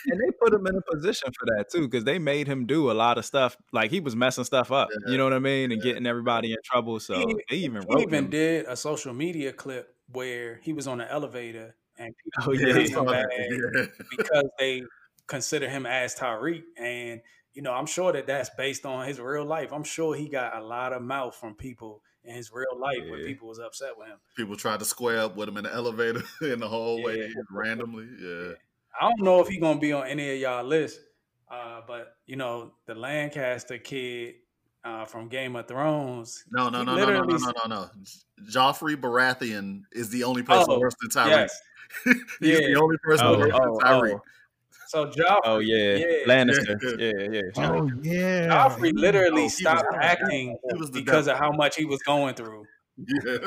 [0.08, 2.92] and they put him in a position for that too, because they made him do
[2.92, 3.58] a lot of stuff.
[3.72, 4.90] Like he was messing stuff up.
[5.06, 5.12] Yeah.
[5.12, 7.00] You know what I mean, and getting everybody in trouble.
[7.00, 8.30] So He- they even He wrote even him.
[8.30, 11.76] did a social media clip where he was on an elevator
[12.06, 13.30] and people Oh, Yeah, I treated saw him that.
[13.30, 14.06] bad Yeah.
[14.18, 14.84] because they
[15.28, 16.62] consider him as Tariq.
[16.78, 17.22] And
[17.54, 19.74] you know, I'm sure that that's based on his real life.
[19.74, 23.20] I'm sure he got a lot of mouth from people in his real life where
[23.20, 23.28] Yeah.
[23.28, 24.18] people was upset with him.
[24.38, 27.28] People tried to square up with him in the elevator in the hallway Yeah.
[27.50, 28.08] randomly.
[28.20, 28.54] Yeah.
[29.00, 31.00] I don't know if he's gonna be on any of y'all lists,
[31.50, 34.36] uh, but you know, the Lancaster kid
[34.84, 36.44] uh, from Game of Thrones.
[36.52, 37.90] No, no, no, no, no, no, no, no, no.
[38.50, 41.30] Joffrey Baratheon is the only person Oh, worse than Tariq.
[41.30, 41.62] Yes.
[42.06, 42.58] He's Yeah.
[42.68, 44.14] the only person Oh, worse oh, than Tariq.
[44.16, 44.22] oh.
[44.88, 46.06] So Joffrey, Oh yeah, Yeah.
[46.28, 46.78] Lannister.
[47.00, 47.12] Yeah.
[47.32, 47.70] Yeah, yeah.
[47.70, 48.48] Oh yeah.
[48.50, 51.32] Joffrey literally Oh, he was stopped acting was because devil.
[51.32, 52.66] of how much he was going through
[52.98, 53.24] Yeah.
[53.26, 53.38] Yeah,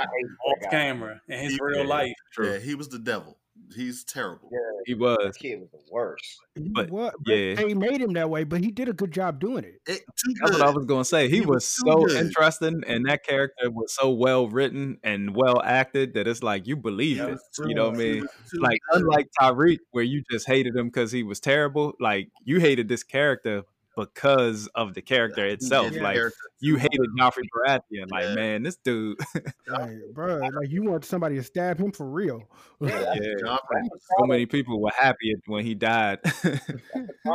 [0.00, 1.88] I hate off camera in his He- real yeah.
[1.88, 2.14] life.
[2.32, 2.52] True.
[2.52, 3.36] yeah, he was the devil.
[3.74, 4.48] He's terrible.
[4.52, 5.18] Yeah, He was.
[5.22, 6.38] that kid was the worst.
[6.54, 7.54] He But, wa- yeah.
[7.54, 9.80] they made him that way, but he did a good job doing it.
[9.86, 10.52] It, That's good.
[10.60, 11.28] what I was gonna say.
[11.28, 12.16] He, He was, was so good.
[12.24, 16.76] interesting, and that character was so well written and well acted that it's like you
[16.76, 17.38] believe Yeah, it.
[17.56, 18.26] Too- You know what I mean?
[18.54, 19.02] Like good.
[19.02, 21.94] unlike Tariq, where you just hated him because he was terrible.
[22.00, 23.62] Like you hated this character
[23.96, 25.92] because of the character itself.
[25.92, 26.36] Yeah, like character.
[26.60, 28.10] you hated Joffrey Baratheon.
[28.10, 28.34] Like Yeah.
[28.34, 29.18] man, this dude.
[29.66, 32.42] Like, bro, like you want somebody to stab him for real.
[32.80, 33.14] yeah.
[33.42, 33.88] Joffrey.
[34.18, 36.18] So many people were happy when he died.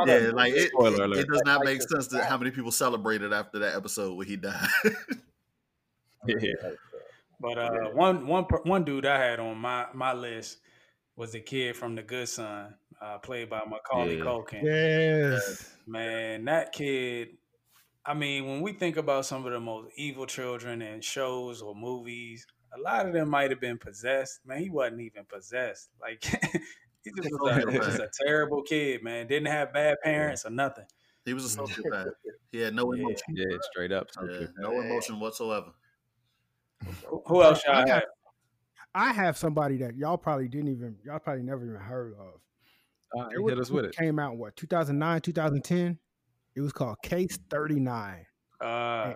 [0.05, 3.33] Yeah, like it, Spoiler it, it does not make sense that how many people celebrated
[3.33, 4.67] after that episode when he died.
[6.27, 6.35] yeah.
[7.41, 10.59] But uh, one one per- one dude I had on my my list
[11.15, 14.23] was the kid from The Good Son, uh, played by Macaulay Yeah.
[14.23, 14.63] Culkin.
[14.63, 15.75] Yes.
[15.87, 17.29] Man, that kid.
[18.05, 21.75] I mean, when we think about some of the most evil children in shows or
[21.75, 22.45] movies,
[22.77, 24.39] a lot of them might have been possessed.
[24.45, 25.89] Man, he wasn't even possessed.
[26.01, 26.23] Like
[27.03, 29.27] he just was a, just a terrible kid, man.
[29.27, 30.85] Didn't have bad parents or nothing.
[31.25, 32.11] he was a sociopath.
[32.51, 33.01] He had no Yeah.
[33.01, 33.35] emotion.
[33.35, 34.07] Yeah, straight up.
[34.27, 35.71] Yeah, no emotion whatsoever.
[37.05, 38.03] Who, who else y'all I got- have?
[38.95, 42.41] I have somebody that y'all probably didn't even y'all probably never even heard of.
[43.15, 43.95] Right, There was hit us with it.
[43.95, 45.99] Came out in what 2009, 2010.
[46.55, 48.25] It was called Case 39.
[48.61, 49.13] Uh,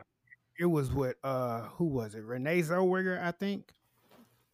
[0.59, 2.23] It was with uh who was it?
[2.23, 3.73] Renee Zellweger, I think.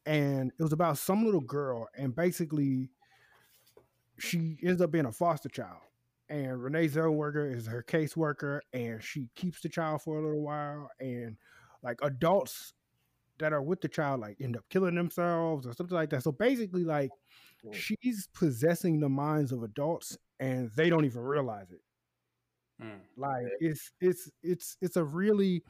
[0.06, 2.90] And it was about some little girl, and basically
[4.18, 5.82] she ends up being a foster child.
[6.30, 10.90] And Renee Zellweger is her caseworker, and she keeps the child for a little while.
[11.00, 11.38] And
[11.84, 12.74] like adults
[13.40, 16.24] that are with the child, like end up killing themselves or something like that.
[16.24, 17.12] So basically, like.
[17.72, 21.82] She's possessing the minds of adults, and they don't even realize it.
[22.82, 25.64] mm, Like it's it's it's it's a really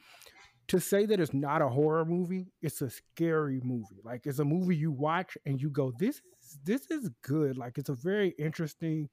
[0.67, 4.01] to say that it's not a horror movie, it's a scary movie.
[4.03, 7.57] Like it's a movie you watch and you go, This is this is good.
[7.57, 9.09] Like it's a very interesting,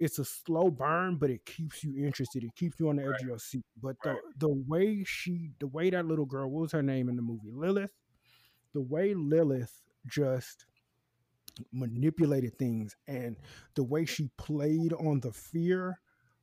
[0.00, 2.44] it's a slow burn, but it keeps you interested.
[2.44, 3.64] It keeps you on the edge of your seat.
[3.82, 7.16] But the the way she the way that little girl, what was her name in
[7.16, 7.50] the movie?
[7.52, 7.92] Lilith.
[8.74, 10.66] The way Lilith just
[11.72, 13.36] manipulated things and
[13.74, 16.00] the way she played on the fear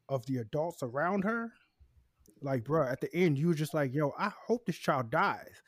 [0.09, 1.51] of the adults around her.
[2.41, 5.61] Like, bro, at the end, you were just like, yo, I hope this child dies.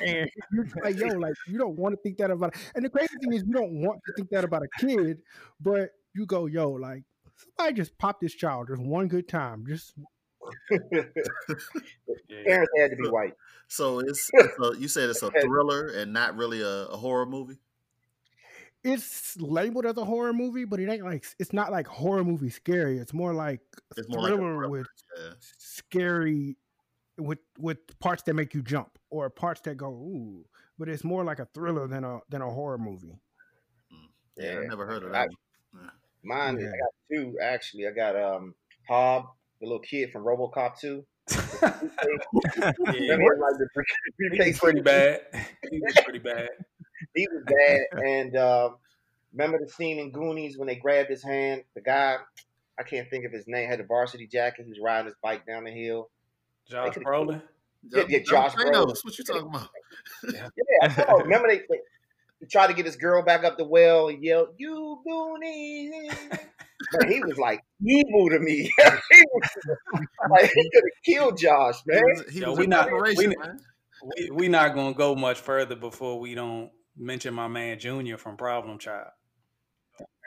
[0.00, 2.90] And you're just like, yo, like, you don't want to think that about And the
[2.90, 5.18] crazy thing is, you don't want to think that about a kid,
[5.60, 7.02] but you go, yo, like,
[7.36, 9.64] somebody just pop this child just one good time.
[9.68, 9.94] Just.
[10.70, 13.34] Parents had to be white.
[13.66, 17.26] So it's, it's a, you said it's a thriller and not really a, a horror
[17.26, 17.58] movie.
[18.84, 22.50] It's labeled as a horror movie, but it ain't like, it's not like horror movie
[22.50, 22.98] scary.
[22.98, 23.60] It's more like
[23.96, 24.68] It's more like thriller thriller.
[24.68, 24.86] with
[25.18, 25.32] Yeah.
[25.58, 26.56] scary
[27.18, 30.44] with with parts that make you jump or parts that go ooh
[30.78, 33.18] but it's more like a thriller than a than a horror movie
[34.36, 35.28] Yeah, I never heard of I- that.
[35.72, 35.90] one.
[36.22, 36.68] Mine, Yeah.
[36.68, 37.88] I got two actually.
[37.88, 38.54] I got um
[38.88, 39.24] Hob,
[39.60, 41.04] the little kid from RoboCop 2.
[41.60, 41.80] yeah,
[42.78, 43.68] Remember, like the
[44.32, 45.22] he was pretty bad.
[45.72, 46.50] He was pretty bad.
[47.14, 48.00] He was bad.
[48.04, 48.76] and um,
[49.32, 51.62] remember the scene in Goonies when they grabbed his hand?
[51.74, 52.16] The guy,
[52.78, 54.64] I can't think of his name, had a varsity jacket.
[54.64, 56.10] He was riding his bike down the hill.
[56.68, 57.42] Josh Brolin.
[57.90, 59.04] Yeah, yeah, Josh Thanos, Brolin.
[59.04, 59.68] What you talking about?
[60.32, 61.78] Yeah, oh, remember they, they
[62.40, 64.08] he tried to get his girl back up the well.
[64.08, 66.12] He yelled, "You Goonies!"
[66.92, 68.70] Man, he was like evil to me.
[69.10, 69.48] he was
[70.30, 72.02] like he could have killed Josh, He man.
[72.04, 73.60] was, he Yo, was we in not- we- man.
[74.18, 78.36] We we not gonna go much further before we don't mention my man Junior from
[78.36, 79.10] Problem Child.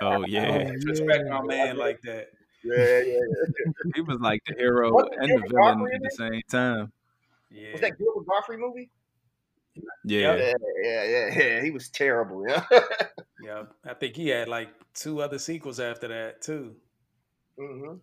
[0.01, 1.39] Oh yeah, Oh, Disrespect yeah.
[1.39, 2.27] my man like that.
[2.63, 3.71] Yeah, yeah, yeah.
[3.95, 6.91] he was like the hero Wasn't and the villain Gottfried at the same time.
[7.49, 7.71] Yeah.
[7.73, 8.89] Was that Gilbert Gottfried movie?
[10.03, 10.53] Yeah, Yeah,
[10.83, 11.61] yeah, yeah, yeah.
[11.61, 12.45] He was terrible.
[12.47, 12.63] Yeah.
[13.43, 13.63] Yeah.
[13.83, 16.75] I think he had like two other sequels after that too.
[17.57, 17.95] hmm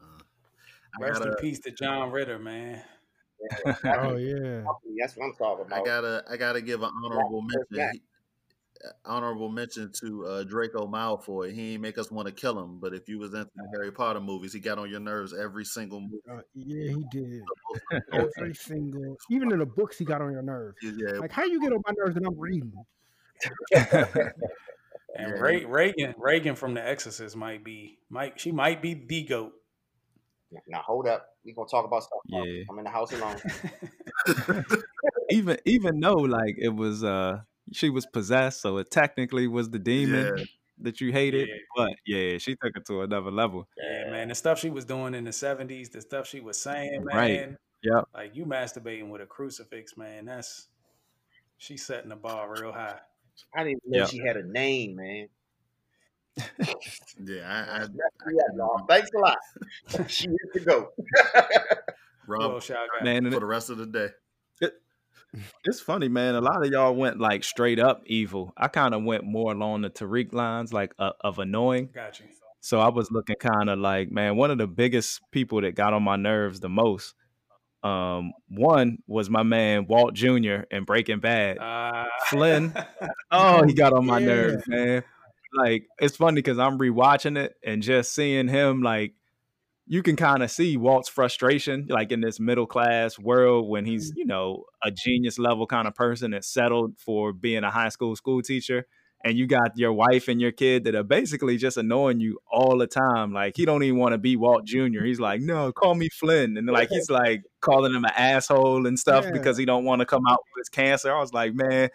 [0.97, 2.83] I Rest in gotta, peace to John Ritter, man.
[3.85, 4.65] oh yeah
[4.99, 5.81] That's what I'm talking about.
[5.81, 8.01] I gotta, I gotta give an honorable First mention.
[8.83, 8.93] Back.
[9.05, 11.53] He- honorable mention to uh, Draco Malfoy.
[11.53, 13.91] He ain't make us want to kill him, but if you was into the Harry
[13.91, 16.19] Potter movies, he got on your nerves every single movie.
[16.31, 17.43] uh, yeah he did
[18.13, 21.61] every single even in the books he got on your nerves Yeah, like how you
[21.61, 22.73] get on my nerves and i'm reading
[25.17, 25.41] And Yeah.
[25.41, 29.53] Ray, Regan, Regan from The Exorcist might be, might she might be the goat.
[30.69, 31.27] Now hold up.
[31.45, 32.21] We gonna talk about stuff.
[32.27, 32.63] Yeah.
[32.71, 33.37] I'm in the house alone.
[35.31, 37.39] even even though like it was uh
[37.73, 40.45] she was possessed, so it technically was the demon Yeah.
[40.81, 41.49] that you hated.
[41.49, 41.55] Yeah.
[41.77, 43.69] But yeah, she took it to another level.
[43.77, 47.05] yeah, man, the stuff she was doing in the '70s, the stuff she was saying,
[47.05, 47.17] man.
[47.17, 47.57] Right.
[47.83, 48.05] Yep.
[48.15, 50.25] Like you masturbating with a crucifix, man.
[50.25, 50.69] That's
[51.59, 52.99] she's setting the bar real high.
[53.55, 54.07] I didn't know Yeah.
[54.07, 55.29] she had a name, man.
[57.25, 58.85] Yeah, I, I, Yeah, y'all.
[58.89, 59.39] Thanks a lot.
[60.09, 60.89] she is to go.
[62.27, 62.61] Rob Well.
[63.03, 64.09] Man, for the rest of the day.
[65.65, 66.35] It's funny, man.
[66.35, 68.53] A lot of y'all went like straight up evil.
[68.57, 71.91] I kind of went more along the Tariq lines, like uh, of annoying.
[71.95, 72.27] Got you.
[72.61, 75.93] So I was looking kind of like, man, one of the biggest people that got
[75.93, 77.15] on my nerves the most.
[77.85, 80.63] Um, one was my man Walt Jr.
[80.71, 81.59] in Breaking Bad.
[81.59, 82.75] Uh, Flynn.
[83.31, 84.27] Oh, he got on my Yeah.
[84.27, 85.05] nerves, man.
[85.55, 89.13] Like it's funny because I'm rewatching it and just seeing him like
[89.89, 94.13] you can kind of see Walt's frustration, like in this middle class world when he's,
[94.13, 94.17] mm.
[94.19, 98.15] you know, a genius level kind of person that's settled for being a high school
[98.15, 98.87] school teacher.
[99.25, 102.79] And you got your wife and your kid that are basically just annoying you all
[102.79, 103.33] the time.
[103.33, 105.03] Like he don't even want to be Walt Jr.
[105.03, 106.57] He's like, no, call me Flynn.
[106.57, 109.33] And like he's like calling him an asshole and stuff Yeah.
[109.33, 111.13] because he don't want to come out with his cancer.
[111.13, 111.89] I was like, man,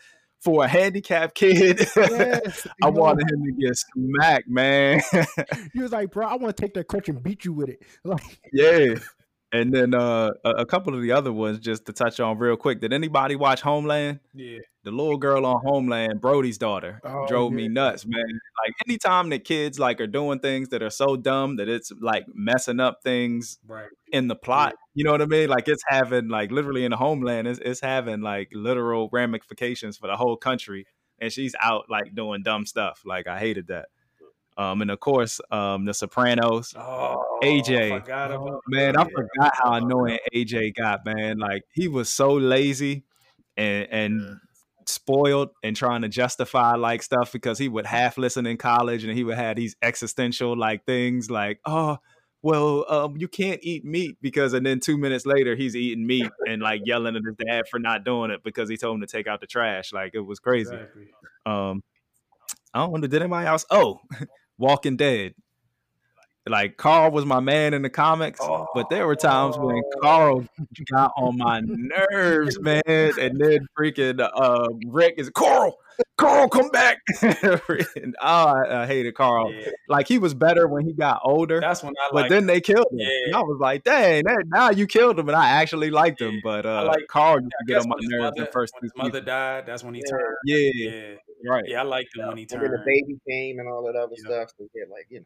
[0.44, 5.02] for a handicapped kid, Yes, I know, wanted him to get smacked, man.
[5.74, 7.82] He was like, bro, I want to take that crutch and beat you with it.
[8.04, 8.96] Like, yeah.
[9.54, 12.82] And then uh, a, couple of the other ones, just to touch on real quick.
[12.82, 14.20] Did anybody watch Homeland?
[14.34, 14.58] yeah.
[14.84, 18.22] The little girl on Homeland, Brody's daughter, Oh, drove me nuts, man.
[18.66, 22.26] Like anytime that kids like are doing things that are so dumb that it's like
[22.34, 23.88] messing up things Right.
[24.12, 24.74] in the plot.
[24.94, 25.48] You know what I mean?
[25.48, 30.08] Like it's having like literally in the homeland, it's, it's having like literal ramifications for
[30.08, 30.86] the whole country.
[31.20, 33.04] And she's out like doing dumb stuff.
[33.06, 33.86] Like I hated that.
[34.58, 36.74] Um, and of course, um, The Sopranos.
[36.78, 37.92] Oh, AJ.
[37.92, 41.06] I forgot about Man, I forgot how annoying AJ got.
[41.06, 43.04] Man, like he was so lazy
[43.58, 44.34] and and Yeah.
[44.86, 49.14] spoiled and trying to justify like stuff because he would half listen in college and
[49.16, 51.98] he would have these existential like things like, oh,
[52.42, 56.30] well, um, you can't eat meat because, and then two minutes later he's eating meat
[56.46, 59.08] and like yelling at his dad for not doing it because he told him to
[59.08, 59.94] take out the trash.
[59.94, 60.76] Like it was crazy.
[60.76, 61.08] Exactly.
[61.46, 61.82] Um,
[62.74, 63.08] I don't know.
[63.08, 63.66] Did anybody else?
[63.70, 64.02] Oh,
[64.58, 65.34] Walking Dead.
[66.46, 68.42] Like Carl was my man in the comics,
[68.76, 70.46] but there were times when Carl
[70.92, 72.82] got on my nerves, man.
[72.86, 75.78] And then freaking uh, Rick is Carl,
[76.18, 76.98] Carl, come back.
[77.22, 79.54] and, oh, I, I hated Carl.
[79.54, 79.70] Yeah.
[79.88, 82.88] Like he was better when he got older, That's when I but then they killed
[82.92, 83.00] him.
[83.00, 83.38] Yeah.
[83.38, 86.42] I was like, dang, that, now you killed him, and I actually liked him.
[86.44, 88.92] But uh, like- Carl used to get on my nerves mother, the first when his
[88.98, 90.12] mother died, that's when he Yeah.
[90.12, 90.36] turned.
[90.46, 91.64] Yeah, Yeah, right.
[91.68, 94.16] yeah, I liked him when he And then the baby came and all that other
[94.18, 94.26] Yeah.
[94.46, 94.52] stuff.
[94.58, 95.26] So yeah, like you know.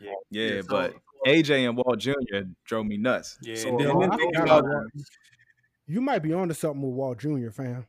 [0.00, 0.94] Yeah, Yeah, so- but
[1.26, 2.12] AJ and Walt Jr.
[2.66, 3.38] drove me nuts.
[3.40, 4.86] Yeah, So and then, Oh, and then forgot you about Walt.
[5.86, 7.86] You might be onto something with Walt Jr., fam.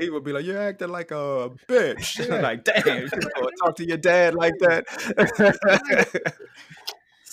[0.00, 3.86] He would be like, "You're acting like a bitch." like, damn, you gonna talk to
[3.86, 4.84] your dad like that?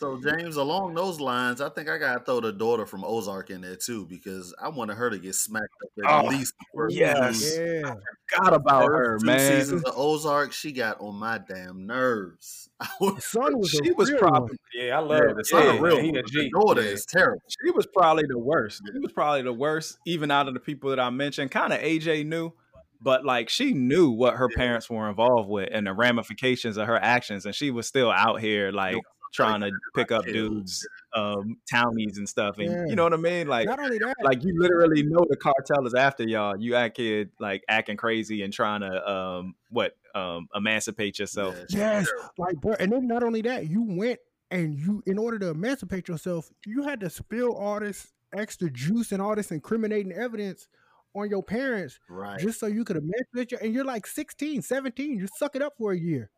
[0.01, 3.61] So James, along those lines, I think I gotta throw the daughter from Ozark in
[3.61, 6.95] there too because I wanted her to get smacked up at Oh, least the first
[6.95, 7.55] yes.
[7.55, 7.93] two- Yeah.
[8.39, 9.59] God about first her, two man.
[9.61, 10.53] seasons of Ozark.
[10.53, 12.67] She got on my damn nerves.
[12.99, 14.57] Was- son was She a was probably one.
[14.73, 15.37] yeah, I love Yeah, it.
[15.37, 16.37] the son Yeah, real he one, a but G.
[16.51, 16.87] The daughter Yeah.
[16.89, 17.41] is terrible.
[17.63, 18.81] She was probably the worst.
[18.91, 21.51] She was probably the worst, even out of the people that I mentioned.
[21.51, 22.53] Kind of AJ knew,
[22.99, 26.97] but like she knew what her parents were involved with and the ramifications of her
[26.97, 28.97] actions, and she was still out here like
[29.31, 32.57] trying to pick up dudes, um, townies and stuff.
[32.59, 32.85] And Yeah.
[32.87, 33.47] you know what I mean?
[33.47, 36.59] Like, Not only that, like you literally know the cartel is after y'all.
[36.59, 41.55] You act kid like acting crazy and trying to um what um emancipate yourself.
[41.69, 44.19] Yeah, yes, like bro, and then not only that, you went
[44.51, 49.11] and you, in order to emancipate yourself, you had to spill all this extra juice
[49.13, 50.67] and all this incriminating evidence
[51.13, 52.39] on your parents Right.
[52.39, 53.57] just so you could emancipate you.
[53.61, 56.29] And you're like 16, 17, you suck it up for a year.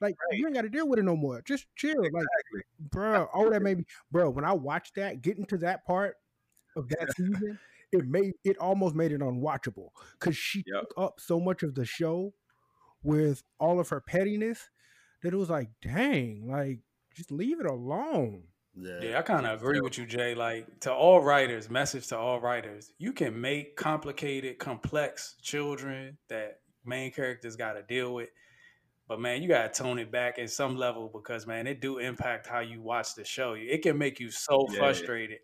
[0.00, 1.42] Like you ain't got to deal with it no more.
[1.42, 2.02] Just chill.
[2.02, 2.24] Like,
[2.78, 4.30] bro, all that made me, bro.
[4.30, 6.16] When I watched that, getting to that part
[6.76, 7.58] of that season,
[7.92, 10.80] it made it almost made it unwatchable because she Yep.
[10.80, 12.32] took up so much of the show
[13.02, 14.70] with all of her pettiness
[15.22, 16.80] that it was like, dang, like
[17.14, 18.44] just leave it alone.
[18.74, 19.00] Yeah.
[19.02, 20.34] Yeah, I kind of agree with you, Jay.
[20.34, 26.60] Like to all writers, message to all writers: you can make complicated, complex children that
[26.84, 28.30] main characters got to deal with,
[29.10, 31.98] but man, you got to tone it back at some level because man, it do
[31.98, 33.54] impact how you watch the show.
[33.54, 34.78] It can make you so Yeah.
[34.78, 35.40] frustrated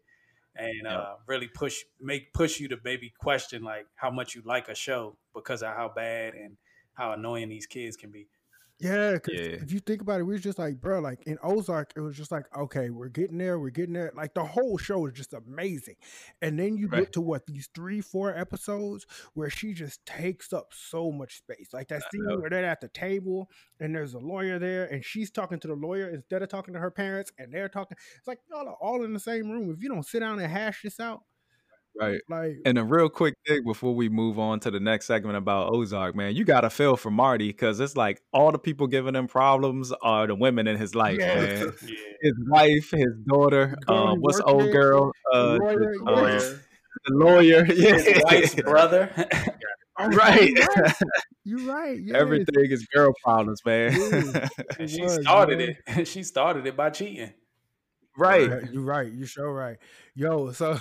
[0.57, 1.01] and Yeah.
[1.01, 4.75] uh, really push make push you to maybe question like how much you like a
[4.75, 6.59] show because of how bad and
[6.95, 8.29] how annoying these kids can be.
[8.79, 9.59] Yeah, 'cause Yeah.
[9.59, 12.15] if you think about it, we was just like, bro, like in Ozark, it was
[12.15, 14.13] just like, okay, we're getting there, we're getting there.
[14.15, 15.97] Like the whole show is just amazing.
[16.43, 16.91] And then you Right.
[16.91, 21.73] get to what these three, four episodes where she just takes up so much space.
[21.73, 23.51] Like that scene where they're at the table
[23.81, 26.81] and there's a lawyer there and she's talking to the lawyer instead of talking to
[26.81, 27.97] her parents and they're talking.
[28.19, 29.71] It's like y'all are all in the same room.
[29.71, 31.25] If you don't sit down and hash this out,
[31.99, 32.21] Right.
[32.29, 35.73] Like, And a real quick thing before we move on to the next segment about
[35.73, 39.27] Ozark, man, you gotta feel for Marty because it's like all the people giving him
[39.29, 41.35] problems are the women in his life, Yeah.
[41.35, 41.73] man.
[41.87, 41.95] Yeah.
[42.23, 45.13] His wife, his daughter, The um, what's old with, girl?
[45.33, 46.13] Uh, the lawyer, the, yeah.
[46.13, 46.57] um, Yeah.
[47.07, 49.11] the lawyer, yeah, His wife's brother.
[49.99, 50.51] oh, right.
[50.51, 50.95] You're right.
[51.45, 51.99] You're right.
[52.03, 52.17] Yes.
[52.17, 53.93] Everything is girl problems, man.
[53.93, 54.49] Yeah.
[54.79, 55.99] and she was, started man.
[56.01, 56.09] it.
[56.09, 57.33] she started it by cheating.
[58.19, 58.71] right.
[58.73, 59.11] You're right.
[59.13, 59.77] You're sure right.
[60.15, 60.79] Yo, so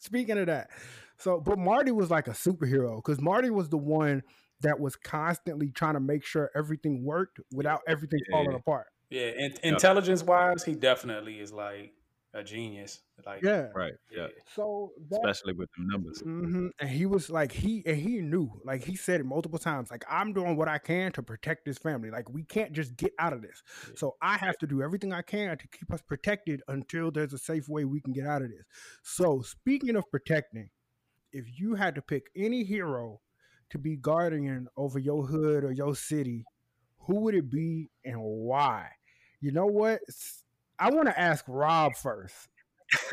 [0.00, 0.70] speaking of that,
[1.18, 4.22] so but Marty was like a superhero because Marty was the one
[4.60, 8.36] that was constantly trying to make sure everything worked without everything Yeah.
[8.36, 8.86] falling apart.
[9.10, 11.92] Yeah, in, intelligence wise, he definitely is like
[12.38, 13.00] a genius.
[13.26, 13.68] Like, Yeah.
[13.74, 13.92] Right.
[14.10, 14.28] Yeah.
[14.54, 16.20] So that Especially with the numbers.
[16.20, 19.90] hmm And he was like he and he knew, like he said it multiple times,
[19.90, 22.10] like I'm doing what I can to protect this family.
[22.10, 23.62] Like we can't just get out of this.
[23.96, 27.38] So I have to do everything I can to keep us protected until there's a
[27.38, 28.64] safe way we can get out of this.
[29.02, 30.70] So speaking of protecting,
[31.32, 33.20] if you had to pick any hero
[33.70, 36.44] to be guardian over your hood or your city,
[37.00, 38.88] who would it be and why?
[39.40, 40.00] You know what?
[40.08, 40.44] S-
[40.78, 42.48] I want to ask Rob first.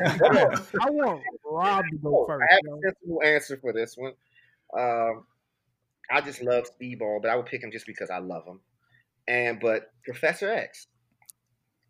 [0.00, 2.46] I want Rob to go Oh, first.
[2.50, 2.76] I have yo.
[2.76, 4.12] a simple answer for this one.
[4.76, 5.26] Um,
[6.10, 8.60] I just love Speedball, but I would pick him just because I love him.
[9.28, 10.86] And but Professor X,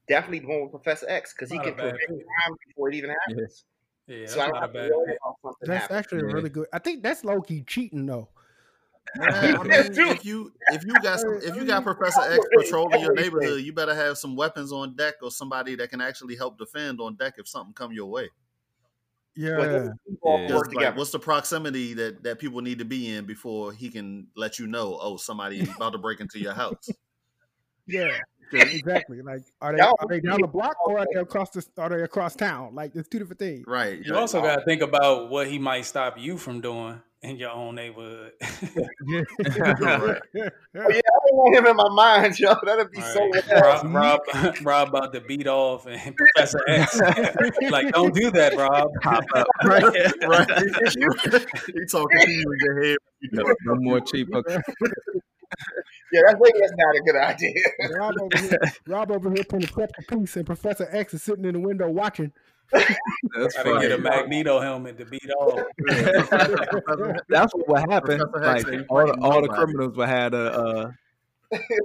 [0.09, 3.65] definitely going with Professor X because he can bad prevent crime before it even happens.
[4.07, 5.99] Yeah, that's so I don't not a have to bad worry about something That's happening.
[5.99, 6.35] actually Yeah.
[6.35, 6.67] really good.
[6.73, 8.29] I think that's low key cheating though.
[9.19, 13.01] Man, I mean, if you if you got some if you got Professor X patrolling
[13.01, 16.59] your neighborhood, you better have some weapons on deck or somebody that can actually help
[16.59, 18.29] defend on deck if something come your way.
[19.37, 19.75] Yeah, him
[20.09, 20.89] and Speedball Yeah.
[20.89, 24.59] Like, what's the proximity that that people need to be in before he can let
[24.59, 24.99] you know?
[25.01, 26.89] Oh, somebody about to break into your house.
[27.87, 28.17] yeah,
[28.53, 29.21] exactly.
[29.21, 31.91] Like, are they Y'all- are they down the block or are they across the are
[31.91, 32.75] they across town?
[32.75, 33.65] Like, it's two different things.
[33.67, 34.03] Right.
[34.05, 34.21] You right.
[34.21, 37.75] also got to think about what he might stop you from doing in your own
[37.75, 38.33] neighborhood.
[39.07, 39.23] Yeah.
[40.77, 40.95] Right.
[40.95, 42.55] Yeah, I don't want him in my mind, yo.
[42.65, 43.29] That'd be so.
[43.29, 43.63] Right.
[43.63, 44.21] Rob, Rob,
[44.63, 47.01] Rob about to beat off and Professor X.
[47.71, 48.91] like, don't do that, Rob.
[49.03, 49.47] Pop up.
[49.65, 49.83] right.
[50.27, 50.49] right.
[50.49, 52.97] he talking to you in your head.
[53.33, 54.63] No, no more cheap hooker.
[56.13, 57.99] Yeah, that's maybe that's not a good idea.
[57.99, 61.45] Rob over here, Rob over here putting a prep piece, and Professor X is sitting
[61.47, 62.33] in the window watching.
[62.73, 63.99] That's I didn't get a.
[63.99, 65.67] Magneto helmet to beat off.
[67.29, 68.21] That's what would happen.
[68.35, 70.91] Like all the all the criminals would had a uh,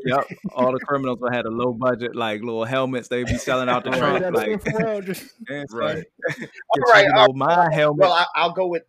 [0.06, 3.70] yep, all the criminals would had a low budget like little helmets they'd be selling
[3.70, 4.00] out the Right.
[4.00, 6.04] trunk like infrared just man, son, Right.
[6.28, 8.02] All right, you, you my helmet.
[8.02, 8.84] Well, I, I'll go with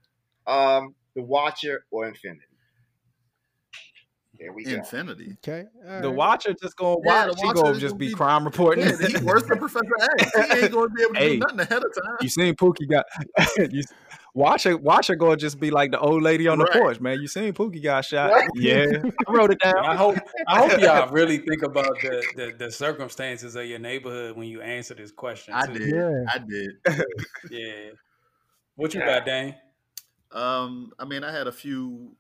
[0.46, 2.46] um the Watcher or Infinity.
[4.42, 4.72] There we go.
[4.72, 5.36] Infinity.
[5.38, 5.66] okay.
[5.88, 7.34] all the watcher just gonna Yeah, watch.
[7.36, 8.84] the He Watcher gonna just gonna be be- crime reporting.
[8.88, 9.86] Yeah, he worse than Professor
[10.18, 10.32] X.
[10.52, 11.32] He ain't going to be able to Hey.
[11.34, 12.16] do nothing ahead of time.
[12.20, 13.06] you seen Pookie got
[13.72, 13.82] you,
[14.34, 16.72] Watcher Watcher gonna just be like the old lady on the Right.
[16.82, 17.20] porch, man.
[17.20, 18.32] You seen Pookie got shot?
[18.32, 18.48] Right.
[18.56, 18.86] Yeah,
[19.28, 19.78] I wrote it down.
[19.78, 20.16] I hope
[20.48, 24.60] I hope y'all really think about the, the, the circumstances of your neighborhood when you
[24.60, 25.54] answer this question.
[25.54, 25.74] I too.
[25.78, 25.94] did.
[25.94, 26.24] Yeah.
[26.28, 26.70] I did.
[27.48, 27.90] Yeah.
[28.74, 29.54] What you got, Dane?
[30.32, 32.16] Um, I mean, I had a few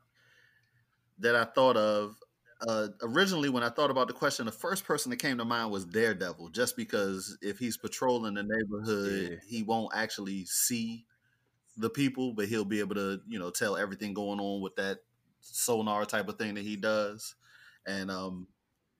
[1.22, 2.16] that I thought of.
[2.68, 5.72] Uh, originally, when I thought about the question, the first person that came to mind
[5.72, 9.38] was Daredevil, just because if he's patrolling the neighborhood, Yeah.
[9.48, 11.04] he won't actually see
[11.76, 14.98] the people, but he'll be able to, you know, tell everything going on with that
[15.40, 17.34] sonar type of thing that he does.
[17.84, 18.46] And um,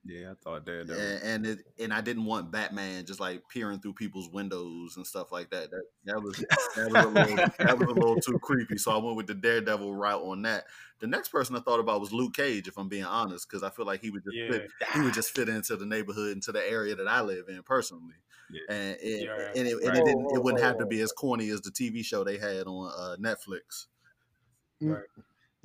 [0.05, 0.87] Yeah, I thought that.
[0.87, 4.97] that and and, it, and I didn't want Batman just like peering through people's windows
[4.97, 5.71] and stuff like that.
[5.71, 6.35] That that was
[6.75, 8.77] that was a little that was a little too creepy.
[8.77, 10.65] So I went with the Daredevil route on that.
[10.99, 13.69] The next person I thought about was Luke Cage, if I'm being honest, because I
[13.69, 14.51] feel like he would just Yeah.
[14.51, 17.63] fit, he would just fit into the neighborhood, into the area that I live in
[17.63, 18.15] personally.
[18.51, 18.75] Yeah.
[18.75, 21.49] And it, Yeah, and, it, and it didn't it wouldn't have to be as corny
[21.49, 23.87] as the TV show they had on uh, Netflix.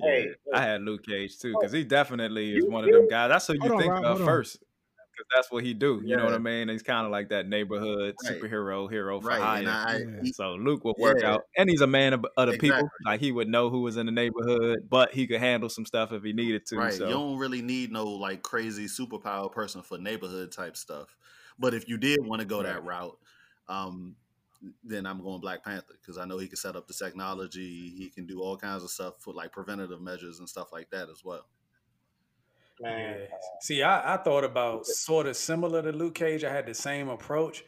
[0.01, 3.29] Hey, I had Luke Cage too, because he definitely is one of them guys.
[3.29, 6.01] That's who you Hold on, think Rob, of first, because that's what he do.
[6.05, 6.69] You know what I mean?
[6.69, 8.35] He's kind of like that neighborhood Right.
[8.41, 9.41] superhero hero for Right.
[9.41, 9.63] hire.
[9.67, 10.21] I, Yeah.
[10.31, 11.25] so Luke would work Yeah.
[11.25, 12.89] out, and he's a man of, of the people.
[13.05, 16.13] Like he would know who was in the neighborhood, but he could handle some stuff
[16.13, 16.77] if he needed to.
[16.77, 16.93] Right.
[16.93, 21.17] So You don't really need no like crazy superpower person for neighborhood type stuff.
[21.57, 23.17] But if you did want to go that route,
[23.67, 24.15] um,
[24.83, 27.93] then I'm going Black Panther because I know he can set up the technology.
[27.97, 31.09] He can do all kinds of stuff for like preventative measures and stuff like that
[31.09, 31.45] as well.
[32.81, 33.21] man.
[33.21, 33.25] Yeah.
[33.61, 36.43] See, I, I thought about sort of similar to Luke Cage.
[36.43, 37.63] I had the same approach,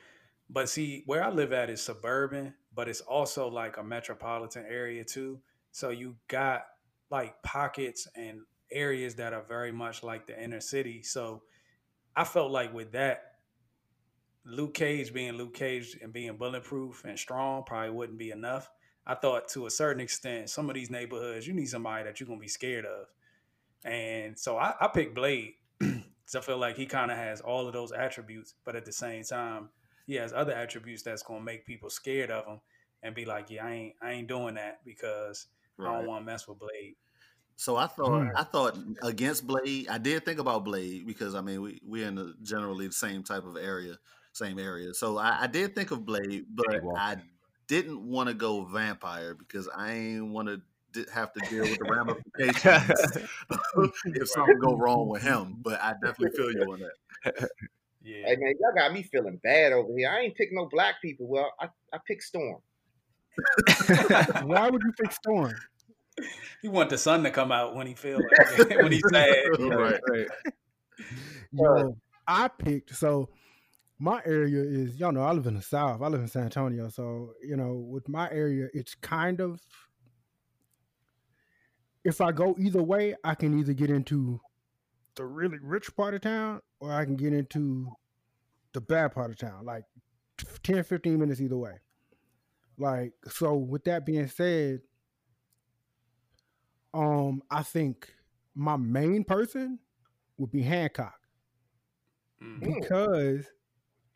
[0.49, 5.03] but see, where I live at is suburban, but it's also like a metropolitan area
[5.03, 5.39] too.
[5.71, 6.63] So you got
[7.09, 8.41] like pockets and
[8.71, 11.03] areas that are very much like the inner city.
[11.03, 11.43] So
[12.15, 13.30] I felt like with that,
[14.45, 18.69] Luke Cage being Luke Cage and being bulletproof and strong probably wouldn't be enough.
[19.05, 22.27] I thought to a certain extent, some of these neighborhoods, you need somebody that you're
[22.27, 23.07] gonna be scared of.
[23.83, 27.67] And so I, I picked Blade because I feel like he kind of has all
[27.67, 29.69] of those attributes, but at the same time,
[30.05, 32.61] he has other attributes that's gonna make people scared of him
[33.03, 35.47] and be like, yeah, I ain't I ain't doing that because
[35.79, 36.95] I don't want to mess with Blade.
[37.55, 38.31] So I thought Mm.
[38.35, 39.87] I thought against Blade.
[39.87, 43.23] I did think about Blade because I mean we we're in the, generally the same
[43.23, 43.97] type of area,
[44.33, 44.93] same area.
[44.93, 47.17] So I, I did think of Blade, but I
[47.67, 50.61] didn't want to go vampire because I ain't want to
[51.13, 53.29] have to deal with the ramifications
[54.05, 55.57] if something go wrong with him.
[55.61, 57.49] But I definitely feel you on that.
[58.03, 58.25] Yeah.
[58.25, 60.09] Hey man, y'all got me feeling bad over here.
[60.09, 61.27] I ain't pick no black people.
[61.27, 62.57] Well, I, I picked Storm.
[64.41, 65.53] Why would you pick Storm?
[66.63, 69.29] He want the sun to come out when he feel like when he's sad.
[69.59, 69.99] Right.
[70.09, 70.27] right.
[71.51, 71.95] Yo,
[72.27, 73.29] I picked so
[74.01, 76.01] my area is y'all know I live in the south.
[76.01, 79.61] I live in San Antonio, so you know with my area, it's kind of
[82.03, 84.41] if I go either way, I can either get into
[85.15, 87.87] the really rich part of town or I can get into
[88.73, 89.83] the bad part of town, like
[90.63, 91.73] 10, 15 minutes either way.
[92.79, 94.81] Like so with that being said,
[96.95, 98.11] um I think
[98.55, 99.77] my main person
[100.37, 101.13] would be Hancock
[102.41, 102.59] Mm.
[102.59, 103.45] because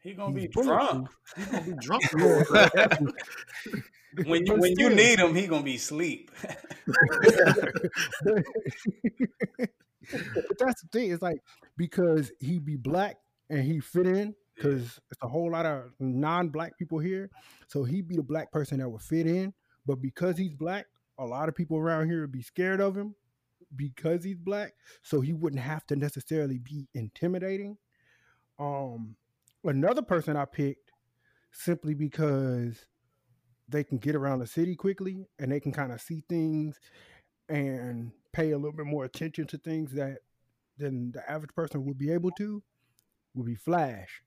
[0.06, 1.08] He gonna be drunk.
[1.08, 1.18] bulletproof.
[1.36, 2.04] You gonna be drunk?
[4.28, 6.30] When you But when you need him, he gonna be asleep.
[6.86, 6.94] but
[10.60, 11.12] that's the thing.
[11.12, 11.40] It's like
[11.76, 13.18] because he be black
[13.50, 17.32] and he fit in because it's a whole lot of non-black people here.
[17.68, 19.56] So he be the black person that would fit in.
[19.88, 20.86] But because he's black,
[21.18, 23.16] a lot of people around here would be scared of him
[23.76, 24.74] because he's black.
[25.02, 27.78] So he wouldn't have to necessarily be intimidating.
[28.60, 29.16] Um,
[29.66, 30.92] another person I picked
[31.52, 32.86] simply because
[33.68, 36.80] they can get around the city quickly and they can kind of see things
[37.50, 40.20] and pay a little bit more attention to things that
[40.78, 42.62] than the average person would be able to
[43.34, 44.22] would be Flash.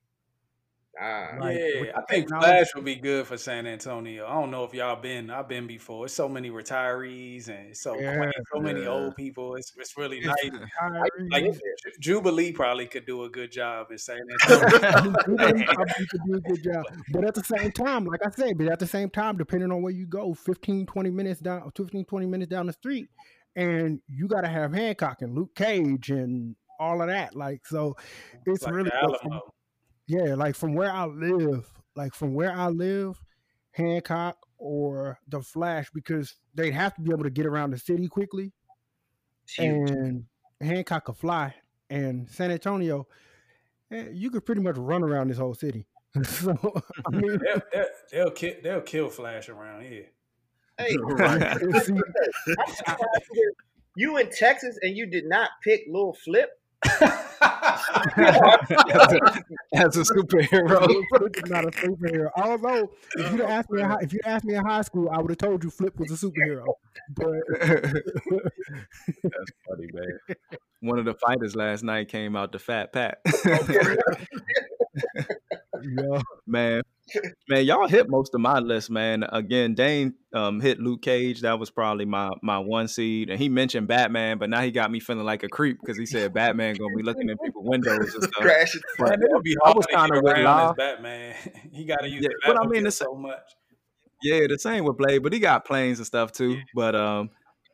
[0.99, 4.25] Ah, Like, yeah, I think Flash would be good for San Antonio.
[4.27, 5.29] I don't know if y'all been.
[5.29, 6.05] I've been before.
[6.05, 8.89] It's so many retirees and so Yeah, quaint, so many yeah.
[8.89, 9.55] old people.
[9.55, 10.51] It's it's really It's nice.
[10.79, 11.53] Kyrie, Like
[11.99, 14.17] Jubilee probably could do a good job in San
[14.49, 14.79] Antonio.
[15.19, 16.85] Everybody probably could do a good job.
[17.11, 19.81] But at the same time, like I said, but at the same time, depending on
[19.81, 23.07] where you go, 15, 20 minutes down, 15, 20 minutes down the street,
[23.55, 27.35] and you got to have Hancock and Luke Cage and all of that.
[27.35, 27.95] Like, so
[28.45, 28.91] it's like really,
[30.09, 33.21] yeah, like from where I live, like from where I live,
[33.71, 38.07] Hancock or the Flash, because they'd have to be able to get around the city
[38.07, 38.51] quickly
[39.57, 40.25] and
[40.61, 41.53] Hancock could fly,
[41.89, 43.07] and San Antonio,
[43.91, 45.85] eh, you could pretty much run around this whole city.
[46.23, 46.57] so
[47.05, 50.07] I mean, They'll, they'll, they'll kill they'll kill Flash around here.
[50.77, 51.59] Hey, Right.
[51.59, 53.53] see, I'm surprised you-
[53.95, 56.49] you in Texas and you did not pick Lil Flip.
[59.75, 61.03] As a superhero.
[61.17, 62.29] Flip is not a superhero.
[62.35, 65.19] Although, if you'd asked me, in high- if you asked me in high school, I
[65.19, 66.65] would have told you Flip was a superhero.
[67.15, 67.33] But
[69.23, 70.19] That's funny, man.
[70.81, 73.19] One of the fighters last night came out the Fat Pat.
[73.25, 73.95] Oh,
[75.83, 76.81] yeah, man,
[77.47, 79.23] man, y'all hit most of my list, man.
[79.31, 81.41] Again, Dane um, hit Luke Cage.
[81.41, 84.91] That was probably my my one seed, and he mentioned Batman, but now he got
[84.91, 88.13] me feeling like a creep because he said Batman gonna be looking in people's windows
[88.13, 88.31] and stuff.
[88.33, 88.81] Crashing.
[88.97, 90.73] But Man, it'll be I hard was kinda with around Law.
[90.73, 91.35] Batman.
[91.73, 93.39] he got to use Yeah, the but I mean, it's- so much.
[94.21, 96.57] Yeah, the same with Blade, but he got planes and stuff too.
[96.75, 97.29] But um,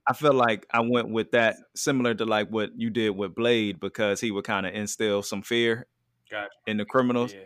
[0.07, 3.79] I feel like I went with that similar to like what you did with Blade
[3.79, 5.87] because he would kind of instill some fear
[6.29, 6.49] Gotcha.
[6.67, 7.33] in the criminals.
[7.33, 7.39] Yeah.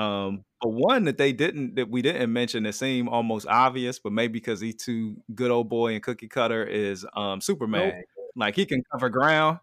[0.00, 4.12] Um, but one that they didn't that we didn't mention that seemed almost obvious, but
[4.12, 7.92] maybe because he's too good old boy and cookie cutter is um Superman.
[8.36, 9.58] Like he can cover ground.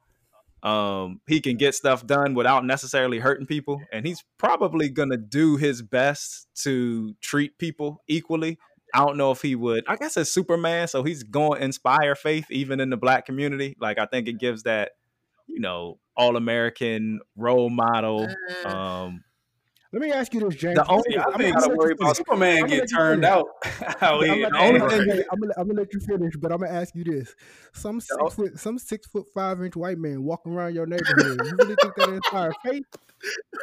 [0.64, 5.56] Um, he can get stuff done without necessarily hurting people, and he's probably gonna do
[5.56, 8.58] his best to treat people equally.
[8.94, 9.84] I don't know if he would.
[9.88, 13.76] I guess it's Superman, so he's going to inspire faith even in the black community.
[13.80, 14.92] Like I think it gives that,
[15.46, 18.28] you know, all American role model.
[18.28, 19.24] Eh, Um,
[20.00, 20.76] let me ask you this, James.
[20.76, 22.18] The only- I I'm think gonna gotta let worry about.
[22.18, 23.32] Superman I'm get turned finish.
[23.36, 23.48] out
[24.02, 27.04] I'm gonna, I'm, I'm, gonna, I'm gonna let you finish, but I'm gonna ask you
[27.04, 27.34] this:
[27.74, 31.40] some six foot, some six foot five inch white man walking around your neighborhood.
[31.44, 32.84] You really think that inspires faith?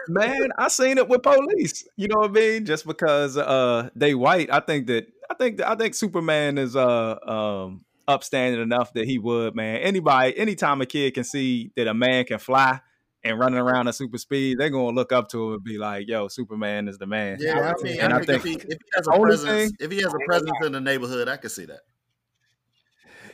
[0.08, 1.86] man, I seen it with police.
[1.96, 2.64] You know what I mean?
[2.66, 7.16] Just because uh they white, I think that I think I think Superman is uh
[7.26, 9.76] um upstanding enough that he would, man.
[9.76, 12.80] Anybody, anytime a kid can see that a man can fly
[13.24, 16.06] and running around at super speed, they're gonna look up to him and be like,
[16.06, 18.72] "Yo, Superman is the man." Yeah, I mean, and I, I think, think, if, he,
[18.72, 21.36] if he has a presence, thing, if he has a presence in the neighborhood, I
[21.38, 21.80] can see that.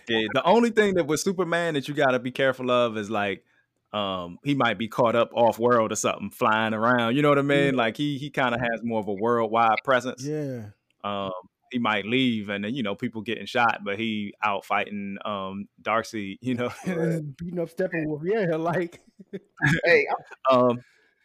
[0.09, 3.11] Yeah, the only thing that with Superman that you got to be careful of is
[3.11, 3.45] like
[3.93, 7.39] um he might be caught up off world or something flying around you know what
[7.39, 7.77] i mean yeah.
[7.77, 10.67] like he he kind of has more of a worldwide presence yeah
[11.03, 11.33] um
[11.71, 15.69] he might leave and then you know people getting shot but he out fighting um
[15.83, 16.71] Darkseid you know?
[16.85, 18.23] Beating up steppenwolf.
[18.25, 19.01] Yeah like
[19.85, 20.07] hey
[20.51, 20.81] um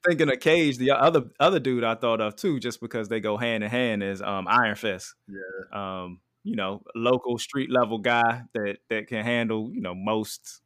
[0.05, 3.37] thinking of cage the other other dude i thought of too just because they go
[3.37, 5.13] hand in hand is um iron fist.
[5.27, 6.01] Yeah.
[6.01, 10.61] Um you know local street level guy that that can handle you know most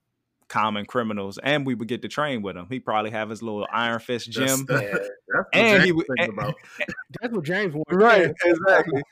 [0.49, 2.67] common criminals, and we would get to train with him.
[2.69, 5.09] He probably have his little Iron Fist gym, that's, that's,
[5.53, 6.05] and he would.
[6.17, 6.33] And,
[7.21, 8.31] that's what James wants, right?
[8.45, 9.03] Exactly.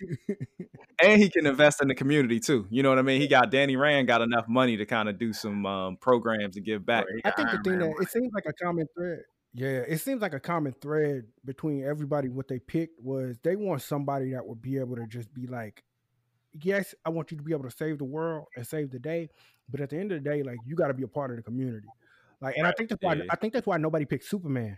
[1.02, 2.66] and he can invest in the community too.
[2.70, 3.22] You know what I mean?
[3.22, 6.62] He got Danny Rand got enough money to kind of do some um, programs to
[6.62, 7.06] give back.
[7.24, 9.20] I think Iron the thing Man that it seems like a common thread.
[9.54, 12.30] Yeah, it seems like a common thread between everybody.
[12.30, 15.84] What they picked was they want somebody that would be able to just be like,
[16.62, 19.30] yes, I want you to be able to save the world and save the day,
[19.70, 21.38] but at the end of the day, like you got to be a part of
[21.38, 21.88] the community.
[22.42, 22.74] Like, and right.
[22.74, 23.24] I think that's why yeah.
[23.30, 24.78] I think that's why nobody picked Superman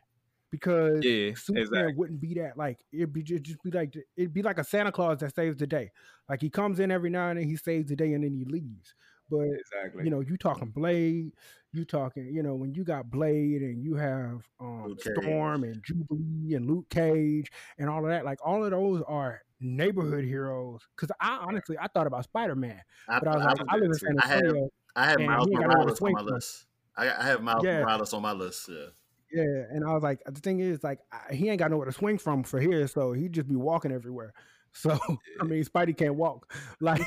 [0.52, 1.94] because yeah, Superman exactly.
[1.94, 2.58] wouldn't be that.
[2.58, 5.58] Like it'd be just, just be like it'd be like a Santa Claus that saves
[5.58, 5.92] the day.
[6.28, 8.46] Like he comes in every now and then, he saves the day, and then he
[8.46, 8.96] leaves.
[9.30, 10.04] But exactly.
[10.04, 11.32] you know, you talking Blade,
[11.72, 16.56] you talking, you know, when you got Blade and you have um, Storm and Jubilee
[16.56, 20.82] and Luke Cage and all of that, like all of those are neighborhood heroes.
[20.96, 23.94] Because I honestly I thought about Spider Man, but I was like, I, live in
[23.94, 24.70] San Antonio.
[24.96, 26.66] I have, I have Miles Morales on my list.
[26.98, 27.80] I, I have Miles yeah.
[27.80, 28.70] Morales on my list.
[28.70, 28.86] Yeah.
[29.32, 31.00] Yeah, and I was like, the thing is, like,
[31.32, 34.34] he ain't got nowhere to swing from for here, so he just be walking everywhere.
[34.72, 35.00] So
[35.42, 36.54] I mean, Spidey can't walk.
[36.80, 37.02] Like,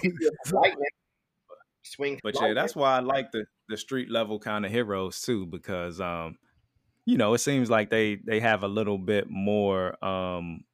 [1.82, 2.20] swing.
[2.22, 6.00] But yeah, that's why I like the the street level kind of heroes too, because
[6.00, 6.36] um,
[7.06, 10.64] you know, it seems like they they have a little bit more um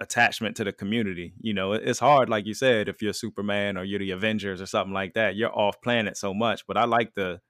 [0.00, 1.34] attachment to the community.
[1.40, 4.66] You know, it's hard, like you said, if you're Superman or you're the Avengers or
[4.66, 6.66] something like that, you're off planet so much.
[6.66, 7.40] But I like the,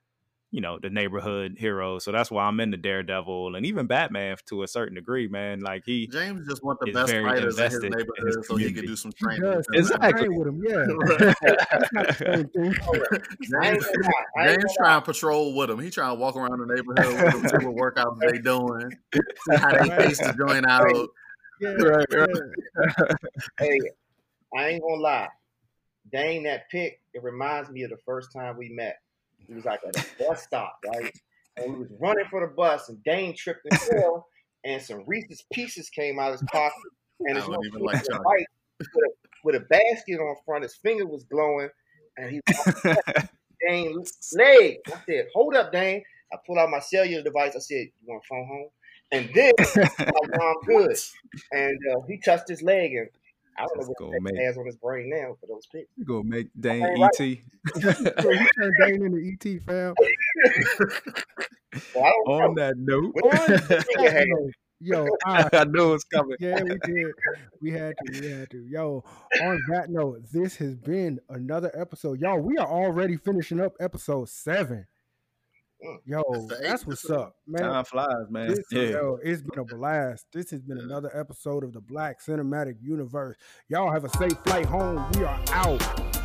[0.50, 2.04] you know, the neighborhood heroes.
[2.04, 5.60] So that's why I'm into Daredevil and even Batman to a certain degree, man.
[5.60, 8.72] Like he James just want the best fighters in his neighborhood in his so he
[8.72, 9.62] can do some training.
[9.74, 10.84] Exactly with him, yeah.
[13.62, 13.86] James,
[14.42, 15.78] James trying to patrol with him.
[15.80, 19.56] He trying to walk around the neighborhood with him, see what workouts they doing, see
[19.56, 21.08] how they face to joint out.
[21.60, 23.16] Yeah, right, right.
[23.58, 23.80] hey,
[24.56, 25.28] I ain't gonna lie.
[26.10, 28.98] Dang that pick, it reminds me of the first time we met.
[29.48, 31.12] He was like at a bus stop, right?
[31.56, 34.26] And he was running for the bus, and Dane tripped and fell,
[34.64, 36.76] and some Reese's Pieces came out of his pocket,
[37.20, 38.04] and his even like
[38.78, 39.10] with a,
[39.44, 40.62] with a basket on front.
[40.62, 41.70] His finger was glowing,
[42.16, 42.96] and he was
[43.66, 44.04] Dane
[44.34, 44.76] leg.
[44.86, 46.02] I said, "Hold up, Dane."
[46.32, 47.56] I pulled out my cellular device.
[47.56, 48.68] I said, "You want to phone home?"
[49.10, 49.52] And then
[50.40, 50.96] I'm good.
[51.52, 53.08] And uh, he touched his leg, and
[53.58, 55.88] I don't Just know what make, has on his brain now for those picks.
[55.96, 57.16] You gonna make Dane ET?
[57.18, 59.94] so you turned Dane into ET, fam.
[61.94, 66.36] well, on that note, on Yo, I, I knew it was coming.
[66.38, 67.12] Yeah, we did.
[67.60, 68.20] We had to.
[68.20, 68.64] We had to.
[68.64, 69.04] Yo,
[69.42, 72.20] on that note, this has been another episode.
[72.20, 74.86] Y'all, we are already finishing up episode seven.
[75.84, 75.98] Mm.
[76.06, 77.62] Yo, that's what's up, man.
[77.62, 78.48] Time flies, man.
[78.48, 78.82] This, yeah.
[78.82, 80.26] Yo, it's been a blast.
[80.32, 83.36] This has been another episode of the Black Cinematic Universe.
[83.68, 85.08] Y'all have a safe flight home.
[85.14, 86.17] We are out.